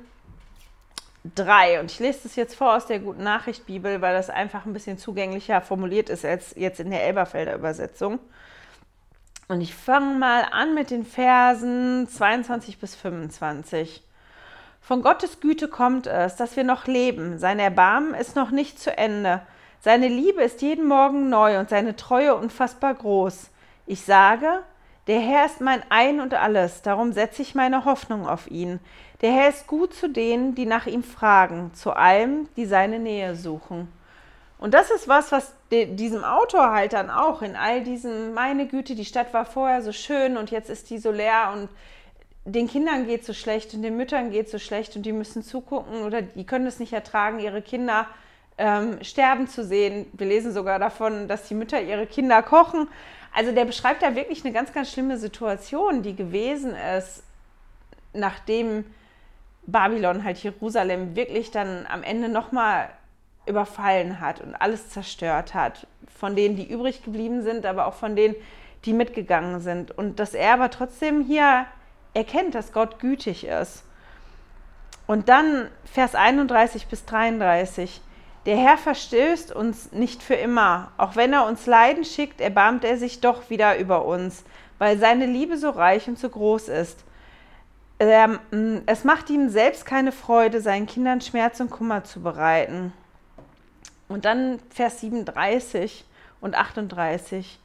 3. 1.34 1.80
Und 1.80 1.90
ich 1.90 1.98
lese 1.98 2.20
das 2.22 2.36
jetzt 2.36 2.54
vor 2.54 2.76
aus 2.76 2.86
der 2.86 3.00
Guten 3.00 3.24
Nachricht 3.24 3.66
Bibel, 3.66 4.00
weil 4.00 4.14
das 4.14 4.30
einfach 4.30 4.66
ein 4.66 4.72
bisschen 4.72 4.98
zugänglicher 4.98 5.60
formuliert 5.62 6.10
ist 6.10 6.24
als 6.24 6.54
jetzt 6.54 6.78
in 6.78 6.90
der 6.90 7.02
Elberfelder 7.02 7.56
Übersetzung. 7.56 8.20
Und 9.48 9.62
ich 9.62 9.74
fange 9.74 10.14
mal 10.14 10.46
an 10.52 10.76
mit 10.76 10.92
den 10.92 11.04
Versen 11.04 12.06
22 12.08 12.78
bis 12.78 12.94
25. 12.94 14.04
Von 14.80 15.02
Gottes 15.02 15.40
Güte 15.40 15.66
kommt 15.66 16.06
es, 16.06 16.36
dass 16.36 16.54
wir 16.54 16.62
noch 16.62 16.86
leben. 16.86 17.40
Sein 17.40 17.58
Erbarmen 17.58 18.14
ist 18.14 18.36
noch 18.36 18.52
nicht 18.52 18.78
zu 18.78 18.96
Ende. 18.96 19.42
Seine 19.80 20.06
Liebe 20.06 20.44
ist 20.44 20.62
jeden 20.62 20.86
Morgen 20.86 21.30
neu 21.30 21.58
und 21.58 21.68
seine 21.68 21.96
Treue 21.96 22.36
unfassbar 22.36 22.94
groß. 22.94 23.50
Ich 23.86 24.02
sage, 24.02 24.62
der 25.06 25.20
Herr 25.20 25.46
ist 25.46 25.60
mein 25.60 25.82
Ein 25.88 26.20
und 26.20 26.34
alles, 26.34 26.82
darum 26.82 27.12
setze 27.12 27.42
ich 27.42 27.54
meine 27.54 27.84
Hoffnung 27.84 28.26
auf 28.26 28.50
ihn. 28.50 28.80
Der 29.20 29.32
Herr 29.32 29.48
ist 29.48 29.66
gut 29.66 29.94
zu 29.94 30.08
denen, 30.08 30.54
die 30.54 30.66
nach 30.66 30.86
ihm 30.86 31.02
fragen, 31.02 31.72
zu 31.74 31.92
allem, 31.92 32.48
die 32.56 32.66
seine 32.66 32.98
Nähe 32.98 33.34
suchen. 33.36 33.88
Und 34.58 34.74
das 34.74 34.90
ist 34.90 35.06
was, 35.06 35.32
was 35.32 35.52
diesem 35.70 36.24
Autor 36.24 36.72
halt 36.72 36.92
dann 36.92 37.10
auch 37.10 37.42
in 37.42 37.56
all 37.56 37.82
diesen, 37.82 38.34
meine 38.34 38.66
Güte, 38.66 38.94
die 38.94 39.04
Stadt 39.04 39.32
war 39.34 39.44
vorher 39.44 39.82
so 39.82 39.92
schön 39.92 40.36
und 40.36 40.50
jetzt 40.50 40.70
ist 40.70 40.90
die 40.90 40.98
so 40.98 41.10
leer 41.10 41.52
und 41.54 41.68
den 42.44 42.68
Kindern 42.68 43.06
geht 43.06 43.24
so 43.24 43.32
schlecht 43.32 43.74
und 43.74 43.82
den 43.82 43.96
Müttern 43.96 44.30
geht 44.30 44.48
so 44.48 44.58
schlecht 44.58 44.96
und 44.96 45.02
die 45.02 45.12
müssen 45.12 45.42
zugucken 45.42 46.02
oder 46.02 46.22
die 46.22 46.46
können 46.46 46.66
es 46.66 46.78
nicht 46.78 46.92
ertragen, 46.92 47.40
ihre 47.40 47.60
Kinder 47.60 48.06
ähm, 48.56 49.02
sterben 49.02 49.48
zu 49.48 49.64
sehen. 49.64 50.06
Wir 50.12 50.26
lesen 50.26 50.52
sogar 50.52 50.78
davon, 50.78 51.28
dass 51.28 51.48
die 51.48 51.54
Mütter 51.54 51.82
ihre 51.82 52.06
Kinder 52.06 52.42
kochen. 52.42 52.88
Also 53.36 53.52
der 53.52 53.66
beschreibt 53.66 54.02
da 54.02 54.14
wirklich 54.14 54.42
eine 54.46 54.54
ganz, 54.54 54.72
ganz 54.72 54.90
schlimme 54.90 55.18
Situation, 55.18 56.02
die 56.02 56.16
gewesen 56.16 56.74
ist, 56.96 57.22
nachdem 58.14 58.86
Babylon 59.66 60.24
halt 60.24 60.38
Jerusalem 60.38 61.14
wirklich 61.16 61.50
dann 61.50 61.86
am 61.86 62.02
Ende 62.02 62.30
nochmal 62.30 62.88
überfallen 63.44 64.20
hat 64.20 64.40
und 64.40 64.54
alles 64.54 64.88
zerstört 64.88 65.52
hat. 65.52 65.86
Von 66.18 66.34
denen, 66.34 66.56
die 66.56 66.66
übrig 66.66 67.04
geblieben 67.04 67.42
sind, 67.42 67.66
aber 67.66 67.86
auch 67.88 67.92
von 67.92 68.16
denen, 68.16 68.34
die 68.86 68.94
mitgegangen 68.94 69.60
sind. 69.60 69.90
Und 69.90 70.18
dass 70.18 70.32
er 70.32 70.54
aber 70.54 70.70
trotzdem 70.70 71.22
hier 71.22 71.66
erkennt, 72.14 72.54
dass 72.54 72.72
Gott 72.72 73.00
gütig 73.00 73.46
ist. 73.46 73.84
Und 75.06 75.28
dann 75.28 75.68
Vers 75.84 76.14
31 76.14 76.86
bis 76.86 77.04
33. 77.04 78.00
Der 78.46 78.56
Herr 78.56 78.78
verstößt 78.78 79.50
uns 79.50 79.90
nicht 79.90 80.22
für 80.22 80.34
immer. 80.34 80.92
Auch 80.98 81.16
wenn 81.16 81.32
er 81.32 81.46
uns 81.46 81.66
Leiden 81.66 82.04
schickt, 82.04 82.40
erbarmt 82.40 82.84
er 82.84 82.96
sich 82.96 83.20
doch 83.20 83.50
wieder 83.50 83.76
über 83.76 84.04
uns, 84.04 84.44
weil 84.78 84.98
seine 84.98 85.26
Liebe 85.26 85.58
so 85.58 85.70
reich 85.70 86.06
und 86.06 86.16
so 86.16 86.28
groß 86.28 86.68
ist. 86.68 87.02
Ähm, 87.98 88.38
es 88.86 89.02
macht 89.02 89.30
ihm 89.30 89.48
selbst 89.48 89.84
keine 89.84 90.12
Freude, 90.12 90.60
seinen 90.60 90.86
Kindern 90.86 91.20
Schmerz 91.20 91.58
und 91.58 91.70
Kummer 91.70 92.04
zu 92.04 92.22
bereiten. 92.22 92.92
Und 94.06 94.24
dann 94.24 94.60
Vers 94.70 95.00
37 95.00 96.04
und 96.40 96.54
38. 96.54 97.58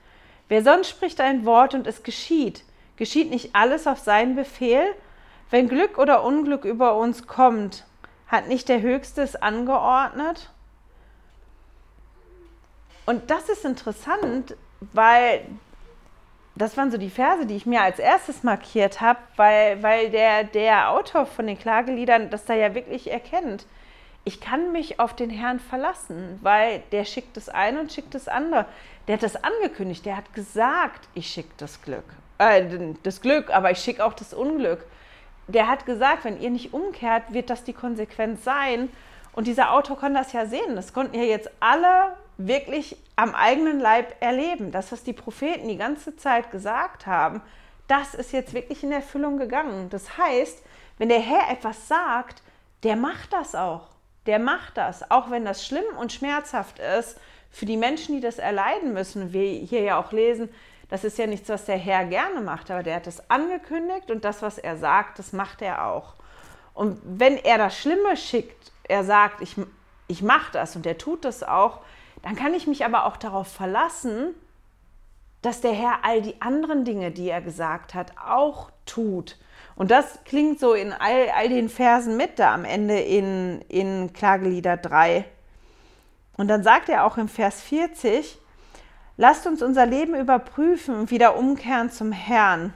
Wer 0.48 0.64
sonst 0.64 0.90
spricht 0.90 1.22
ein 1.22 1.46
Wort 1.46 1.76
und 1.76 1.86
es 1.86 2.02
geschieht, 2.02 2.64
geschieht 2.96 3.30
nicht 3.30 3.56
alles 3.56 3.86
auf 3.86 4.00
seinen 4.00 4.36
Befehl? 4.36 4.86
Wenn 5.52 5.70
Glück 5.70 6.00
oder 6.00 6.24
Unglück 6.24 6.66
über 6.66 6.96
uns 6.96 7.28
kommt, 7.28 7.86
hat 8.26 8.48
nicht 8.48 8.68
der 8.68 8.82
Höchste 8.82 9.22
es 9.22 9.36
angeordnet? 9.36 10.50
Und 13.06 13.30
das 13.30 13.49
ist 13.49 13.66
interessant, 13.66 14.56
weil 14.93 15.45
das 16.56 16.78
waren 16.78 16.91
so 16.91 16.97
die 16.97 17.10
Verse, 17.10 17.45
die 17.45 17.56
ich 17.56 17.66
mir 17.66 17.82
als 17.82 17.99
erstes 17.99 18.43
markiert 18.43 19.02
habe, 19.02 19.20
weil, 19.36 19.82
weil 19.82 20.10
der, 20.10 20.43
der 20.43 20.91
Autor 20.91 21.26
von 21.26 21.47
den 21.47 21.58
Klageliedern 21.58 22.30
das 22.30 22.45
da 22.45 22.54
ja 22.54 22.76
wirklich 22.76 23.10
erkennt. 23.10 23.66
Ich 24.24 24.39
kann 24.39 24.72
mich 24.72 24.99
auf 24.99 25.16
den 25.16 25.32
Herrn 25.32 25.60
verlassen, 25.60 26.38
weil 26.43 26.84
der 26.91 27.06
schickt 27.06 27.38
das 27.38 27.49
eine 27.49 27.80
und 27.80 27.91
schickt 27.91 28.14
das 28.14 28.28
andere. 28.28 28.66
Der 29.08 29.16
hat 29.16 29.24
das 29.24 29.43
angekündigt, 29.43 30.06
der 30.06 30.18
hat 30.18 30.34
gesagt, 30.34 31.08
ich 31.16 31.28
schicke 31.28 31.54
das 31.58 31.82
Glück. 31.82 32.04
Äh, 32.38 32.64
das 33.02 33.22
Glück, 33.22 33.49
aber 33.49 33.72
ich 33.72 33.80
schicke 33.80 34.06
auch 34.06 34.14
das 34.14 34.34
Unglück. 34.34 34.86
Der 35.47 35.68
hat 35.68 35.86
gesagt, 35.86 36.24
wenn 36.26 36.39
ihr 36.39 36.52
nicht 36.52 36.74
umkehrt, 36.74 37.34
wird 37.34 37.49
das 37.49 37.64
die 37.64 37.74
Konsequenz 37.74 38.43
sein. 38.43 38.89
Und 39.34 39.47
dieser 39.47 39.74
Autor 39.74 39.97
kann 39.97 40.14
das 40.14 40.34
ja 40.34 40.45
sehen. 40.45 40.76
Das 40.76 40.93
konnten 40.93 41.16
ja 41.16 41.24
jetzt 41.24 41.49
alle 41.60 42.16
wirklich 42.38 42.98
am 43.16 43.36
eigenen 43.36 43.80
Leib 43.80 44.16
erleben. 44.20 44.72
Das, 44.72 44.92
was 44.92 45.04
die 45.04 45.14
Propheten 45.14 45.68
die 45.68 45.78
ganze 45.78 46.16
Zeit 46.16 46.52
gesagt 46.52 47.06
haben, 47.06 47.42
das 47.88 48.14
ist 48.14 48.32
jetzt 48.32 48.54
wirklich 48.54 48.84
in 48.84 48.92
Erfüllung 48.92 49.38
gegangen. 49.38 49.90
Das 49.90 50.18
heißt, 50.18 50.64
wenn 50.98 51.10
der 51.10 51.20
Herr 51.20 51.52
etwas 51.52 51.88
sagt, 51.88 52.42
der 52.84 52.96
macht 52.96 53.34
das 53.34 53.56
auch. 53.56 53.90
Der 54.26 54.40
macht 54.40 54.78
das, 54.78 55.10
auch 55.10 55.32
wenn 55.32 55.46
das 55.46 55.66
schlimm 55.66 55.84
und 56.00 56.14
schmerzhaft 56.14 56.80
ist 56.80 57.20
für 57.50 57.66
die 57.66 57.78
Menschen, 57.78 58.16
die 58.16 58.22
das 58.22 58.38
erleiden 58.38 58.94
müssen. 58.94 59.34
Wir 59.34 59.50
hier 59.50 59.82
ja 59.82 60.00
auch 60.00 60.12
lesen, 60.12 60.50
das 60.90 61.04
ist 61.04 61.18
ja 61.18 61.26
nichts, 61.26 61.50
was 61.50 61.66
der 61.66 61.78
Herr 61.78 62.06
gerne 62.06 62.42
macht, 62.42 62.70
aber 62.70 62.84
der 62.84 62.96
hat 62.96 63.08
es 63.08 63.30
angekündigt 63.30 64.12
und 64.12 64.26
das, 64.26 64.42
was 64.42 64.58
er 64.58 64.78
sagt, 64.78 65.20
das 65.20 65.34
macht 65.34 65.62
er 65.62 65.88
auch. 65.88 66.16
Und 66.74 67.00
wenn 67.04 67.38
er 67.38 67.58
das 67.58 67.78
Schlimme 67.78 68.16
schickt, 68.18 68.72
er 68.84 69.04
sagt, 69.04 69.42
ich, 69.42 69.56
ich 70.08 70.22
mache 70.22 70.52
das 70.52 70.76
und 70.76 70.86
er 70.86 70.98
tut 70.98 71.26
das 71.26 71.44
auch, 71.44 71.80
dann 72.22 72.36
kann 72.36 72.54
ich 72.54 72.68
mich 72.68 72.86
aber 72.86 73.06
auch 73.06 73.18
darauf 73.18 73.48
verlassen, 73.48 74.36
dass 75.42 75.62
der 75.62 75.74
Herr 75.74 76.00
all 76.04 76.22
die 76.22 76.42
anderen 76.42 76.86
Dinge, 76.86 77.12
die 77.12 77.30
er 77.30 77.42
gesagt 77.42 77.94
hat, 77.94 78.14
auch 78.18 78.70
tut. 78.86 79.38
Und 79.76 79.90
das 79.90 80.20
klingt 80.26 80.60
so 80.60 80.74
in 80.74 80.94
all, 80.94 81.30
all 81.36 81.50
den 81.50 81.70
Versen 81.70 82.18
mit 82.18 82.38
da 82.38 82.54
am 82.54 82.66
Ende 82.66 83.00
in, 83.00 83.62
in 83.68 84.14
Klagelieder 84.14 84.78
3. 84.78 85.26
Und 86.38 86.48
dann 86.48 86.64
sagt 86.64 86.90
er 86.90 87.06
auch 87.06 87.18
im 87.18 87.28
Vers 87.28 87.62
40, 87.62 88.38
lasst 89.18 89.48
uns 89.48 89.62
unser 89.62 89.86
Leben 89.86 90.16
überprüfen 90.16 91.10
wieder 91.10 91.36
umkehren 91.36 91.90
zum 91.90 92.12
Herrn. 92.12 92.74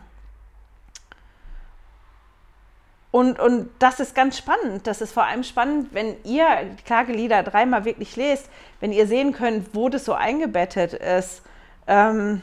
Und, 3.16 3.40
und 3.40 3.70
das 3.80 4.02
ist 4.02 4.14
ganz 4.14 4.38
spannend. 4.38 4.88
Das 4.88 5.00
ist 5.00 5.14
vor 5.14 5.24
allem 5.24 5.44
spannend, 5.44 5.94
wenn 5.94 6.18
ihr 6.26 6.76
Klagelieder 6.84 7.44
dreimal 7.44 7.86
wirklich 7.86 8.18
lest, 8.18 8.50
wenn 8.82 8.92
ihr 8.92 9.08
sehen 9.08 9.32
könnt, 9.32 9.74
wo 9.74 9.88
das 9.88 10.04
so 10.04 10.12
eingebettet 10.12 10.92
ist 10.92 11.42
ähm, 11.88 12.42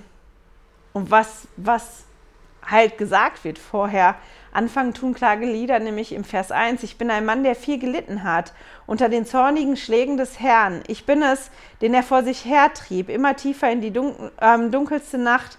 und 0.95 1.11
was, 1.11 1.47
was 1.59 2.05
halt 2.66 2.97
gesagt 2.97 3.45
wird 3.45 3.59
vorher. 3.59 4.14
Anfangen 4.51 4.95
tun 4.95 5.12
Klagelieder 5.12 5.79
nämlich 5.79 6.12
im 6.12 6.25
Vers 6.25 6.51
1. 6.51 6.83
Ich 6.85 6.97
bin 6.97 7.11
ein 7.11 7.27
Mann, 7.27 7.45
der 7.45 7.55
viel 7.55 7.79
gelitten 7.79 8.25
hat 8.25 8.55
unter 8.87 9.11
den 9.11 9.27
zornigen 9.27 9.77
Schlägen 9.77 10.16
des 10.16 10.41
Herrn. 10.41 10.85
Ich 10.87 11.05
bin 11.05 11.23
es, 11.23 11.51
den 11.83 11.93
er 11.93 12.03
vor 12.03 12.23
sich 12.23 12.47
hertrieb, 12.47 13.11
immer 13.11 13.37
tiefer 13.37 13.70
in 13.70 13.83
die 13.83 13.91
dunkel, 13.91 14.33
ähm, 14.41 14.70
dunkelste 14.70 15.18
Nacht 15.18 15.59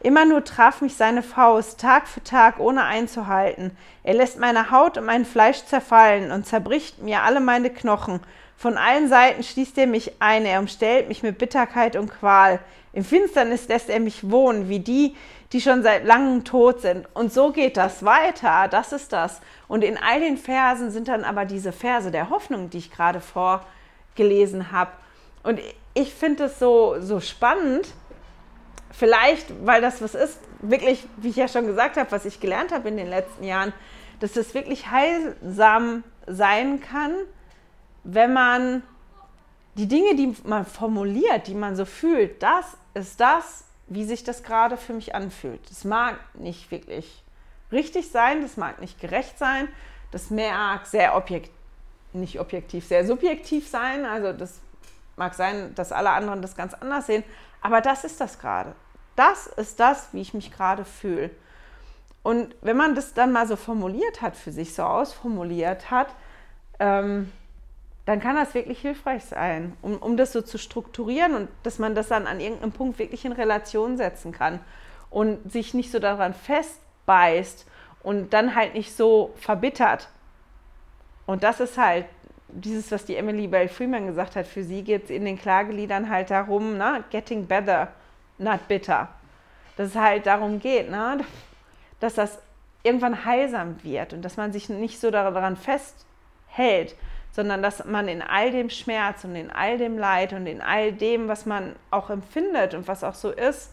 Immer 0.00 0.24
nur 0.24 0.44
traf 0.44 0.80
mich 0.80 0.94
seine 0.94 1.22
Faust, 1.22 1.80
Tag 1.80 2.06
für 2.06 2.22
Tag, 2.22 2.60
ohne 2.60 2.84
einzuhalten. 2.84 3.76
Er 4.04 4.14
lässt 4.14 4.38
meine 4.38 4.70
Haut 4.70 4.96
und 4.96 5.04
mein 5.04 5.24
Fleisch 5.24 5.64
zerfallen 5.64 6.30
und 6.30 6.46
zerbricht 6.46 7.02
mir 7.02 7.22
alle 7.22 7.40
meine 7.40 7.70
Knochen. 7.70 8.20
Von 8.56 8.76
allen 8.76 9.08
Seiten 9.08 9.42
schließt 9.42 9.76
er 9.78 9.86
mich 9.86 10.12
ein, 10.20 10.44
er 10.44 10.60
umstellt 10.60 11.08
mich 11.08 11.22
mit 11.22 11.38
Bitterkeit 11.38 11.96
und 11.96 12.10
Qual. 12.10 12.60
Im 12.92 13.04
Finsternis 13.04 13.68
lässt 13.68 13.90
er 13.90 14.00
mich 14.00 14.30
wohnen, 14.30 14.68
wie 14.68 14.80
die, 14.80 15.16
die 15.52 15.60
schon 15.60 15.82
seit 15.82 16.04
langem 16.04 16.44
tot 16.44 16.80
sind. 16.80 17.06
Und 17.14 17.32
so 17.32 17.52
geht 17.52 17.76
das 17.76 18.04
weiter, 18.04 18.68
das 18.68 18.92
ist 18.92 19.12
das. 19.12 19.40
Und 19.66 19.82
in 19.82 19.96
all 19.96 20.20
den 20.20 20.36
Versen 20.36 20.90
sind 20.90 21.08
dann 21.08 21.24
aber 21.24 21.44
diese 21.44 21.72
Verse 21.72 22.10
der 22.10 22.30
Hoffnung, 22.30 22.70
die 22.70 22.78
ich 22.78 22.90
gerade 22.90 23.20
vorgelesen 23.20 24.72
habe. 24.72 24.92
Und 25.42 25.60
ich 25.94 26.14
finde 26.14 26.44
es 26.44 26.58
so, 26.58 26.96
so 27.00 27.20
spannend, 27.20 27.88
vielleicht, 28.90 29.66
weil 29.66 29.80
das 29.80 30.02
was 30.02 30.14
ist, 30.14 30.38
wirklich, 30.60 31.06
wie 31.16 31.28
ich 31.28 31.36
ja 31.36 31.48
schon 31.48 31.66
gesagt 31.66 31.96
habe, 31.96 32.10
was 32.10 32.24
ich 32.24 32.40
gelernt 32.40 32.72
habe 32.72 32.88
in 32.88 32.96
den 32.96 33.08
letzten 33.08 33.44
Jahren, 33.44 33.72
dass 34.20 34.32
das 34.32 34.54
wirklich 34.54 34.90
heilsam 34.90 36.02
sein 36.26 36.80
kann, 36.80 37.12
wenn 38.04 38.32
man 38.32 38.82
die 39.74 39.86
Dinge, 39.86 40.16
die 40.16 40.34
man 40.44 40.66
formuliert, 40.66 41.46
die 41.46 41.54
man 41.54 41.76
so 41.76 41.84
fühlt, 41.84 42.42
das 42.42 42.76
ist 42.94 43.20
das, 43.20 43.64
wie 43.86 44.04
sich 44.04 44.24
das 44.24 44.42
gerade 44.42 44.76
für 44.76 44.92
mich 44.92 45.14
anfühlt. 45.14 45.60
Das 45.70 45.84
mag 45.84 46.16
nicht 46.34 46.70
wirklich 46.70 47.22
richtig 47.70 48.10
sein, 48.10 48.42
das 48.42 48.56
mag 48.56 48.80
nicht 48.80 49.00
gerecht 49.00 49.38
sein, 49.38 49.68
das 50.10 50.30
mag 50.30 50.86
sehr 50.86 51.14
objektiv, 51.16 51.54
nicht 52.12 52.40
objektiv, 52.40 52.86
sehr 52.86 53.06
subjektiv 53.06 53.68
sein. 53.68 54.04
Also 54.04 54.32
das 54.32 54.60
mag 55.16 55.34
sein, 55.34 55.74
dass 55.74 55.92
alle 55.92 56.10
anderen 56.10 56.42
das 56.42 56.56
ganz 56.56 56.74
anders 56.74 57.06
sehen, 57.06 57.24
aber 57.60 57.80
das 57.80 58.04
ist 58.04 58.20
das 58.20 58.38
gerade. 58.38 58.74
Das 59.16 59.46
ist 59.46 59.80
das, 59.80 60.08
wie 60.12 60.20
ich 60.20 60.34
mich 60.34 60.52
gerade 60.52 60.84
fühle. 60.84 61.30
Und 62.22 62.54
wenn 62.60 62.76
man 62.76 62.94
das 62.94 63.14
dann 63.14 63.32
mal 63.32 63.46
so 63.46 63.56
formuliert 63.56 64.22
hat 64.22 64.36
für 64.36 64.52
sich, 64.52 64.74
so 64.74 64.82
ausformuliert 64.82 65.90
hat, 65.90 66.08
ähm, 66.78 67.32
dann 68.06 68.20
kann 68.20 68.36
das 68.36 68.54
wirklich 68.54 68.80
hilfreich 68.80 69.24
sein, 69.24 69.76
um, 69.82 69.98
um 69.98 70.16
das 70.16 70.32
so 70.32 70.40
zu 70.40 70.56
strukturieren 70.56 71.34
und 71.34 71.48
dass 71.62 71.78
man 71.78 71.94
das 71.94 72.08
dann 72.08 72.26
an 72.26 72.40
irgendeinem 72.40 72.72
Punkt 72.72 72.98
wirklich 72.98 73.24
in 73.24 73.32
Relation 73.32 73.96
setzen 73.96 74.32
kann 74.32 74.60
und 75.10 75.52
sich 75.52 75.74
nicht 75.74 75.90
so 75.90 75.98
daran 75.98 76.32
festbeißt 76.32 77.66
und 78.02 78.32
dann 78.32 78.54
halt 78.54 78.74
nicht 78.74 78.96
so 78.96 79.34
verbittert. 79.36 80.08
Und 81.26 81.42
das 81.42 81.60
ist 81.60 81.76
halt 81.76 82.06
dieses, 82.48 82.90
was 82.90 83.04
die 83.04 83.16
Emily 83.16 83.46
Bell 83.46 83.68
Freeman 83.68 84.06
gesagt 84.06 84.36
hat, 84.36 84.46
für 84.46 84.64
sie 84.64 84.82
geht 84.82 85.04
es 85.04 85.10
in 85.10 85.24
den 85.24 85.38
Klageliedern 85.38 86.08
halt 86.08 86.30
darum, 86.30 86.76
ne, 86.76 87.04
getting 87.10 87.46
better, 87.46 87.88
not 88.38 88.66
bitter. 88.68 89.08
Dass 89.76 89.88
es 89.90 89.94
halt 89.94 90.26
darum 90.26 90.58
geht, 90.58 90.90
ne, 90.90 91.18
dass 92.00 92.14
das 92.14 92.38
irgendwann 92.82 93.24
heilsam 93.24 93.76
wird 93.82 94.12
und 94.12 94.22
dass 94.22 94.36
man 94.36 94.52
sich 94.52 94.68
nicht 94.68 95.00
so 95.00 95.10
daran 95.10 95.56
festhält, 95.56 96.96
sondern 97.32 97.62
dass 97.62 97.84
man 97.84 98.08
in 98.08 98.22
all 98.22 98.50
dem 98.50 98.70
Schmerz 98.70 99.24
und 99.24 99.36
in 99.36 99.50
all 99.50 99.78
dem 99.78 99.98
Leid 99.98 100.32
und 100.32 100.46
in 100.46 100.60
all 100.60 100.92
dem, 100.92 101.28
was 101.28 101.44
man 101.44 101.76
auch 101.90 102.10
empfindet 102.10 102.74
und 102.74 102.88
was 102.88 103.04
auch 103.04 103.14
so 103.14 103.30
ist, 103.30 103.72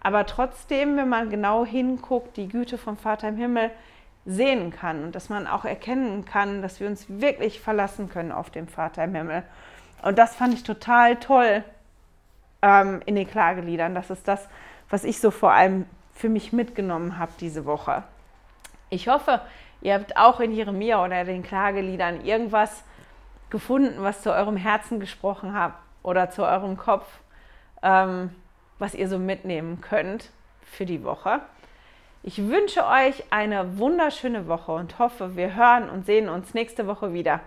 aber 0.00 0.26
trotzdem, 0.26 0.96
wenn 0.96 1.08
man 1.08 1.30
genau 1.30 1.64
hinguckt, 1.64 2.36
die 2.36 2.48
Güte 2.48 2.76
vom 2.76 2.96
Vater 2.96 3.28
im 3.28 3.36
Himmel 3.36 3.70
sehen 4.24 4.70
kann 4.70 5.04
und 5.04 5.14
dass 5.14 5.28
man 5.28 5.46
auch 5.46 5.64
erkennen 5.64 6.24
kann, 6.24 6.62
dass 6.62 6.80
wir 6.80 6.86
uns 6.86 7.06
wirklich 7.08 7.60
verlassen 7.60 8.08
können 8.08 8.32
auf 8.32 8.50
den 8.50 8.68
Vater 8.68 9.04
im 9.04 9.14
Himmel. 9.14 9.42
Und 10.02 10.18
das 10.18 10.34
fand 10.36 10.54
ich 10.54 10.62
total 10.62 11.16
toll 11.16 11.64
ähm, 12.60 13.02
in 13.06 13.16
den 13.16 13.28
Klageliedern. 13.28 13.94
Das 13.94 14.10
ist 14.10 14.26
das, 14.28 14.48
was 14.88 15.04
ich 15.04 15.20
so 15.20 15.30
vor 15.30 15.52
allem 15.52 15.86
für 16.12 16.28
mich 16.28 16.52
mitgenommen 16.52 17.18
habe 17.18 17.32
diese 17.40 17.64
Woche. 17.64 18.04
Ich 18.90 19.08
hoffe, 19.08 19.40
ihr 19.80 19.94
habt 19.94 20.16
auch 20.16 20.38
in 20.40 20.52
Jeremia 20.52 21.02
oder 21.02 21.24
den 21.24 21.42
Klageliedern 21.42 22.24
irgendwas 22.24 22.84
gefunden, 23.50 24.02
was 24.02 24.22
zu 24.22 24.32
eurem 24.32 24.56
Herzen 24.56 25.00
gesprochen 25.00 25.54
hat 25.54 25.74
oder 26.02 26.30
zu 26.30 26.44
eurem 26.44 26.76
Kopf, 26.76 27.06
ähm, 27.82 28.30
was 28.78 28.94
ihr 28.94 29.08
so 29.08 29.18
mitnehmen 29.18 29.80
könnt 29.80 30.30
für 30.62 30.86
die 30.86 31.02
Woche. 31.04 31.40
Ich 32.24 32.38
wünsche 32.38 32.86
euch 32.86 33.24
eine 33.30 33.78
wunderschöne 33.78 34.46
Woche 34.46 34.70
und 34.70 35.00
hoffe, 35.00 35.34
wir 35.34 35.56
hören 35.56 35.90
und 35.90 36.06
sehen 36.06 36.28
uns 36.28 36.54
nächste 36.54 36.86
Woche 36.86 37.12
wieder. 37.12 37.40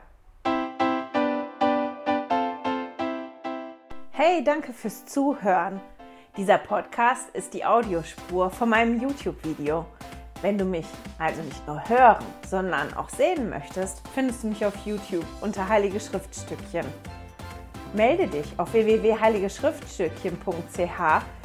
Hey, 4.12 4.44
danke 4.44 4.74
fürs 4.74 5.06
Zuhören. 5.06 5.80
Dieser 6.36 6.58
Podcast 6.58 7.34
ist 7.34 7.54
die 7.54 7.64
Audiospur 7.64 8.50
von 8.50 8.68
meinem 8.68 9.00
YouTube-Video. 9.00 9.86
Wenn 10.42 10.58
du 10.58 10.66
mich 10.66 10.88
also 11.20 11.42
nicht 11.42 11.66
nur 11.66 11.82
hören, 11.88 12.26
sondern 12.46 12.94
auch 12.96 13.08
sehen 13.08 13.50
möchtest, 13.50 14.06
findest 14.14 14.44
du 14.44 14.48
mich 14.48 14.66
auf 14.66 14.76
YouTube 14.86 15.24
unter 15.40 15.70
Heilige 15.70 16.02
Schriftstückchen. 16.02 16.86
Melde 17.94 18.28
dich 18.28 18.48
auf 18.58 18.74
www.heiligeschriftstückchen.ch 18.74 21.45